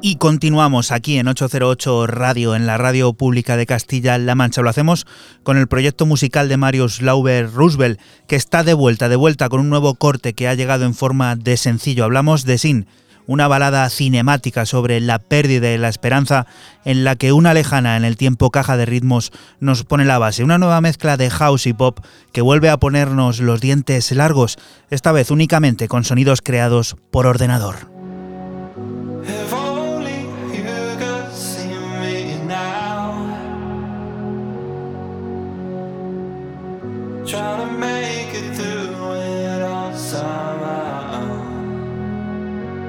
Y 0.00 0.16
continuamos 0.16 0.92
aquí 0.92 1.18
en 1.18 1.26
808 1.26 2.06
Radio, 2.06 2.54
en 2.54 2.66
la 2.66 2.78
radio 2.78 3.14
pública 3.14 3.56
de 3.56 3.66
Castilla-La 3.66 4.36
Mancha. 4.36 4.62
Lo 4.62 4.70
hacemos 4.70 5.06
con 5.42 5.56
el 5.56 5.66
proyecto 5.66 6.06
musical 6.06 6.48
de 6.48 6.56
Marius 6.56 7.02
Lauber 7.02 7.52
Roosevelt, 7.52 8.00
que 8.28 8.36
está 8.36 8.62
de 8.62 8.74
vuelta, 8.74 9.08
de 9.08 9.16
vuelta 9.16 9.48
con 9.48 9.58
un 9.58 9.70
nuevo 9.70 9.96
corte 9.96 10.34
que 10.34 10.46
ha 10.46 10.54
llegado 10.54 10.84
en 10.84 10.94
forma 10.94 11.34
de 11.34 11.56
sencillo. 11.56 12.04
Hablamos 12.04 12.44
de 12.44 12.58
Sin, 12.58 12.86
una 13.26 13.48
balada 13.48 13.90
cinemática 13.90 14.66
sobre 14.66 15.00
la 15.00 15.18
pérdida 15.18 15.72
y 15.72 15.78
la 15.78 15.88
esperanza 15.88 16.46
en 16.84 17.02
la 17.02 17.16
que 17.16 17.32
una 17.32 17.52
lejana 17.52 17.96
en 17.96 18.04
el 18.04 18.16
tiempo 18.16 18.52
caja 18.52 18.76
de 18.76 18.86
ritmos 18.86 19.32
nos 19.58 19.82
pone 19.82 20.04
la 20.04 20.18
base. 20.18 20.44
Una 20.44 20.58
nueva 20.58 20.80
mezcla 20.80 21.16
de 21.16 21.28
house 21.28 21.66
y 21.66 21.72
pop 21.72 21.98
que 22.30 22.40
vuelve 22.40 22.70
a 22.70 22.76
ponernos 22.76 23.40
los 23.40 23.60
dientes 23.60 24.12
largos, 24.12 24.58
esta 24.90 25.10
vez 25.10 25.32
únicamente 25.32 25.88
con 25.88 26.04
sonidos 26.04 26.40
creados 26.40 26.96
por 27.10 27.26
ordenador. 27.26 27.98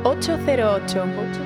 808 0.04 1.39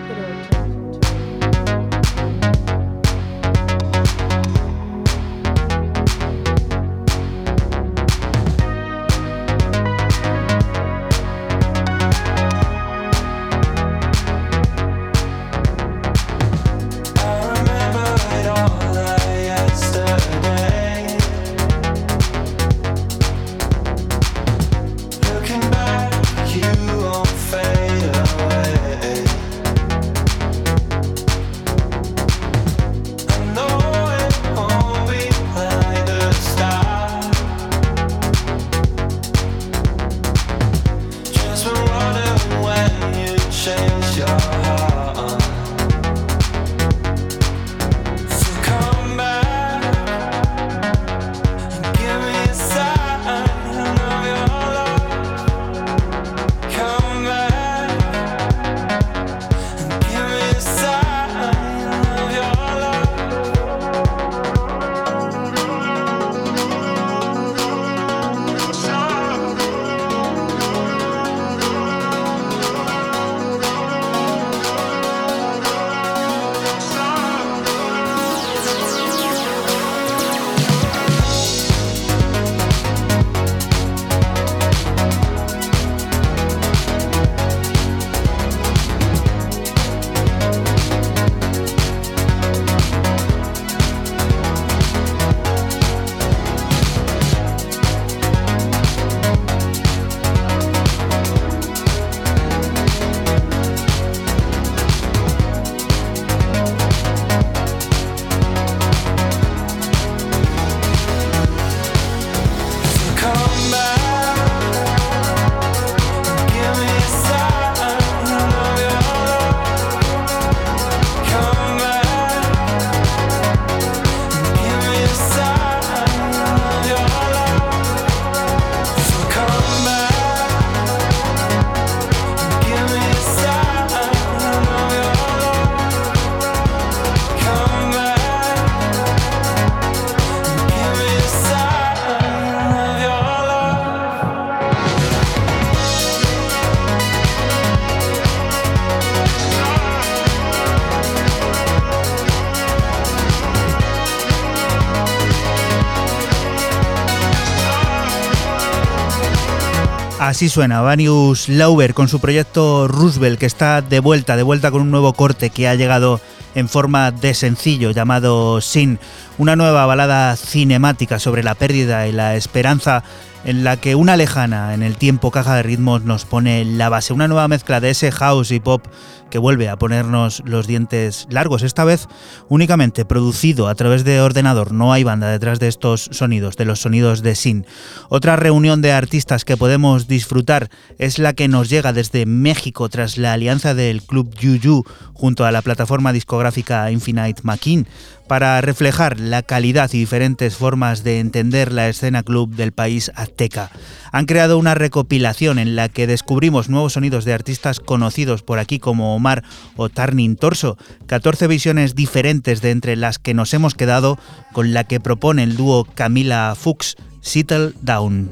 Así 160.34 160.50
suena 160.50 160.82
Vanius 160.82 161.48
Lauber 161.48 161.94
con 161.94 162.08
su 162.08 162.20
proyecto 162.20 162.88
Roosevelt 162.88 163.40
que 163.40 163.46
está 163.46 163.84
de 163.84 164.00
vuelta, 164.00 164.36
de 164.36 164.42
vuelta 164.42 164.72
con 164.72 164.82
un 164.82 164.90
nuevo 164.90 165.14
corte 165.14 165.52
que 165.52 165.68
ha 165.68 165.76
llegado 165.76 166.20
en 166.56 166.68
forma 166.70 167.12
de 167.12 167.36
sencillo 167.36 167.92
llamado 167.92 168.60
Sin, 168.60 168.98
una 169.38 169.56
nueva 169.56 169.86
balada 169.86 170.36
cinemática 170.36 171.20
sobre 171.20 171.44
la 171.44 171.54
pérdida 171.54 172.08
y 172.08 172.14
la 172.14 172.36
esperanza 172.36 173.04
en 173.46 173.64
la 173.64 173.78
que 173.78 173.96
una 173.96 174.16
lejana 174.16 174.74
en 174.74 174.84
el 174.84 174.96
tiempo 174.96 175.32
caja 175.32 175.56
de 175.56 175.64
ritmos 175.64 176.04
nos 176.04 176.26
pone 176.26 176.64
la 176.66 176.90
base, 176.90 177.14
una 177.14 177.28
nueva 177.28 177.48
mezcla 177.48 177.80
de 177.80 177.90
ese 177.90 178.12
house 178.12 178.52
y 178.52 178.60
pop 178.60 178.86
que 179.30 179.40
vuelve 179.40 179.68
a 179.68 179.78
ponernos 179.78 180.44
los 180.46 180.68
dientes 180.68 181.26
largos, 181.30 181.64
esta 181.64 181.84
vez 181.84 182.08
únicamente 182.50 183.04
producido 183.04 183.68
a 183.68 183.76
través 183.76 184.04
de 184.04 184.22
ordenador, 184.22 184.72
no 184.72 184.94
hay 184.94 185.04
banda 185.04 185.28
detrás 185.28 185.60
de 185.60 185.68
estos 185.68 186.08
sonidos, 186.12 186.56
de 186.56 186.66
los 186.66 186.82
sonidos 186.82 187.24
de 187.24 187.34
Sin. 187.34 187.66
Otra 188.10 188.36
reunión 188.36 188.82
de 188.82 188.92
artistas 188.92 189.44
que 189.44 189.58
podemos 189.58 190.08
disfrutar 190.08 190.70
es 191.00 191.18
la 191.18 191.34
que 191.34 191.48
nos 191.48 191.70
llega 191.70 191.94
desde 191.94 192.28
México 192.28 192.88
tras 192.90 193.18
la 193.18 193.34
alianza 193.34 193.74
del 193.74 194.04
Club 194.04 194.34
Yuyu 194.36 194.84
junto 195.14 195.46
a 195.46 195.52
la 195.52 195.64
plataforma 195.64 196.14
discográfica 196.14 196.92
Infinite 196.92 197.42
Machine 197.44 197.86
para 198.34 198.60
reflejar 198.62 199.20
la 199.20 199.44
calidad 199.44 199.92
y 199.94 200.00
diferentes 200.00 200.56
formas 200.56 201.04
de 201.04 201.20
entender 201.20 201.72
la 201.72 201.88
escena 201.88 202.24
club 202.24 202.56
del 202.56 202.72
país 202.72 203.12
azteca. 203.14 203.70
Han 204.12 204.26
creado 204.26 204.58
una 204.58 204.74
recopilación 204.74 205.60
en 205.60 205.76
la 205.76 205.88
que 205.88 206.08
descubrimos 206.08 206.68
nuevos 206.68 206.94
sonidos 206.94 207.26
de 207.26 207.34
artistas 207.34 207.80
conocidos 207.80 208.42
por 208.42 208.58
aquí 208.58 208.80
como 208.80 209.16
Omar 209.16 209.44
o 209.76 209.88
Turning 209.90 210.36
Torso, 210.36 210.80
14 211.06 211.46
visiones 211.46 211.94
diferentes 211.94 212.62
de 212.62 212.72
entre 212.72 212.96
las 212.96 213.20
que 213.20 213.36
nos 213.36 213.54
hemos 213.54 213.76
quedado 213.76 214.18
con 214.52 214.74
la 214.74 214.84
que 214.84 215.00
propone 215.00 215.44
el 215.44 215.56
dúo 215.56 215.86
Camila 215.86 216.56
Fuchs, 216.58 216.96
Settle 217.22 217.74
Down. 217.84 218.32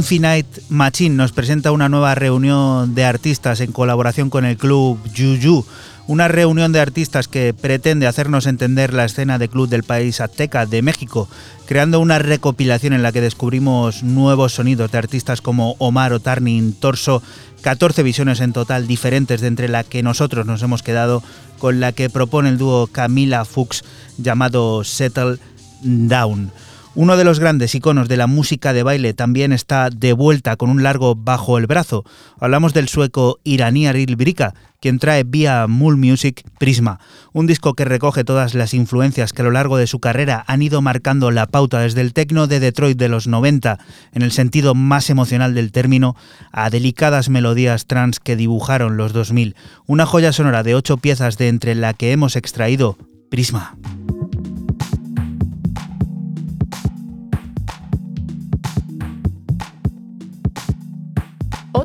Infinite 0.00 0.62
Machine 0.70 1.14
nos 1.14 1.32
presenta 1.32 1.72
una 1.72 1.90
nueva 1.90 2.14
reunión 2.14 2.94
de 2.94 3.04
artistas 3.04 3.60
en 3.60 3.70
colaboración 3.70 4.30
con 4.30 4.46
el 4.46 4.56
club 4.56 4.98
Juju, 5.14 5.66
una 6.06 6.26
reunión 6.26 6.72
de 6.72 6.80
artistas 6.80 7.28
que 7.28 7.52
pretende 7.52 8.06
hacernos 8.06 8.46
entender 8.46 8.94
la 8.94 9.04
escena 9.04 9.38
de 9.38 9.50
club 9.50 9.68
del 9.68 9.82
país 9.82 10.22
azteca 10.22 10.64
de 10.64 10.80
México, 10.80 11.28
creando 11.66 12.00
una 12.00 12.18
recopilación 12.18 12.94
en 12.94 13.02
la 13.02 13.12
que 13.12 13.20
descubrimos 13.20 14.02
nuevos 14.02 14.54
sonidos 14.54 14.90
de 14.90 14.96
artistas 14.96 15.42
como 15.42 15.76
Omar 15.78 16.14
o 16.14 16.20
Tarnin 16.20 16.72
Torso, 16.72 17.22
14 17.60 18.02
visiones 18.02 18.40
en 18.40 18.54
total 18.54 18.86
diferentes 18.86 19.42
de 19.42 19.48
entre 19.48 19.68
la 19.68 19.84
que 19.84 20.02
nosotros 20.02 20.46
nos 20.46 20.62
hemos 20.62 20.82
quedado 20.82 21.22
con 21.58 21.78
la 21.78 21.92
que 21.92 22.08
propone 22.08 22.48
el 22.48 22.56
dúo 22.56 22.86
Camila 22.86 23.44
Fuchs 23.44 23.84
llamado 24.16 24.82
Settle 24.82 25.36
Down. 25.82 26.52
Uno 26.96 27.16
de 27.16 27.22
los 27.22 27.38
grandes 27.38 27.72
iconos 27.76 28.08
de 28.08 28.16
la 28.16 28.26
música 28.26 28.72
de 28.72 28.82
baile 28.82 29.14
también 29.14 29.52
está 29.52 29.90
de 29.90 30.12
vuelta 30.12 30.56
con 30.56 30.70
un 30.70 30.82
largo 30.82 31.14
bajo 31.14 31.56
el 31.56 31.68
brazo. 31.68 32.04
Hablamos 32.40 32.74
del 32.74 32.88
sueco 32.88 33.38
iraní 33.44 33.86
Aril 33.86 34.16
Brika, 34.16 34.54
quien 34.80 34.98
trae 34.98 35.22
vía 35.22 35.68
Mul 35.68 35.96
Music 35.96 36.42
Prisma, 36.58 36.98
un 37.32 37.46
disco 37.46 37.74
que 37.74 37.84
recoge 37.84 38.24
todas 38.24 38.54
las 38.56 38.74
influencias 38.74 39.32
que 39.32 39.42
a 39.42 39.44
lo 39.44 39.52
largo 39.52 39.76
de 39.76 39.86
su 39.86 40.00
carrera 40.00 40.42
han 40.48 40.62
ido 40.62 40.82
marcando 40.82 41.30
la 41.30 41.46
pauta 41.46 41.78
desde 41.78 42.00
el 42.00 42.12
techno 42.12 42.48
de 42.48 42.58
Detroit 42.58 42.98
de 42.98 43.08
los 43.08 43.28
90, 43.28 43.78
en 44.12 44.22
el 44.22 44.32
sentido 44.32 44.74
más 44.74 45.10
emocional 45.10 45.54
del 45.54 45.70
término, 45.70 46.16
a 46.50 46.70
delicadas 46.70 47.28
melodías 47.28 47.86
trans 47.86 48.18
que 48.18 48.34
dibujaron 48.34 48.96
los 48.96 49.12
2000. 49.12 49.54
Una 49.86 50.06
joya 50.06 50.32
sonora 50.32 50.64
de 50.64 50.74
ocho 50.74 50.96
piezas 50.96 51.38
de 51.38 51.46
entre 51.46 51.76
la 51.76 51.94
que 51.94 52.10
hemos 52.10 52.34
extraído 52.34 52.98
Prisma. 53.30 53.76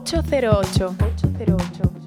808. 0.06 0.95
808. 1.40 2.05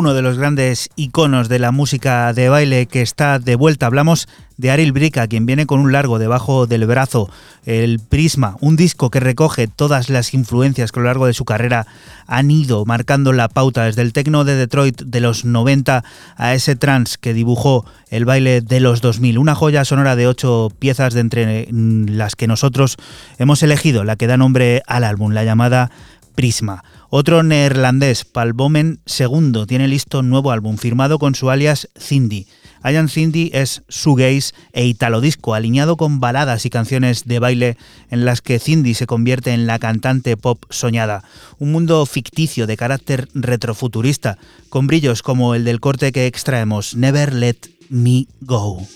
Uno 0.00 0.14
de 0.14 0.22
los 0.22 0.38
grandes 0.38 0.88
iconos 0.96 1.50
de 1.50 1.58
la 1.58 1.72
música 1.72 2.32
de 2.32 2.48
baile 2.48 2.86
que 2.86 3.02
está 3.02 3.38
de 3.38 3.54
vuelta. 3.54 3.84
Hablamos 3.84 4.28
de 4.56 4.70
Ariel 4.70 4.92
Brica, 4.92 5.28
quien 5.28 5.44
viene 5.44 5.66
con 5.66 5.78
un 5.78 5.92
largo 5.92 6.18
debajo 6.18 6.66
del 6.66 6.86
brazo, 6.86 7.28
el 7.66 8.00
Prisma, 8.00 8.56
un 8.62 8.76
disco 8.76 9.10
que 9.10 9.20
recoge 9.20 9.68
todas 9.68 10.08
las 10.08 10.32
influencias 10.32 10.90
que 10.90 11.00
a 11.00 11.02
lo 11.02 11.08
largo 11.08 11.26
de 11.26 11.34
su 11.34 11.44
carrera 11.44 11.86
han 12.26 12.50
ido 12.50 12.86
marcando 12.86 13.34
la 13.34 13.48
pauta 13.48 13.84
desde 13.84 14.00
el 14.00 14.14
techno 14.14 14.44
de 14.44 14.54
Detroit 14.54 15.02
de 15.02 15.20
los 15.20 15.44
90 15.44 16.02
a 16.34 16.54
ese 16.54 16.76
trance 16.76 17.18
que 17.20 17.34
dibujó 17.34 17.84
el 18.08 18.24
baile 18.24 18.62
de 18.62 18.80
los 18.80 19.02
2000, 19.02 19.36
una 19.36 19.54
joya 19.54 19.84
sonora 19.84 20.16
de 20.16 20.26
ocho 20.26 20.72
piezas 20.78 21.12
de 21.12 21.20
entre 21.20 21.68
las 21.70 22.36
que 22.36 22.46
nosotros 22.46 22.96
hemos 23.36 23.62
elegido 23.62 24.04
la 24.04 24.16
que 24.16 24.26
da 24.26 24.38
nombre 24.38 24.82
al 24.86 25.04
álbum, 25.04 25.32
la 25.32 25.44
llamada 25.44 25.90
Prisma. 26.34 26.84
Otro 27.12 27.42
neerlandés, 27.42 28.24
Palbomen 28.24 29.00
II, 29.18 29.66
tiene 29.66 29.88
listo 29.88 30.20
un 30.20 30.30
nuevo 30.30 30.52
álbum 30.52 30.76
firmado 30.76 31.18
con 31.18 31.34
su 31.34 31.50
alias 31.50 31.88
Cindy. 31.98 32.46
Ian 32.84 33.08
Cindy 33.08 33.50
es 33.52 33.82
shoegaze 33.88 34.54
e 34.72 34.86
italo 34.86 35.20
disco, 35.20 35.54
alineado 35.54 35.96
con 35.96 36.20
baladas 36.20 36.64
y 36.66 36.70
canciones 36.70 37.24
de 37.24 37.40
baile 37.40 37.76
en 38.10 38.24
las 38.24 38.42
que 38.42 38.60
Cindy 38.60 38.94
se 38.94 39.08
convierte 39.08 39.50
en 39.50 39.66
la 39.66 39.80
cantante 39.80 40.36
pop 40.36 40.62
soñada. 40.70 41.24
Un 41.58 41.72
mundo 41.72 42.06
ficticio 42.06 42.68
de 42.68 42.76
carácter 42.76 43.28
retrofuturista, 43.34 44.38
con 44.68 44.86
brillos 44.86 45.22
como 45.22 45.56
el 45.56 45.64
del 45.64 45.80
corte 45.80 46.12
que 46.12 46.26
extraemos, 46.26 46.94
Never 46.94 47.34
Let 47.34 47.58
Me 47.88 48.28
Go. 48.40 48.86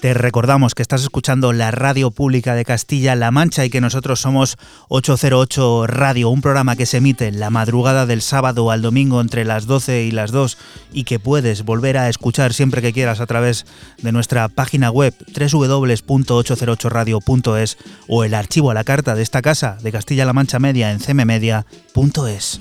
Te 0.00 0.14
recordamos 0.14 0.74
que 0.74 0.80
estás 0.80 1.02
escuchando 1.02 1.52
la 1.52 1.70
radio 1.72 2.10
pública 2.10 2.54
de 2.54 2.64
Castilla-La 2.64 3.30
Mancha 3.30 3.66
y 3.66 3.70
que 3.70 3.82
nosotros 3.82 4.18
somos 4.18 4.56
808 4.88 5.86
Radio, 5.88 6.30
un 6.30 6.40
programa 6.40 6.74
que 6.74 6.86
se 6.86 6.96
emite 6.96 7.30
la 7.32 7.50
madrugada 7.50 8.06
del 8.06 8.22
sábado 8.22 8.70
al 8.70 8.80
domingo 8.80 9.20
entre 9.20 9.44
las 9.44 9.66
12 9.66 10.04
y 10.04 10.10
las 10.10 10.32
2 10.32 10.56
y 10.94 11.04
que 11.04 11.18
puedes 11.18 11.66
volver 11.66 11.98
a 11.98 12.08
escuchar 12.08 12.54
siempre 12.54 12.80
que 12.80 12.94
quieras 12.94 13.20
a 13.20 13.26
través 13.26 13.66
de 14.00 14.10
nuestra 14.10 14.48
página 14.48 14.90
web 14.90 15.14
www.808radio.es 15.38 17.76
o 18.08 18.24
el 18.24 18.32
archivo 18.32 18.70
a 18.70 18.74
la 18.74 18.84
carta 18.84 19.14
de 19.14 19.22
esta 19.22 19.42
casa 19.42 19.76
de 19.82 19.92
Castilla-La 19.92 20.32
Mancha 20.32 20.58
Media 20.58 20.92
en 20.92 20.98
cmmedia.es. 20.98 22.60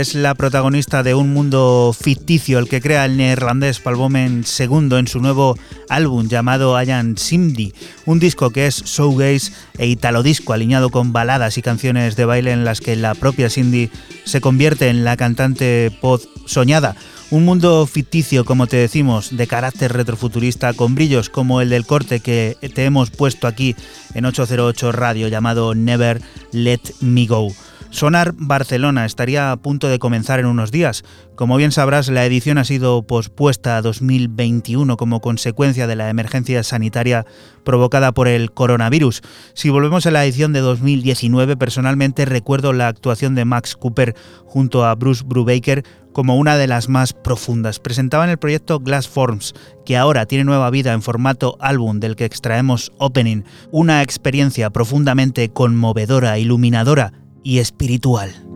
es 0.00 0.14
la 0.14 0.34
protagonista 0.34 1.02
de 1.02 1.14
un 1.14 1.32
mundo 1.32 1.94
ficticio, 1.98 2.58
el 2.58 2.68
que 2.68 2.80
crea 2.80 3.04
el 3.04 3.16
neerlandés 3.16 3.80
Palbomen 3.80 4.44
II 4.44 4.96
en 4.96 5.08
su 5.08 5.20
nuevo 5.20 5.56
álbum 5.88 6.28
llamado 6.28 6.76
Ayan 6.76 7.16
Cindy, 7.16 7.72
un 8.06 8.20
disco 8.20 8.50
que 8.50 8.66
es 8.66 8.84
showgaze 8.84 9.52
e 9.76 9.88
italo 9.88 10.22
disco 10.22 10.52
alineado 10.52 10.90
con 10.90 11.12
baladas 11.12 11.58
y 11.58 11.62
canciones 11.62 12.14
de 12.14 12.24
baile 12.26 12.52
en 12.52 12.64
las 12.64 12.80
que 12.80 12.94
la 12.94 13.14
propia 13.14 13.50
Cindy 13.50 13.90
se 14.24 14.40
convierte 14.40 14.88
en 14.88 15.04
la 15.04 15.16
cantante 15.16 15.90
pod 16.00 16.20
soñada. 16.46 16.94
Un 17.30 17.44
mundo 17.44 17.84
ficticio, 17.86 18.44
como 18.44 18.66
te 18.66 18.76
decimos, 18.76 19.36
de 19.36 19.46
carácter 19.46 19.92
retrofuturista, 19.92 20.74
con 20.74 20.94
brillos 20.94 21.28
como 21.28 21.60
el 21.60 21.70
del 21.70 21.86
corte 21.86 22.20
que 22.20 22.56
te 22.74 22.84
hemos 22.84 23.10
puesto 23.10 23.46
aquí 23.46 23.74
en 24.14 24.24
808 24.24 24.92
Radio 24.92 25.28
llamado 25.28 25.74
Never 25.74 26.22
Let 26.52 26.80
Me 27.00 27.26
Go. 27.26 27.52
Sonar 27.90 28.34
Barcelona 28.36 29.06
estaría 29.06 29.50
a 29.50 29.56
punto 29.56 29.88
de 29.88 29.98
comenzar 29.98 30.38
en 30.38 30.46
unos 30.46 30.70
días. 30.70 31.04
Como 31.36 31.56
bien 31.56 31.72
sabrás, 31.72 32.08
la 32.08 32.24
edición 32.26 32.58
ha 32.58 32.64
sido 32.64 33.02
pospuesta 33.02 33.76
a 33.76 33.82
2021 33.82 34.96
como 34.98 35.20
consecuencia 35.20 35.86
de 35.86 35.96
la 35.96 36.10
emergencia 36.10 36.62
sanitaria 36.62 37.24
provocada 37.64 38.12
por 38.12 38.28
el 38.28 38.52
coronavirus. 38.52 39.22
Si 39.54 39.70
volvemos 39.70 40.04
a 40.06 40.10
la 40.10 40.24
edición 40.24 40.52
de 40.52 40.60
2019, 40.60 41.56
personalmente 41.56 42.26
recuerdo 42.26 42.74
la 42.74 42.88
actuación 42.88 43.34
de 43.34 43.46
Max 43.46 43.74
Cooper 43.74 44.14
junto 44.44 44.84
a 44.84 44.94
Bruce 44.94 45.24
Brubaker 45.26 45.82
como 46.12 46.36
una 46.36 46.58
de 46.58 46.66
las 46.66 46.90
más 46.90 47.14
profundas. 47.14 47.78
Presentaban 47.78 48.28
el 48.28 48.38
proyecto 48.38 48.80
Glass 48.80 49.08
Forms, 49.08 49.54
que 49.86 49.96
ahora 49.96 50.26
tiene 50.26 50.44
nueva 50.44 50.68
vida 50.70 50.92
en 50.92 51.00
formato 51.00 51.56
álbum 51.60 52.00
del 52.00 52.16
que 52.16 52.26
extraemos 52.26 52.92
Opening, 52.98 53.44
una 53.70 54.02
experiencia 54.02 54.70
profundamente 54.70 55.48
conmovedora, 55.48 56.38
iluminadora 56.38 57.12
y 57.48 57.60
espiritual. 57.60 58.47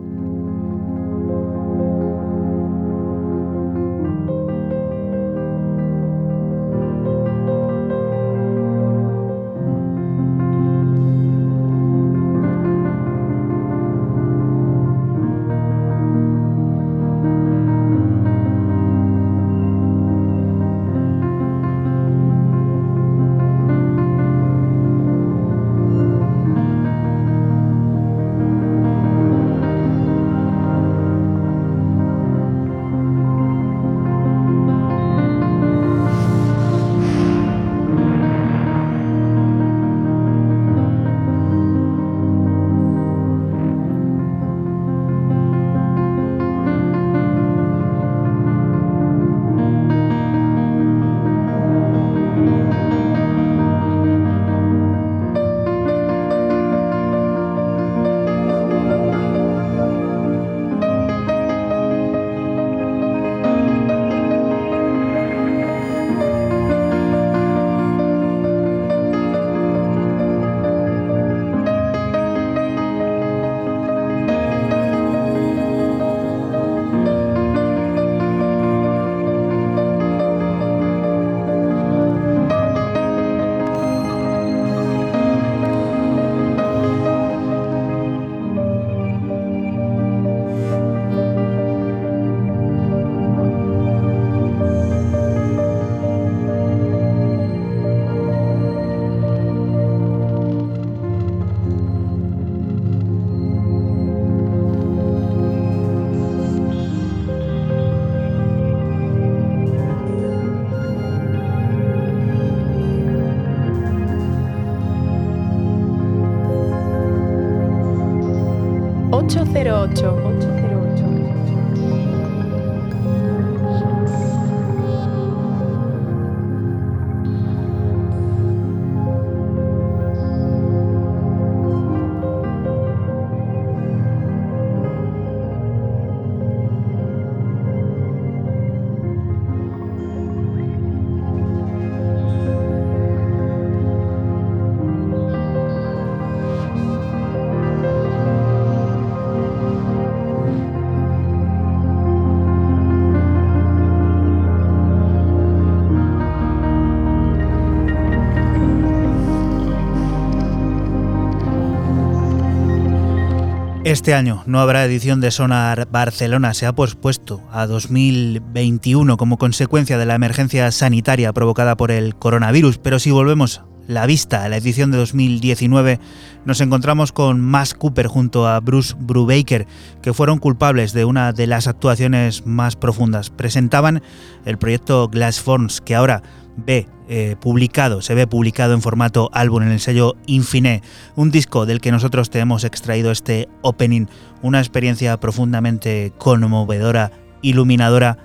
Este 163.85 164.13
año 164.13 164.43
no 164.45 164.61
habrá 164.61 164.85
edición 164.85 165.19
de 165.19 165.29
Sonar 165.29 165.89
Barcelona, 165.91 166.53
se 166.53 166.65
ha 166.65 166.71
pospuesto 166.71 167.41
a 167.51 167.67
2021 167.67 169.17
como 169.17 169.37
consecuencia 169.37 169.97
de 169.97 170.05
la 170.05 170.15
emergencia 170.15 170.71
sanitaria 170.71 171.33
provocada 171.33 171.75
por 171.75 171.91
el 171.91 172.15
coronavirus, 172.15 172.77
pero 172.77 172.97
si 172.97 173.11
volvemos 173.11 173.61
la 173.87 174.05
vista 174.05 174.45
a 174.45 174.47
la 174.47 174.55
edición 174.55 174.91
de 174.91 174.99
2019, 174.99 175.99
nos 176.45 176.61
encontramos 176.61 177.11
con 177.11 177.41
Max 177.41 177.73
Cooper 177.73 178.07
junto 178.07 178.47
a 178.47 178.57
Bruce 178.61 178.95
Brubaker, 178.97 179.67
que 180.01 180.13
fueron 180.13 180.39
culpables 180.39 180.93
de 180.93 181.03
una 181.03 181.33
de 181.33 181.47
las 181.47 181.67
actuaciones 181.67 182.45
más 182.45 182.77
profundas. 182.77 183.31
Presentaban 183.31 184.01
el 184.45 184.57
proyecto 184.57 185.09
Glass 185.09 185.41
Forms, 185.41 185.81
que 185.81 185.95
ahora 185.95 186.23
ve 186.55 186.87
eh, 187.15 187.35
publicado, 187.39 188.01
se 188.01 188.15
ve 188.15 188.25
publicado 188.25 188.73
en 188.73 188.81
formato 188.81 189.29
álbum 189.33 189.61
en 189.61 189.71
el 189.71 189.79
sello 189.79 190.15
Infine, 190.25 190.81
un 191.15 191.29
disco 191.29 191.67
del 191.67 191.79
que 191.79 191.91
nosotros 191.91 192.31
te 192.31 192.39
hemos 192.39 192.63
extraído 192.63 193.11
este 193.11 193.47
opening, 193.61 194.07
una 194.41 194.57
experiencia 194.57 195.19
profundamente 195.19 196.11
conmovedora, 196.17 197.11
iluminadora 197.43 198.17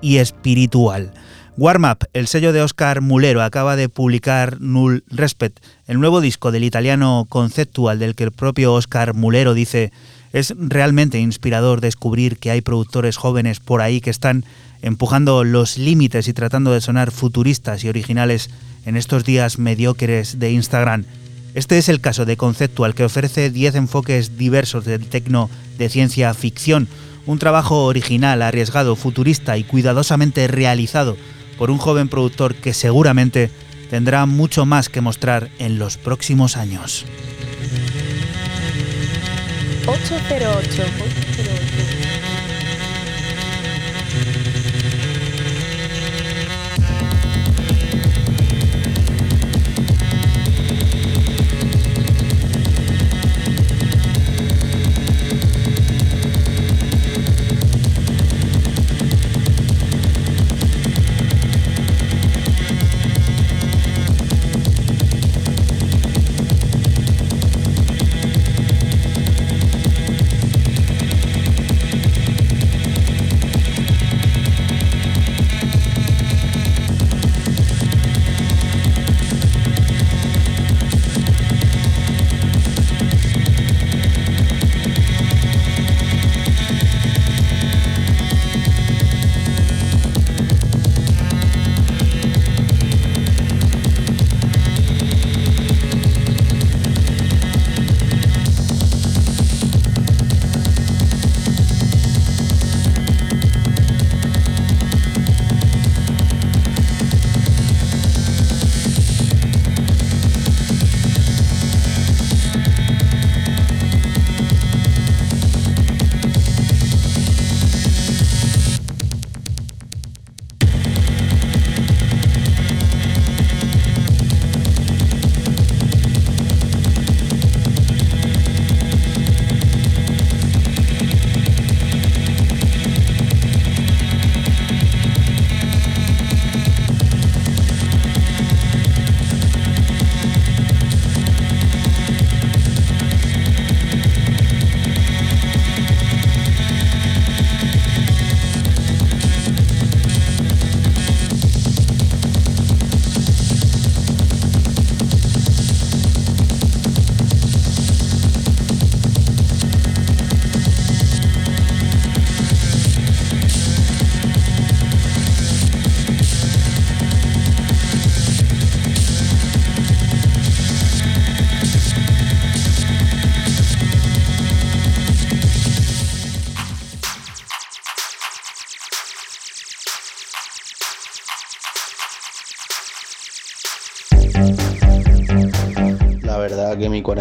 y 0.00 0.18
espiritual. 0.18 1.10
Warm 1.56 1.82
Up, 1.82 2.06
el 2.12 2.28
sello 2.28 2.52
de 2.52 2.62
Oscar 2.62 3.00
Mulero, 3.00 3.42
acaba 3.42 3.74
de 3.74 3.88
publicar 3.88 4.60
Null 4.60 5.02
Respect, 5.08 5.58
el 5.88 5.98
nuevo 5.98 6.20
disco 6.20 6.52
del 6.52 6.62
italiano 6.62 7.26
conceptual 7.28 7.98
del 7.98 8.14
que 8.14 8.22
el 8.22 8.30
propio 8.30 8.72
Oscar 8.72 9.14
Mulero 9.14 9.52
dice 9.52 9.90
es 10.32 10.54
realmente 10.58 11.18
inspirador 11.18 11.80
descubrir 11.80 12.38
que 12.38 12.50
hay 12.50 12.60
productores 12.60 13.16
jóvenes 13.16 13.60
por 13.60 13.80
ahí 13.80 14.00
que 14.00 14.10
están 14.10 14.44
empujando 14.82 15.44
los 15.44 15.78
límites 15.78 16.28
y 16.28 16.32
tratando 16.32 16.72
de 16.72 16.80
sonar 16.80 17.10
futuristas 17.10 17.84
y 17.84 17.88
originales 17.88 18.50
en 18.86 18.96
estos 18.96 19.24
días 19.24 19.58
mediocres 19.58 20.38
de 20.38 20.52
Instagram. 20.52 21.04
Este 21.54 21.78
es 21.78 21.88
el 21.88 22.00
caso 22.00 22.24
de 22.24 22.36
Conceptual, 22.36 22.94
que 22.94 23.04
ofrece 23.04 23.50
10 23.50 23.74
enfoques 23.74 24.38
diversos 24.38 24.84
del 24.84 25.06
tecno 25.08 25.50
de 25.78 25.88
ciencia 25.88 26.32
ficción, 26.34 26.88
un 27.26 27.38
trabajo 27.38 27.84
original, 27.84 28.42
arriesgado, 28.42 28.96
futurista 28.96 29.58
y 29.58 29.64
cuidadosamente 29.64 30.46
realizado 30.46 31.16
por 31.58 31.70
un 31.70 31.78
joven 31.78 32.08
productor 32.08 32.54
que 32.54 32.72
seguramente 32.72 33.50
tendrá 33.90 34.26
mucho 34.26 34.66
más 34.66 34.88
que 34.88 35.00
mostrar 35.00 35.50
en 35.58 35.78
los 35.78 35.96
próximos 35.96 36.56
años. 36.56 37.04
808. 39.88 40.84
808. 40.84 41.67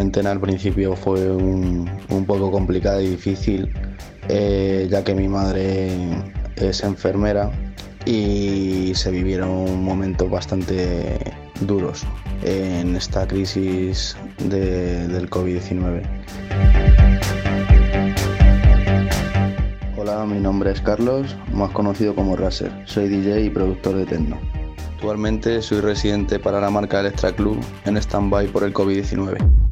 Cuarentena 0.08 0.32
al 0.32 0.40
principio 0.40 0.96
fue 0.96 1.30
un, 1.30 1.86
poco 2.26 2.50
complicada 2.50 3.02
y 3.02 3.10
difícil, 3.10 3.70
eh, 4.30 4.88
ya 4.90 5.04
que 5.04 5.14
mi 5.14 5.28
madre 5.28 5.90
es 6.56 6.82
enfermera 6.82 7.52
y 8.06 8.94
se 8.96 9.12
vivieron 9.12 9.84
momentos 9.84 10.30
bastante 10.30 11.20
duros 11.60 12.06
en 12.44 12.96
esta 12.96 13.28
crisis 13.28 14.16
del 14.46 15.30
COVID-19. 15.30 16.04
Hola, 19.98 20.26
mi 20.26 20.40
nombre 20.40 20.72
es 20.72 20.80
Carlos, 20.80 21.36
más 21.52 21.72
conocido 21.72 22.16
como 22.16 22.38
Raser. 22.38 22.72
Soy 22.86 23.10
DJ 23.10 23.42
y 23.42 23.50
productor 23.50 23.96
de 23.98 24.06
techno. 24.06 24.38
Actualmente 24.96 25.62
soy 25.62 25.82
residente 25.82 26.40
para 26.40 26.62
la 26.62 26.70
marca 26.70 27.02
Electra 27.02 27.34
Club 27.34 27.60
en 27.84 27.98
stand-by 27.98 28.48
por 28.48 28.64
el 28.64 28.74
COVID-19. 28.74 29.66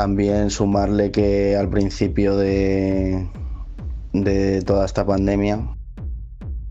También 0.00 0.48
sumarle 0.48 1.10
que 1.10 1.58
al 1.58 1.68
principio 1.68 2.34
de, 2.34 3.28
de 4.14 4.62
toda 4.62 4.86
esta 4.86 5.04
pandemia 5.04 5.76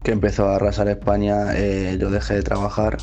que 0.01 0.13
empezó 0.13 0.47
a 0.49 0.55
arrasar 0.55 0.87
España, 0.87 1.55
eh, 1.55 1.95
yo 2.01 2.09
dejé 2.09 2.33
de 2.33 2.41
trabajar 2.41 2.97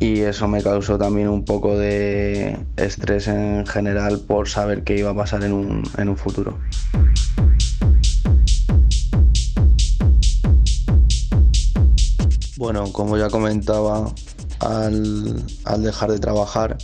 y 0.00 0.22
eso 0.22 0.48
me 0.48 0.64
causó 0.64 0.98
también 0.98 1.28
un 1.28 1.44
poco 1.44 1.78
de 1.78 2.58
estrés 2.76 3.28
en 3.28 3.64
general 3.68 4.18
por 4.26 4.48
saber 4.48 4.82
qué 4.82 4.98
iba 4.98 5.10
a 5.10 5.14
pasar 5.14 5.44
en 5.44 5.52
un, 5.52 5.84
en 5.96 6.08
un 6.08 6.16
futuro. 6.16 6.58
Bueno, 12.56 12.90
como 12.90 13.16
ya 13.16 13.30
comentaba, 13.30 14.12
al, 14.58 15.44
al 15.64 15.82
dejar 15.84 16.10
de 16.10 16.18
trabajar 16.18 16.78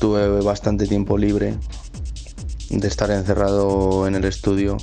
tuve 0.00 0.40
bastante 0.42 0.86
tiempo 0.86 1.18
libre 1.18 1.56
de 2.70 2.88
estar 2.88 3.10
encerrado 3.10 4.06
en 4.06 4.14
el 4.14 4.24
estudio 4.24 4.76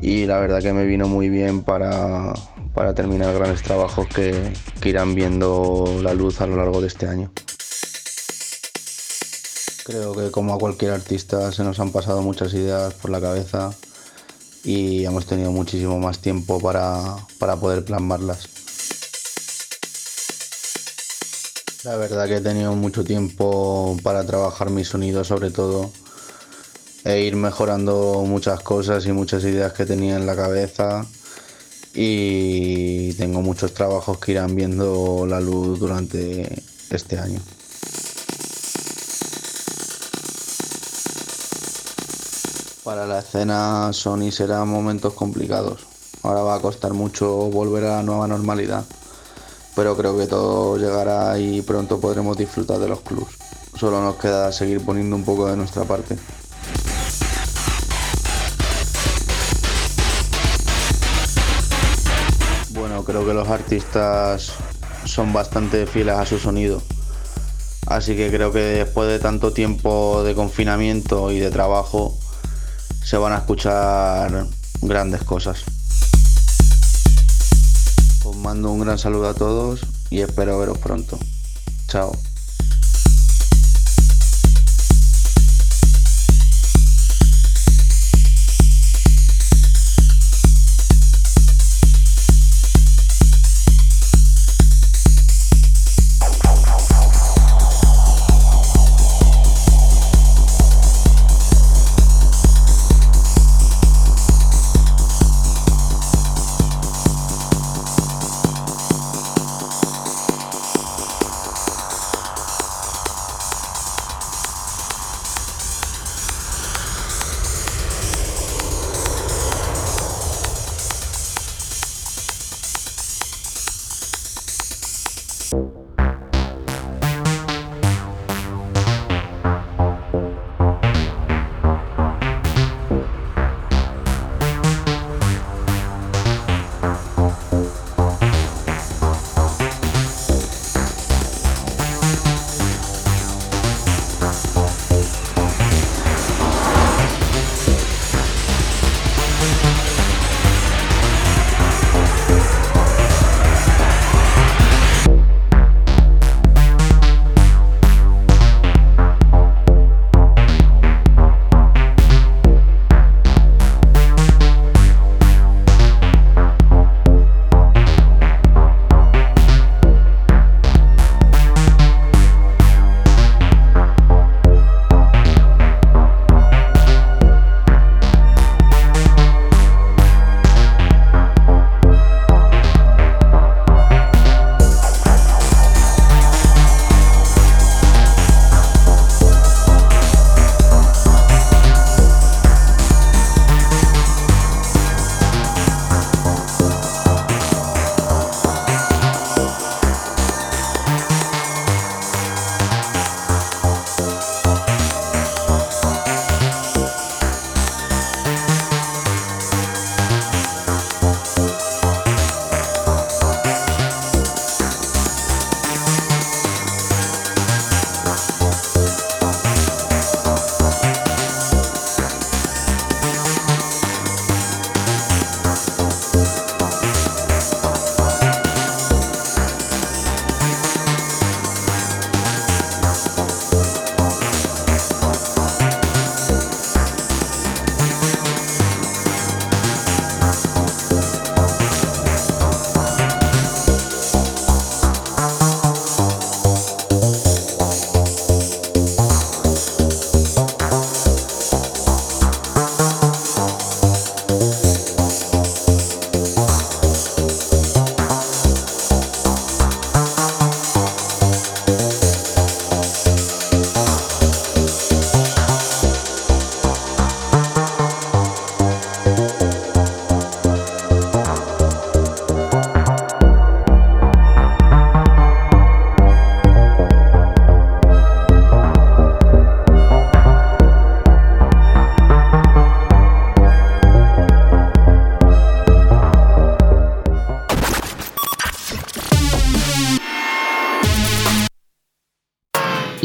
y 0.00 0.26
la 0.26 0.38
verdad 0.38 0.60
que 0.60 0.72
me 0.72 0.84
vino 0.84 1.08
muy 1.08 1.28
bien 1.28 1.62
para, 1.62 2.34
terminar 2.94 3.34
grandes 3.34 3.62
trabajos 3.62 4.06
que, 4.08 4.52
que 4.80 4.88
irán 4.88 5.14
viendo 5.14 6.00
la 6.02 6.12
luz 6.14 6.40
a 6.40 6.46
lo 6.46 6.56
largo 6.56 6.80
de 6.80 6.88
este 6.88 7.06
año. 7.06 7.30
Creo 9.84 10.14
que 10.14 10.30
como 10.30 10.54
a 10.54 10.58
cualquier 10.58 10.92
artista 10.92 11.52
se 11.52 11.62
nos 11.62 11.78
han 11.78 11.90
pasado 11.90 12.22
muchas 12.22 12.54
ideas 12.54 12.94
por 12.94 13.10
la 13.10 13.20
cabeza 13.20 13.74
y 14.64 15.04
hemos 15.04 15.26
tenido 15.26 15.52
muchísimo 15.52 15.98
más 15.98 16.20
tiempo 16.20 16.58
para, 16.58 17.16
para 17.38 17.56
poder 17.56 17.84
plasmarlas. 17.84 18.53
La 21.84 21.96
verdad 21.96 22.26
que 22.26 22.36
he 22.36 22.40
tenido 22.40 22.74
mucho 22.74 23.04
tiempo 23.04 23.94
para 24.02 24.24
trabajar 24.24 24.70
mi 24.70 24.84
sonido 24.84 25.22
sobre 25.22 25.50
todo 25.50 25.90
e 27.04 27.20
ir 27.20 27.36
mejorando 27.36 28.24
muchas 28.26 28.60
cosas 28.60 29.04
y 29.04 29.12
muchas 29.12 29.44
ideas 29.44 29.74
que 29.74 29.84
tenía 29.84 30.16
en 30.16 30.24
la 30.24 30.34
cabeza 30.34 31.04
y 31.92 33.12
tengo 33.14 33.42
muchos 33.42 33.74
trabajos 33.74 34.16
que 34.16 34.32
irán 34.32 34.56
viendo 34.56 35.26
la 35.28 35.40
luz 35.40 35.78
durante 35.78 36.62
este 36.88 37.18
año. 37.18 37.40
Para 42.82 43.06
la 43.06 43.18
escena 43.18 43.92
Sony 43.92 44.30
serán 44.30 44.68
momentos 44.68 45.12
complicados. 45.12 45.86
Ahora 46.22 46.40
va 46.40 46.54
a 46.54 46.60
costar 46.60 46.94
mucho 46.94 47.28
volver 47.50 47.84
a 47.84 47.96
la 47.96 48.02
nueva 48.02 48.26
normalidad, 48.26 48.86
pero 49.74 49.96
creo 49.96 50.16
que 50.16 50.26
todo 50.26 50.76
llegará 50.76 51.38
y 51.38 51.62
pronto 51.62 52.00
podremos 52.00 52.36
disfrutar 52.36 52.78
de 52.78 52.88
los 52.88 53.00
clubs. 53.00 53.36
Solo 53.78 54.00
nos 54.02 54.16
queda 54.16 54.52
seguir 54.52 54.84
poniendo 54.84 55.16
un 55.16 55.24
poco 55.24 55.46
de 55.46 55.56
nuestra 55.56 55.84
parte. 55.84 56.16
creo 63.04 63.26
que 63.26 63.34
los 63.34 63.48
artistas 63.48 64.52
son 65.04 65.32
bastante 65.32 65.86
fieles 65.86 66.14
a 66.14 66.26
su 66.26 66.38
sonido. 66.38 66.82
Así 67.86 68.16
que 68.16 68.30
creo 68.30 68.50
que 68.50 68.60
después 68.60 69.08
de 69.08 69.18
tanto 69.18 69.52
tiempo 69.52 70.22
de 70.24 70.34
confinamiento 70.34 71.30
y 71.30 71.38
de 71.38 71.50
trabajo, 71.50 72.18
se 73.04 73.16
van 73.18 73.32
a 73.32 73.38
escuchar 73.38 74.46
grandes 74.80 75.22
cosas. 75.22 75.64
Os 78.24 78.36
mando 78.36 78.72
un 78.72 78.80
gran 78.80 78.98
saludo 78.98 79.28
a 79.28 79.34
todos 79.34 79.80
y 80.10 80.20
espero 80.20 80.58
veros 80.58 80.78
pronto. 80.78 81.18
Chao. 81.88 82.12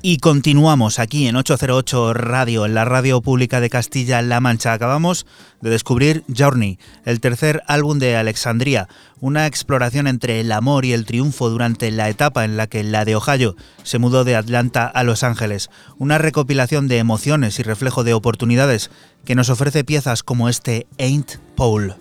Y 0.00 0.18
continuamos 0.18 1.00
aquí 1.00 1.26
en 1.26 1.34
808 1.34 2.14
Radio, 2.14 2.64
en 2.66 2.74
la 2.74 2.84
radio 2.84 3.20
pública 3.20 3.60
de 3.60 3.68
Castilla-La 3.68 4.40
Mancha. 4.40 4.72
Acabamos 4.72 5.26
de 5.60 5.70
descubrir 5.70 6.22
Journey, 6.34 6.78
el 7.04 7.20
tercer 7.20 7.62
álbum 7.66 7.98
de 7.98 8.16
Alexandria, 8.16 8.88
una 9.20 9.46
exploración 9.46 10.06
entre 10.06 10.40
el 10.40 10.52
amor 10.52 10.84
y 10.84 10.92
el 10.92 11.04
triunfo 11.04 11.50
durante 11.50 11.90
la 11.90 12.08
etapa 12.08 12.44
en 12.44 12.56
la 12.56 12.68
que 12.68 12.84
la 12.84 13.04
de 13.04 13.16
Ohio 13.16 13.56
se 13.82 13.98
mudó 13.98 14.22
de 14.22 14.36
Atlanta 14.36 14.86
a 14.86 15.02
Los 15.02 15.24
Ángeles, 15.24 15.68
una 15.98 16.18
recopilación 16.18 16.86
de 16.86 16.98
emociones 16.98 17.58
y 17.58 17.64
reflejo 17.64 18.04
de 18.04 18.14
oportunidades 18.14 18.90
que 19.24 19.34
nos 19.34 19.50
ofrece 19.50 19.82
piezas 19.82 20.22
como 20.22 20.48
este 20.48 20.86
Ain't 20.98 21.38
Paul. 21.56 21.96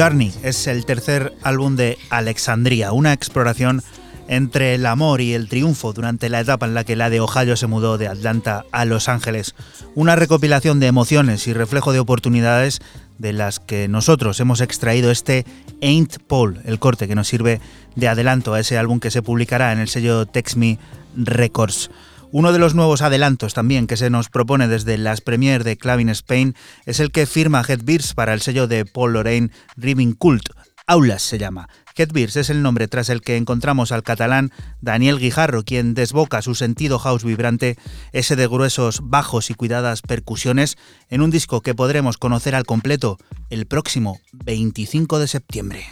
Journey 0.00 0.32
es 0.42 0.66
el 0.66 0.86
tercer 0.86 1.34
álbum 1.42 1.76
de 1.76 1.98
Alexandria, 2.08 2.92
una 2.92 3.12
exploración 3.12 3.82
entre 4.28 4.74
el 4.74 4.86
amor 4.86 5.20
y 5.20 5.34
el 5.34 5.46
triunfo 5.46 5.92
durante 5.92 6.30
la 6.30 6.40
etapa 6.40 6.64
en 6.64 6.72
la 6.72 6.84
que 6.84 6.96
la 6.96 7.10
de 7.10 7.20
Ohio 7.20 7.54
se 7.54 7.66
mudó 7.66 7.98
de 7.98 8.08
Atlanta 8.08 8.64
a 8.72 8.86
Los 8.86 9.10
Ángeles. 9.10 9.54
Una 9.94 10.16
recopilación 10.16 10.80
de 10.80 10.86
emociones 10.86 11.46
y 11.48 11.52
reflejo 11.52 11.92
de 11.92 11.98
oportunidades 11.98 12.80
de 13.18 13.34
las 13.34 13.60
que 13.60 13.88
nosotros 13.88 14.40
hemos 14.40 14.62
extraído 14.62 15.10
este 15.10 15.44
Ain't 15.82 16.16
Paul, 16.26 16.62
el 16.64 16.78
corte 16.78 17.06
que 17.06 17.14
nos 17.14 17.28
sirve 17.28 17.60
de 17.94 18.08
adelanto 18.08 18.54
a 18.54 18.60
ese 18.60 18.78
álbum 18.78 19.00
que 19.00 19.10
se 19.10 19.20
publicará 19.20 19.70
en 19.70 19.80
el 19.80 19.88
sello 19.88 20.24
Text 20.24 20.56
Me 20.56 20.78
Records. 21.14 21.90
Uno 22.32 22.52
de 22.52 22.60
los 22.60 22.76
nuevos 22.76 23.02
adelantos 23.02 23.54
también 23.54 23.88
que 23.88 23.96
se 23.96 24.08
nos 24.08 24.28
propone 24.28 24.68
desde 24.68 24.96
las 24.98 25.20
premiers 25.20 25.64
de 25.64 25.76
Clavin 25.76 26.10
Spain 26.10 26.54
es 26.86 27.00
el 27.00 27.10
que 27.10 27.26
firma 27.26 27.64
Headbeers 27.66 28.14
para 28.14 28.34
el 28.34 28.40
sello 28.40 28.68
de 28.68 28.84
Paul 28.84 29.14
Lorraine 29.14 29.50
Riving 29.76 30.12
Cult. 30.12 30.50
Aulas 30.86 31.22
se 31.22 31.38
llama. 31.38 31.68
Headbeers 31.96 32.36
es 32.36 32.48
el 32.48 32.62
nombre 32.62 32.86
tras 32.86 33.08
el 33.08 33.20
que 33.20 33.36
encontramos 33.36 33.90
al 33.90 34.04
catalán 34.04 34.52
Daniel 34.80 35.18
Guijarro, 35.18 35.64
quien 35.64 35.92
desboca 35.94 36.40
su 36.40 36.54
sentido 36.54 37.00
house 37.00 37.24
vibrante, 37.24 37.76
ese 38.12 38.36
de 38.36 38.46
gruesos 38.46 39.00
bajos 39.02 39.50
y 39.50 39.54
cuidadas 39.54 40.00
percusiones, 40.00 40.78
en 41.08 41.22
un 41.22 41.32
disco 41.32 41.62
que 41.62 41.74
podremos 41.74 42.16
conocer 42.16 42.54
al 42.54 42.64
completo 42.64 43.18
el 43.50 43.66
próximo 43.66 44.20
25 44.32 45.18
de 45.18 45.26
septiembre. 45.26 45.84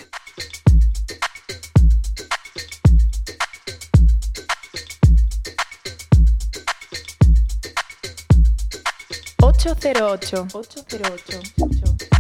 808. 9.59 10.47
808. 10.55 12.18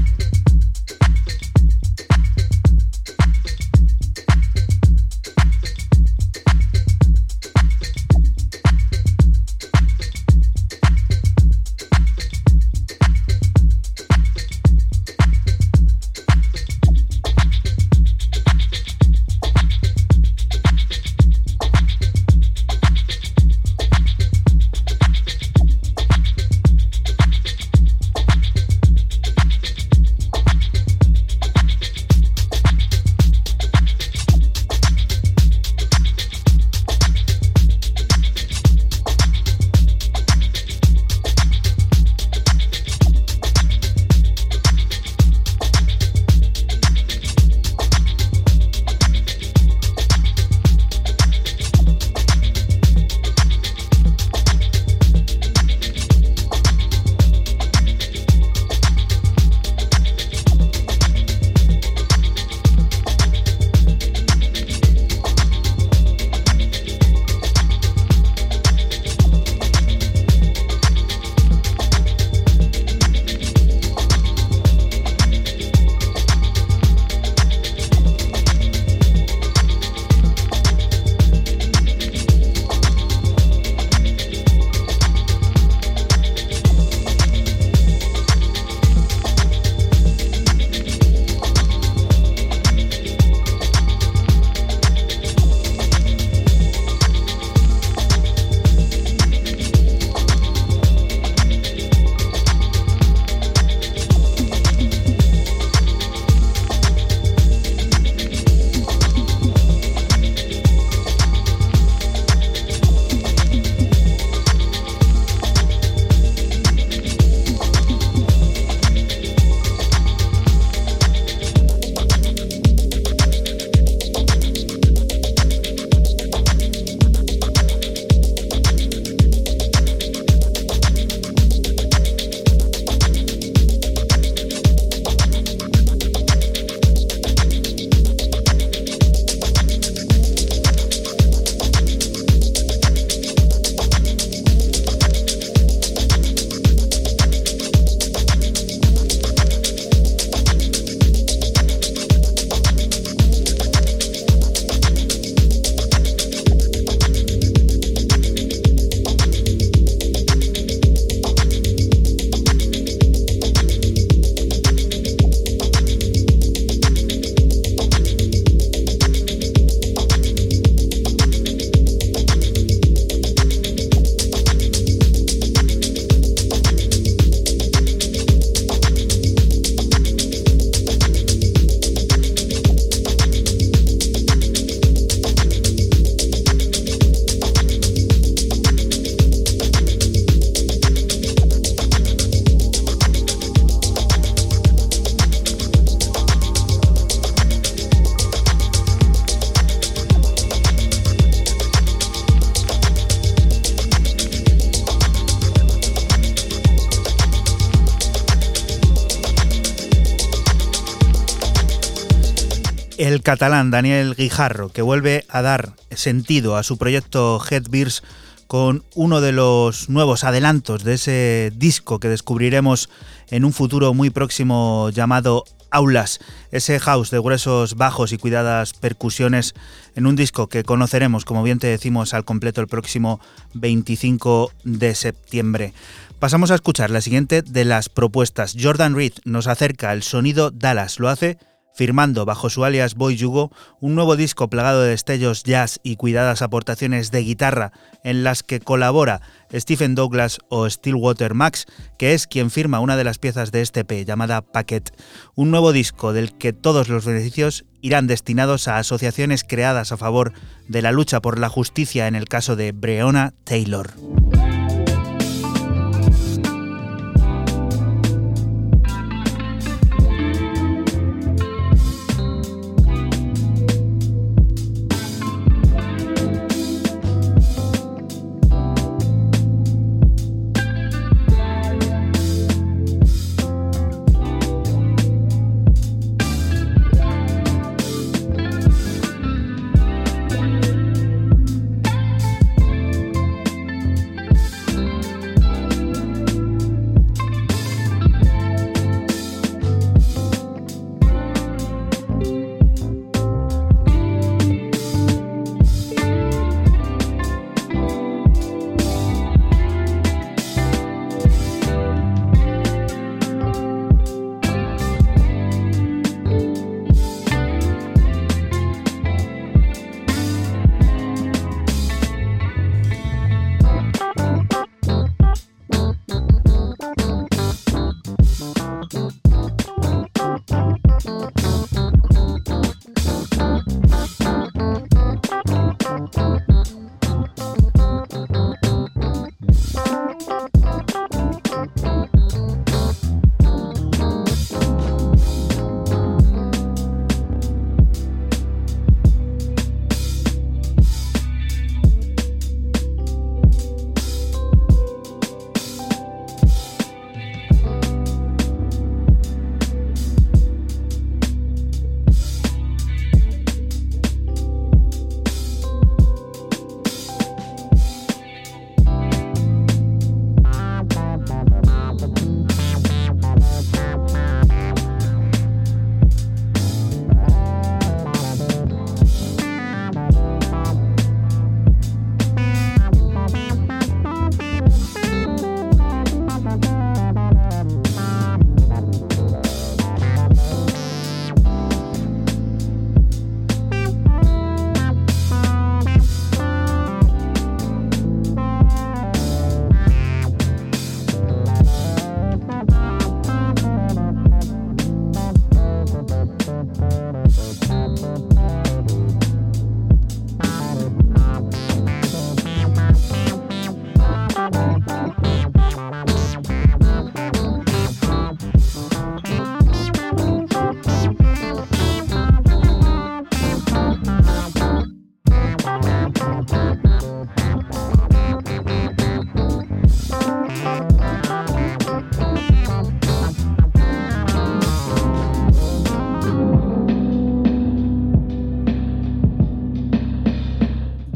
Catalán 213.28 213.70
Daniel 213.70 214.14
Guijarro, 214.14 214.70
que 214.70 214.80
vuelve 214.80 215.26
a 215.28 215.42
dar 215.42 215.74
sentido 215.90 216.56
a 216.56 216.62
su 216.62 216.78
proyecto 216.78 217.38
Headbeers 217.38 218.02
con 218.46 218.84
uno 218.94 219.20
de 219.20 219.32
los 219.32 219.90
nuevos 219.90 220.24
adelantos 220.24 220.82
de 220.82 220.94
ese 220.94 221.52
disco 221.54 222.00
que 222.00 222.08
descubriremos 222.08 222.88
en 223.28 223.44
un 223.44 223.52
futuro 223.52 223.92
muy 223.92 224.08
próximo 224.08 224.88
llamado 224.94 225.44
Aulas, 225.70 226.20
ese 226.52 226.80
house 226.80 227.10
de 227.10 227.18
gruesos 227.18 227.74
bajos 227.74 228.12
y 228.12 228.16
cuidadas 228.16 228.72
percusiones 228.72 229.52
en 229.94 230.06
un 230.06 230.16
disco 230.16 230.46
que 230.46 230.64
conoceremos, 230.64 231.26
como 231.26 231.42
bien 231.42 231.58
te 231.58 231.66
decimos, 231.66 232.14
al 232.14 232.24
completo 232.24 232.62
el 232.62 232.66
próximo 232.66 233.20
25 233.52 234.52
de 234.64 234.94
septiembre. 234.94 235.74
Pasamos 236.18 236.50
a 236.50 236.54
escuchar 236.54 236.88
la 236.88 237.02
siguiente 237.02 237.42
de 237.42 237.66
las 237.66 237.90
propuestas. 237.90 238.56
Jordan 238.58 238.96
Reed 238.96 239.12
nos 239.26 239.48
acerca 239.48 239.92
el 239.92 240.02
sonido 240.02 240.50
Dallas, 240.50 240.98
lo 240.98 241.10
hace 241.10 241.36
firmando 241.78 242.24
bajo 242.24 242.50
su 242.50 242.64
alias 242.64 242.96
Boy 242.96 243.14
Yugo 243.14 243.52
un 243.78 243.94
nuevo 243.94 244.16
disco 244.16 244.50
plagado 244.50 244.82
de 244.82 244.90
destellos 244.90 245.44
jazz 245.44 245.78
y 245.84 245.94
cuidadas 245.94 246.42
aportaciones 246.42 247.12
de 247.12 247.22
guitarra 247.22 247.70
en 248.02 248.24
las 248.24 248.42
que 248.42 248.58
colabora 248.58 249.20
Stephen 249.54 249.94
Douglas 249.94 250.40
o 250.48 250.68
Stillwater 250.68 251.34
Max, 251.34 251.66
que 251.96 252.14
es 252.14 252.26
quien 252.26 252.50
firma 252.50 252.80
una 252.80 252.96
de 252.96 253.04
las 253.04 253.18
piezas 253.18 253.52
de 253.52 253.62
este 253.62 253.84
P 253.84 254.04
llamada 254.04 254.42
Packet, 254.42 254.92
un 255.36 255.52
nuevo 255.52 255.72
disco 255.72 256.12
del 256.12 256.36
que 256.36 256.52
todos 256.52 256.88
los 256.88 257.04
beneficios 257.04 257.64
irán 257.80 258.08
destinados 258.08 258.66
a 258.66 258.78
asociaciones 258.78 259.44
creadas 259.44 259.92
a 259.92 259.96
favor 259.96 260.32
de 260.66 260.82
la 260.82 260.90
lucha 260.90 261.20
por 261.20 261.38
la 261.38 261.48
justicia 261.48 262.08
en 262.08 262.16
el 262.16 262.24
caso 262.24 262.56
de 262.56 262.72
Breonna 262.72 263.34
Taylor. 263.44 263.92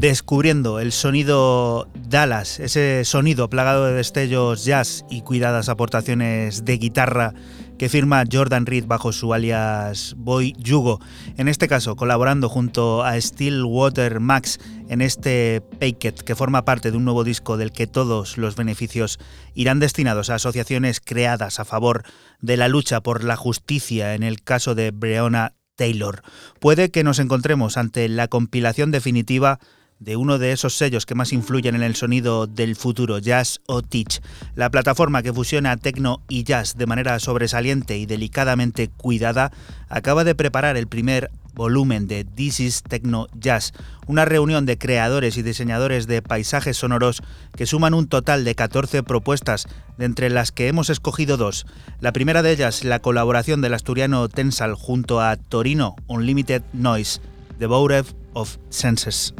Descubriendo 0.03 0.81
el 0.81 0.91
sonido 0.91 1.87
Dallas, 2.09 2.59
ese 2.59 3.05
sonido 3.05 3.49
plagado 3.49 3.85
de 3.85 3.93
destellos 3.93 4.65
jazz 4.65 5.05
y 5.09 5.21
cuidadas 5.21 5.69
aportaciones 5.69 6.65
de 6.65 6.77
guitarra 6.77 7.33
que 7.77 7.87
firma 7.87 8.25
Jordan 8.29 8.65
Reed 8.65 8.83
bajo 8.85 9.13
su 9.13 9.33
alias 9.33 10.13
Boy 10.17 10.55
Yugo, 10.57 10.99
en 11.37 11.47
este 11.47 11.69
caso 11.69 11.95
colaborando 11.95 12.49
junto 12.49 13.01
a 13.01 13.19
Stillwater 13.19 14.19
Max 14.19 14.59
en 14.89 15.01
este 15.01 15.61
Paket 15.79 16.19
que 16.19 16.35
forma 16.35 16.65
parte 16.65 16.91
de 16.91 16.97
un 16.97 17.05
nuevo 17.05 17.23
disco 17.23 17.55
del 17.55 17.71
que 17.71 17.87
todos 17.87 18.37
los 18.37 18.57
beneficios 18.57 19.19
irán 19.53 19.79
destinados 19.79 20.29
a 20.29 20.35
asociaciones 20.35 20.99
creadas 20.99 21.61
a 21.61 21.65
favor 21.65 22.03
de 22.41 22.57
la 22.57 22.67
lucha 22.67 22.99
por 22.99 23.23
la 23.23 23.37
justicia 23.37 24.15
en 24.15 24.23
el 24.23 24.43
caso 24.43 24.75
de 24.75 24.91
Breonna 24.91 25.53
Taylor. 25.77 26.23
Puede 26.59 26.91
que 26.91 27.05
nos 27.05 27.19
encontremos 27.19 27.77
ante 27.77 28.09
la 28.09 28.27
compilación 28.27 28.91
definitiva 28.91 29.59
de 30.03 30.17
uno 30.17 30.37
de 30.37 30.51
esos 30.51 30.75
sellos 30.75 31.05
que 31.05 31.15
más 31.15 31.31
influyen 31.31 31.75
en 31.75 31.83
el 31.83 31.95
sonido 31.95 32.45
del 32.45 32.75
futuro, 32.75 33.19
Jazz 33.19 33.61
o 33.67 33.81
Teach, 33.81 34.21
la 34.55 34.69
plataforma 34.69 35.23
que 35.23 35.33
fusiona 35.33 35.77
techno 35.77 36.21
y 36.27 36.43
jazz 36.43 36.75
de 36.77 36.87
manera 36.87 37.19
sobresaliente 37.19 37.97
y 37.97 38.05
delicadamente 38.05 38.89
cuidada, 38.89 39.51
acaba 39.87 40.23
de 40.23 40.35
preparar 40.35 40.75
el 40.75 40.87
primer 40.87 41.31
volumen 41.53 42.07
de 42.07 42.25
This 42.25 42.59
is 42.59 42.83
Techno 42.83 43.27
Jazz, 43.39 43.73
una 44.07 44.25
reunión 44.25 44.65
de 44.65 44.77
creadores 44.77 45.37
y 45.37 45.43
diseñadores 45.43 46.07
de 46.07 46.21
paisajes 46.21 46.77
sonoros 46.77 47.21
que 47.55 47.65
suman 47.65 47.93
un 47.93 48.07
total 48.07 48.43
de 48.43 48.55
14 48.55 49.03
propuestas, 49.03 49.67
de 49.97 50.05
entre 50.05 50.29
las 50.29 50.51
que 50.51 50.67
hemos 50.67 50.89
escogido 50.89 51.37
dos. 51.37 51.65
La 52.01 52.11
primera 52.11 52.41
de 52.41 52.51
ellas, 52.51 52.83
la 52.83 52.99
colaboración 52.99 53.61
del 53.61 53.73
asturiano 53.73 54.27
Tensal 54.27 54.73
junto 54.73 55.21
a 55.21 55.37
Torino 55.37 55.95
Unlimited 56.07 56.63
Noise, 56.73 57.21
The 57.59 57.67
Bourev 57.67 58.07
of 58.33 58.57
Senses. 58.69 59.33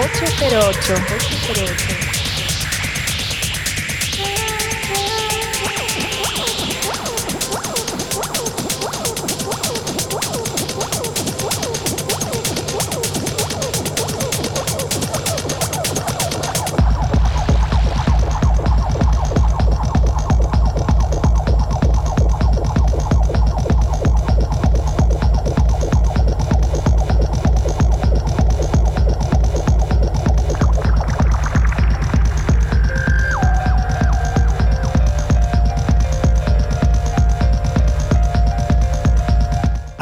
808. 0.00 0.96
808. 1.52 2.09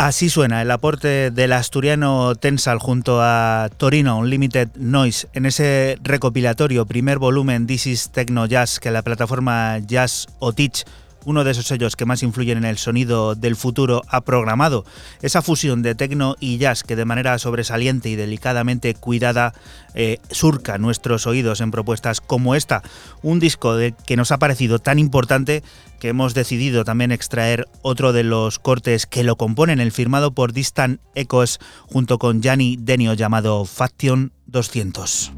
Así 0.08 0.30
suena 0.30 0.62
el 0.62 0.70
aporte 0.70 1.30
del 1.30 1.52
asturiano 1.52 2.34
Tensal 2.34 2.78
junto 2.78 3.20
a 3.20 3.68
Torino 3.76 4.16
Unlimited 4.16 4.70
Noise. 4.76 5.28
En 5.34 5.44
ese 5.44 5.98
recopilatorio 6.02 6.86
primer 6.86 7.18
volumen 7.18 7.66
This 7.66 7.86
is 7.86 8.08
Techno 8.08 8.46
Jazz 8.46 8.80
que 8.80 8.90
la 8.90 9.02
plataforma 9.02 9.80
Jazz 9.80 10.28
o 10.38 10.54
Teach 10.54 10.86
uno 11.28 11.44
de 11.44 11.50
esos 11.50 11.66
sellos 11.66 11.94
que 11.94 12.06
más 12.06 12.22
influyen 12.22 12.56
en 12.56 12.64
el 12.64 12.78
sonido 12.78 13.34
del 13.34 13.54
futuro, 13.54 14.00
ha 14.08 14.22
programado 14.22 14.86
esa 15.20 15.42
fusión 15.42 15.82
de 15.82 15.94
techno 15.94 16.36
y 16.40 16.56
jazz 16.56 16.82
que 16.84 16.96
de 16.96 17.04
manera 17.04 17.38
sobresaliente 17.38 18.08
y 18.08 18.16
delicadamente 18.16 18.94
cuidada 18.94 19.52
eh, 19.92 20.20
surca 20.30 20.78
nuestros 20.78 21.26
oídos 21.26 21.60
en 21.60 21.70
propuestas 21.70 22.22
como 22.22 22.54
esta, 22.54 22.82
un 23.20 23.40
disco 23.40 23.76
que 24.06 24.16
nos 24.16 24.32
ha 24.32 24.38
parecido 24.38 24.78
tan 24.78 24.98
importante 24.98 25.62
que 26.00 26.08
hemos 26.08 26.32
decidido 26.32 26.84
también 26.84 27.12
extraer 27.12 27.68
otro 27.82 28.14
de 28.14 28.22
los 28.22 28.58
cortes 28.58 29.06
que 29.06 29.22
lo 29.22 29.36
componen, 29.36 29.80
el 29.80 29.92
firmado 29.92 30.32
por 30.32 30.54
Distant 30.54 30.98
Echoes 31.14 31.58
junto 31.88 32.18
con 32.18 32.40
Gianni 32.40 32.78
Denio 32.80 33.12
llamado 33.12 33.66
Faction 33.66 34.32
200. 34.46 35.32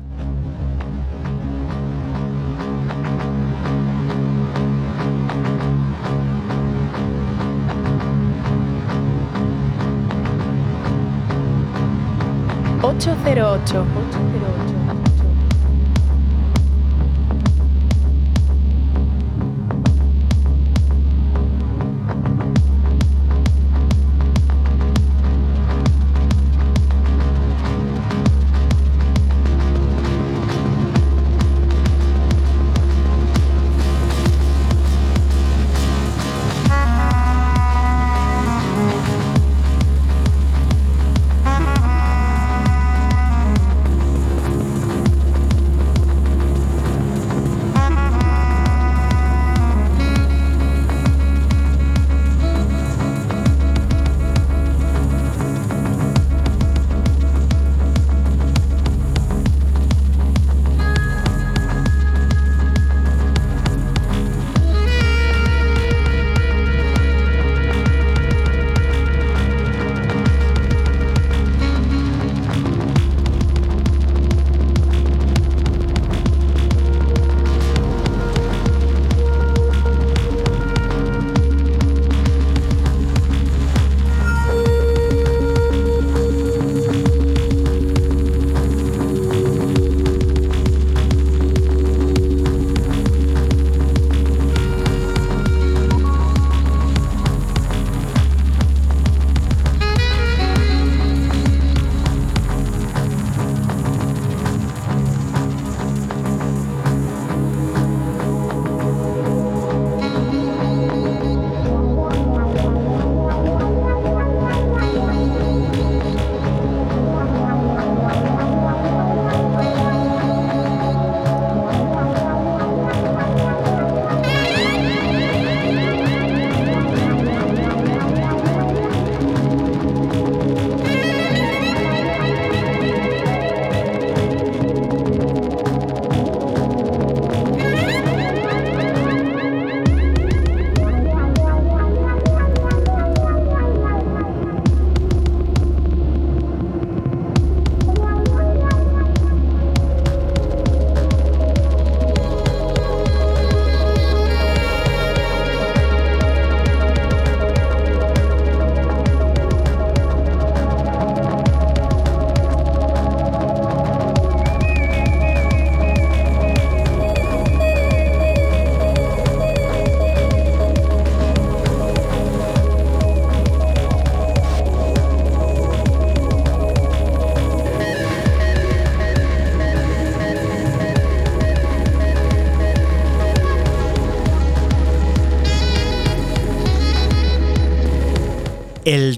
808. 12.91 13.77
808. 13.77 14.60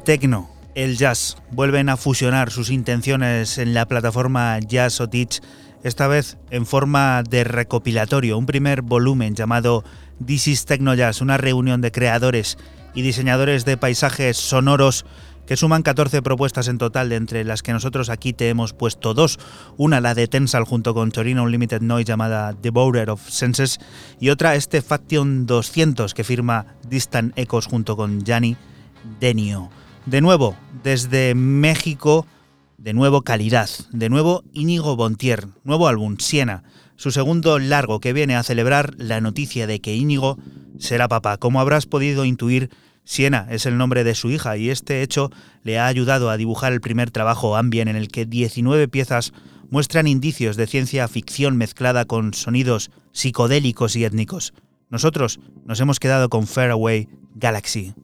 Techno, 0.05 0.51
el 0.75 0.97
jazz, 0.97 1.37
vuelven 1.51 1.89
a 1.89 1.97
fusionar 1.97 2.51
sus 2.51 2.71
intenciones 2.71 3.59
en 3.59 3.73
la 3.73 3.87
plataforma 3.87 4.59
Jazz 4.59 5.01
o 5.01 5.09
Teach, 5.09 5.41
esta 5.85 6.09
vez 6.09 6.39
en 6.51 6.67
forma 6.67 7.23
de 7.29 7.45
recopilatorio, 7.45 8.39
un 8.39 8.47
primer 8.47 8.83
volumen 8.83 9.35
llamado 9.35 9.85
This 10.25 10.49
is 10.49 10.65
Techno 10.65 10.95
Jazz, 10.95 11.21
una 11.21 11.37
reunión 11.37 11.81
de 11.81 11.93
creadores 11.93 12.59
y 12.95 13.03
diseñadores 13.03 13.65
de 13.65 13.77
paisajes 13.77 14.37
sonoros 14.37 15.05
que 15.47 15.57
suman 15.57 15.83
14 15.83 16.23
propuestas 16.23 16.69
en 16.69 16.79
total, 16.79 17.13
entre 17.13 17.45
las 17.45 17.63
que 17.63 17.73
nosotros 17.73 18.11
aquí 18.11 18.33
te 18.33 18.49
hemos 18.49 18.73
puesto 18.73 19.13
dos. 19.13 19.39
Una, 19.77 20.01
la 20.01 20.15
de 20.15 20.29
Tensal 20.29 20.65
junto 20.65 20.95
con 20.95 21.11
Torino 21.11 21.43
Unlimited 21.43 21.81
Noise 21.81 22.05
llamada 22.05 22.55
Border 22.73 23.11
of 23.11 23.29
Senses, 23.29 23.79
y 24.21 24.31
otra, 24.31 24.55
este 24.55 24.83
Faction 24.83 25.47
200 25.47 26.15
que 26.15 26.25
firma 26.25 26.67
Distant 26.89 27.37
Echoes 27.37 27.67
junto 27.67 27.97
con 27.97 28.25
Gianni 28.25 28.57
Denio. 29.21 29.71
De 30.07 30.21
nuevo, 30.21 30.57
desde 30.83 31.35
México, 31.37 32.27
de 32.77 32.93
nuevo 32.93 33.23
calidad, 33.23 33.71
de 33.93 34.09
nuevo 34.09 34.43
Íñigo 34.53 34.97
Bontier, 34.97 35.47
nuevo 35.63 35.87
álbum 35.87 36.17
Siena, 36.19 36.65
su 36.97 37.13
segundo 37.13 37.61
largo 37.61 38.01
que 38.01 38.13
viene 38.13 38.35
a 38.35 38.43
celebrar 38.43 38.95
la 38.99 39.21
noticia 39.21 39.69
de 39.69 39.81
que 39.81 39.95
Íñigo 39.95 40.39
será 40.77 41.07
papá. 41.07 41.37
Como 41.37 41.61
habrás 41.61 41.87
podido 41.87 42.25
intuir, 42.25 42.71
Siena 43.05 43.47
es 43.49 43.65
el 43.65 43.79
nombre 43.79 44.03
de 44.03 44.17
su 44.17 44.31
hija 44.31 44.57
y 44.57 44.71
este 44.71 45.03
hecho 45.03 45.31
le 45.63 45.79
ha 45.79 45.87
ayudado 45.87 46.31
a 46.31 46.37
dibujar 46.37 46.73
el 46.73 46.81
primer 46.81 47.13
trabajo 47.13 47.57
Ambien 47.57 47.87
en 47.87 47.97
el 47.97 48.09
que 48.09 48.27
19 48.27 48.89
piezas 48.89 49.33
muestran 49.71 50.09
indicios 50.09 50.57
de 50.57 50.67
ciencia 50.67 51.07
ficción 51.07 51.57
mezclada 51.57 52.07
con 52.07 52.35
sonidos 52.35 52.91
psicodélicos 53.13 53.95
y 53.95 54.05
étnicos. 54.05 54.53
Nosotros 54.91 55.39
nos 55.65 55.79
hemos 55.79 56.01
quedado 56.01 56.29
con 56.29 56.49
Faraway 56.49 57.09
Galaxy. 57.37 57.95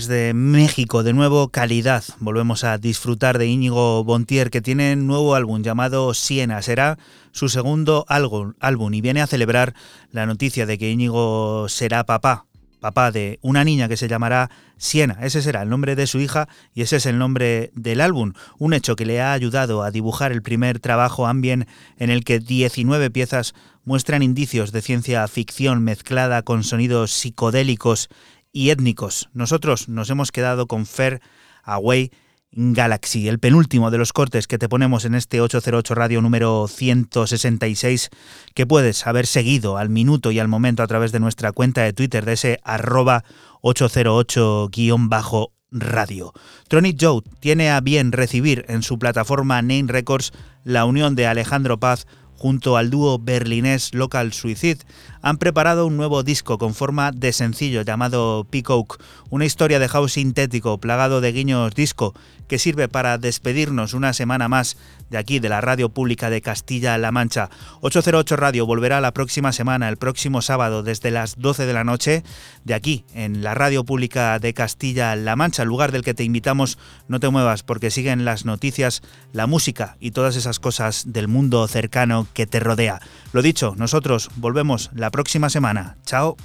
Desde 0.00 0.32
México, 0.32 1.02
de 1.02 1.12
nuevo 1.12 1.48
calidad. 1.48 2.02
Volvemos 2.20 2.64
a 2.64 2.78
disfrutar 2.78 3.36
de 3.36 3.46
Íñigo 3.46 4.02
Bontier, 4.02 4.48
que 4.48 4.62
tiene 4.62 4.94
un 4.94 5.06
nuevo 5.06 5.34
álbum 5.34 5.62
llamado 5.62 6.14
Siena. 6.14 6.62
Será 6.62 6.98
su 7.32 7.50
segundo 7.50 8.06
álbum, 8.08 8.54
álbum 8.60 8.94
y 8.94 9.02
viene 9.02 9.20
a 9.20 9.26
celebrar 9.26 9.74
la 10.10 10.24
noticia 10.24 10.64
de 10.64 10.78
que 10.78 10.90
Íñigo 10.90 11.68
será 11.68 12.04
papá. 12.04 12.46
Papá 12.80 13.10
de 13.10 13.38
una 13.42 13.62
niña 13.62 13.88
que 13.88 13.98
se 13.98 14.08
llamará 14.08 14.50
Siena. 14.78 15.18
Ese 15.20 15.42
será 15.42 15.60
el 15.60 15.68
nombre 15.68 15.96
de 15.96 16.06
su 16.06 16.18
hija 16.18 16.48
y 16.72 16.80
ese 16.80 16.96
es 16.96 17.04
el 17.04 17.18
nombre 17.18 17.70
del 17.74 18.00
álbum. 18.00 18.32
Un 18.56 18.72
hecho 18.72 18.96
que 18.96 19.04
le 19.04 19.20
ha 19.20 19.34
ayudado 19.34 19.82
a 19.82 19.90
dibujar 19.90 20.32
el 20.32 20.40
primer 20.40 20.80
trabajo 20.80 21.26
Ambien 21.26 21.66
en 21.98 22.08
el 22.08 22.24
que 22.24 22.38
19 22.38 23.10
piezas 23.10 23.52
muestran 23.84 24.22
indicios 24.22 24.72
de 24.72 24.80
ciencia 24.80 25.28
ficción 25.28 25.84
mezclada 25.84 26.40
con 26.40 26.64
sonidos 26.64 27.10
psicodélicos 27.10 28.08
y 28.52 28.70
étnicos. 28.70 29.28
Nosotros 29.32 29.88
nos 29.88 30.10
hemos 30.10 30.32
quedado 30.32 30.66
con 30.66 30.86
Fair 30.86 31.20
Away 31.62 32.10
Galaxy, 32.52 33.28
el 33.28 33.38
penúltimo 33.38 33.92
de 33.92 33.98
los 33.98 34.12
cortes 34.12 34.48
que 34.48 34.58
te 34.58 34.68
ponemos 34.68 35.04
en 35.04 35.14
este 35.14 35.40
808 35.40 35.94
Radio 35.94 36.20
número 36.20 36.66
166, 36.66 38.10
que 38.54 38.66
puedes 38.66 39.06
haber 39.06 39.28
seguido 39.28 39.76
al 39.76 39.88
minuto 39.88 40.32
y 40.32 40.40
al 40.40 40.48
momento 40.48 40.82
a 40.82 40.88
través 40.88 41.12
de 41.12 41.20
nuestra 41.20 41.52
cuenta 41.52 41.82
de 41.82 41.92
Twitter 41.92 42.24
de 42.24 42.32
ese 42.32 42.58
arroba 42.64 43.22
808-radio. 43.62 46.32
Tronic 46.66 46.98
Joe 47.00 47.22
tiene 47.38 47.70
a 47.70 47.80
bien 47.80 48.10
recibir 48.10 48.64
en 48.68 48.82
su 48.82 48.98
plataforma 48.98 49.62
Name 49.62 49.84
Records 49.86 50.32
la 50.64 50.86
unión 50.86 51.14
de 51.14 51.28
Alejandro 51.28 51.78
Paz 51.78 52.08
junto 52.40 52.76
al 52.76 52.90
dúo 52.90 53.18
berlinés 53.18 53.94
Local 53.94 54.32
Suicide, 54.32 54.80
han 55.22 55.38
preparado 55.38 55.86
un 55.86 55.96
nuevo 55.96 56.22
disco 56.22 56.58
con 56.58 56.74
forma 56.74 57.12
de 57.12 57.32
sencillo 57.32 57.82
llamado 57.82 58.46
Peacock, 58.48 59.02
una 59.28 59.44
historia 59.44 59.78
de 59.78 59.88
house 59.88 60.12
sintético 60.12 60.78
plagado 60.78 61.20
de 61.20 61.32
guiños 61.32 61.74
disco 61.74 62.14
que 62.50 62.58
sirve 62.58 62.88
para 62.88 63.16
despedirnos 63.16 63.94
una 63.94 64.12
semana 64.12 64.48
más 64.48 64.76
de 65.08 65.18
aquí, 65.18 65.38
de 65.38 65.48
la 65.48 65.60
radio 65.60 65.88
pública 65.88 66.30
de 66.30 66.40
Castilla-La 66.40 67.12
Mancha. 67.12 67.48
808 67.80 68.36
Radio 68.36 68.66
volverá 68.66 69.00
la 69.00 69.12
próxima 69.12 69.52
semana, 69.52 69.88
el 69.88 69.96
próximo 69.96 70.42
sábado, 70.42 70.82
desde 70.82 71.10
las 71.10 71.38
12 71.38 71.66
de 71.66 71.72
la 71.72 71.84
noche, 71.84 72.24
de 72.64 72.74
aquí, 72.74 73.04
en 73.14 73.42
la 73.42 73.54
radio 73.54 73.84
pública 73.84 74.38
de 74.38 74.52
Castilla-La 74.52 75.36
Mancha, 75.36 75.64
lugar 75.64 75.92
del 75.92 76.02
que 76.02 76.14
te 76.14 76.24
invitamos, 76.24 76.78
no 77.06 77.20
te 77.20 77.28
muevas, 77.28 77.62
porque 77.62 77.90
siguen 77.90 78.24
las 78.24 78.44
noticias, 78.44 79.02
la 79.32 79.46
música 79.46 79.96
y 80.00 80.10
todas 80.12 80.36
esas 80.36 80.58
cosas 80.58 81.04
del 81.12 81.28
mundo 81.28 81.66
cercano 81.68 82.26
que 82.34 82.46
te 82.46 82.58
rodea. 82.58 83.00
Lo 83.32 83.42
dicho, 83.42 83.74
nosotros 83.76 84.28
volvemos 84.36 84.90
la 84.92 85.10
próxima 85.10 85.50
semana. 85.50 85.96
Chao. 86.04 86.36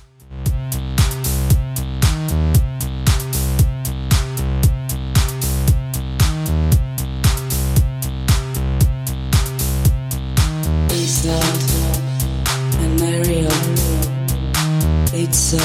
It's 15.18 15.38
so 15.38 15.58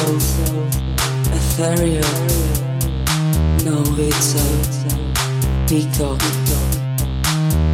ethereal. 1.34 2.04
No, 3.64 3.82
it's 3.98 4.34
a 4.36 5.68
peacock 5.68 6.18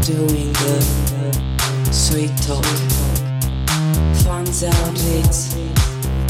doing 0.02 0.52
the 0.52 1.92
sweet 1.92 2.34
talk 2.38 3.05
finds 4.26 4.64
out 4.64 4.98
its 5.14 5.54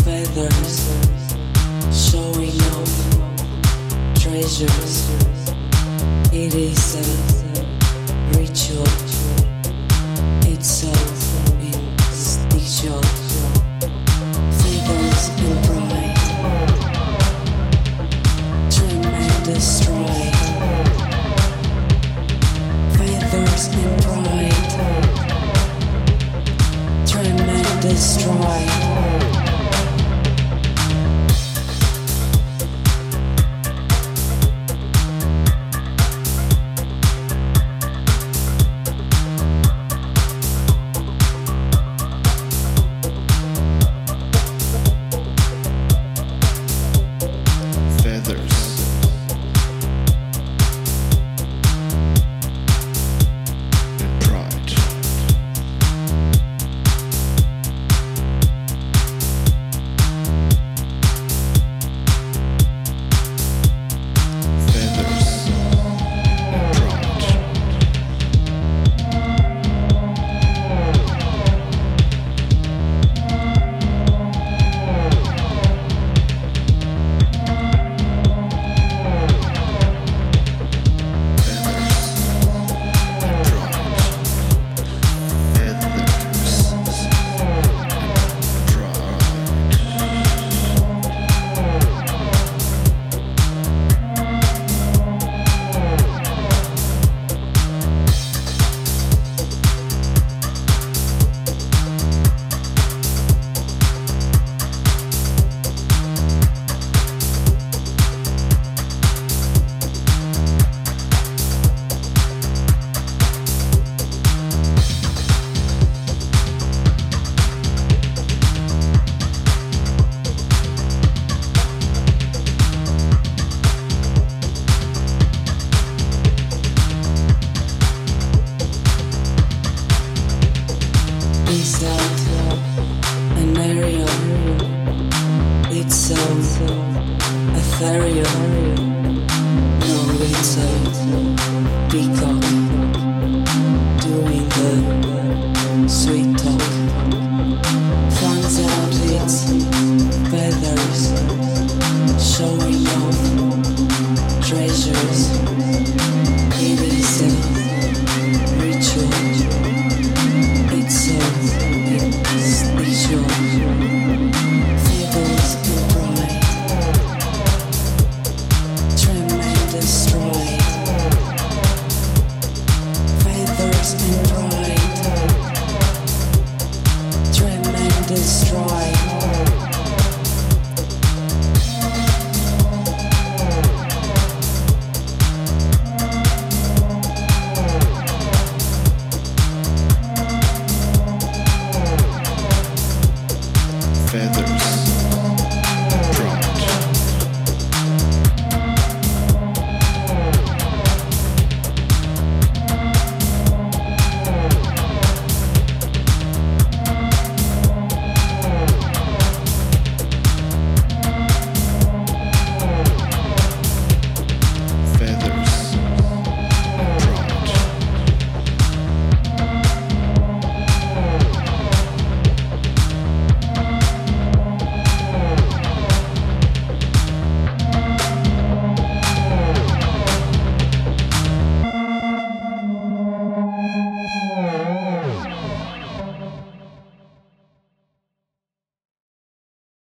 feathers, 0.05 0.85
showing 1.90 2.60
off 2.77 2.94
treasures. 4.14 5.09
It 6.31 6.55
is 6.55 6.94
a 6.97 7.06
ritual, 8.36 8.85
it's 10.44 10.70
so 10.82 10.93
instinctual. 11.62 13.02
Feathers 14.60 15.65